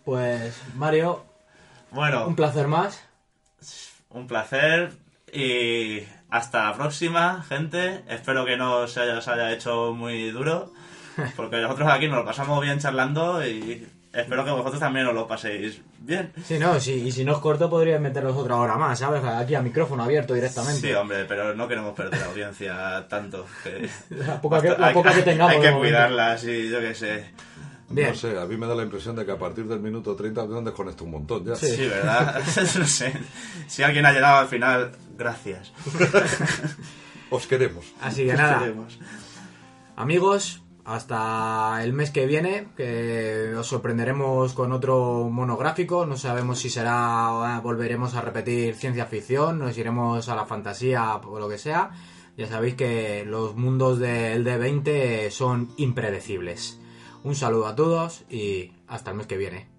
pues 0.06 0.62
Mario, 0.76 1.26
bueno, 1.92 2.28
un 2.28 2.36
placer 2.36 2.68
más. 2.68 3.04
un 4.10 4.28
placer 4.28 4.94
y 5.34 6.02
hasta 6.30 6.66
la 6.66 6.74
próxima, 6.76 7.44
gente. 7.48 8.04
Espero 8.08 8.46
que 8.46 8.58
no 8.58 8.88
se 8.88 9.02
haya, 9.02 9.22
se 9.22 9.32
haya 9.32 9.52
hecho 9.52 9.94
muy 9.94 10.32
duro, 10.32 10.72
porque 11.36 11.58
nosotros 11.62 11.88
aquí 11.92 12.08
nos 12.08 12.18
lo 12.18 12.26
pasamos 12.26 12.62
bien 12.62 12.80
charlando 12.80 13.46
y 13.46 13.88
espero 14.12 14.44
que 14.44 14.52
vosotros 14.52 14.80
también 14.80 15.06
os 15.08 15.14
lo 15.14 15.28
paséis 15.28 15.82
bien. 16.00 16.32
Sí, 16.44 16.58
no, 16.60 16.80
sí, 16.80 16.94
y 16.94 17.12
si 17.12 17.24
no 17.24 17.34
es 17.34 17.40
corto 17.40 17.70
podrías 17.70 18.02
meteros 18.02 18.36
otra 18.36 18.56
hora 18.56 18.76
más, 18.76 18.98
¿sabes? 19.00 19.24
Aquí 19.24 19.56
a 19.56 19.62
micrófono 19.62 20.04
abierto 20.04 20.34
directamente. 20.34 20.82
Sí, 20.88 20.94
hombre, 20.94 21.26
pero 21.26 21.54
no 21.54 21.68
queremos 21.68 21.94
perder 21.94 22.24
audiencia 22.24 23.08
tanto. 23.08 23.46
Que 23.64 23.90
La 24.16 24.42
poca 24.42 24.62
que- 24.62 24.70
la 24.70 24.88
Hay- 24.88 24.94
que 24.96 25.22
tengamos 25.24 25.54
Hay 25.54 25.62
que 25.62 25.72
momento. 25.72 25.80
cuidarlas 25.80 26.44
y 26.46 26.70
yo 26.70 26.80
qué 26.80 26.96
sé. 26.96 27.26
Bien. 27.92 28.10
No 28.10 28.16
sé, 28.16 28.38
a 28.38 28.46
mí 28.46 28.56
me 28.56 28.68
da 28.68 28.76
la 28.76 28.84
impresión 28.84 29.16
de 29.16 29.26
que 29.26 29.32
a 29.32 29.38
partir 29.40 29.66
del 29.66 29.80
minuto 29.80 30.16
30 30.16 30.46
me 30.46 30.62
desconecto 30.62 31.06
un 31.06 31.12
montón 31.12 31.44
ya. 31.44 31.56
Sí. 31.56 31.76
Sí, 31.76 31.88
¿verdad? 31.88 32.40
no 32.78 32.86
sé. 32.86 33.14
Si 33.68 33.82
alguien 33.82 34.06
ha 34.06 34.12
llegado 34.12 34.38
al 34.38 34.48
final, 34.48 34.92
gracias. 35.18 35.72
Os 37.32 37.46
queremos. 37.48 37.86
Así 38.02 38.26
que 38.28 38.34
nada, 38.34 38.60
Queremos. 38.60 39.00
Amigos, 39.96 40.62
hasta 40.90 41.84
el 41.84 41.94
mes 41.94 42.10
que 42.10 42.26
viene, 42.26 42.68
que 42.76 43.54
os 43.56 43.68
sorprenderemos 43.68 44.54
con 44.54 44.72
otro 44.72 45.30
monográfico. 45.30 46.08
No 46.08 46.18
sabemos 46.18 46.58
si 46.58 46.72
será, 46.72 47.60
volveremos 47.62 48.16
a 48.16 48.22
repetir 48.22 48.74
ciencia 48.74 49.06
ficción, 49.06 49.60
nos 49.60 49.78
iremos 49.78 50.30
a 50.30 50.36
la 50.36 50.48
fantasía 50.48 51.16
o 51.18 51.40
lo 51.40 51.48
que 51.48 51.60
sea. 51.60 51.92
Ya 52.38 52.48
sabéis 52.48 52.74
que 52.74 53.24
los 53.24 53.56
mundos 53.56 54.00
del 54.00 54.44
D20 54.44 55.30
son 55.30 55.70
impredecibles. 55.78 56.80
Un 57.24 57.36
saludo 57.36 57.68
a 57.68 57.76
todos 57.76 58.24
y 58.28 58.74
hasta 58.88 59.12
el 59.12 59.18
mes 59.18 59.28
que 59.28 59.38
viene. 59.38 59.79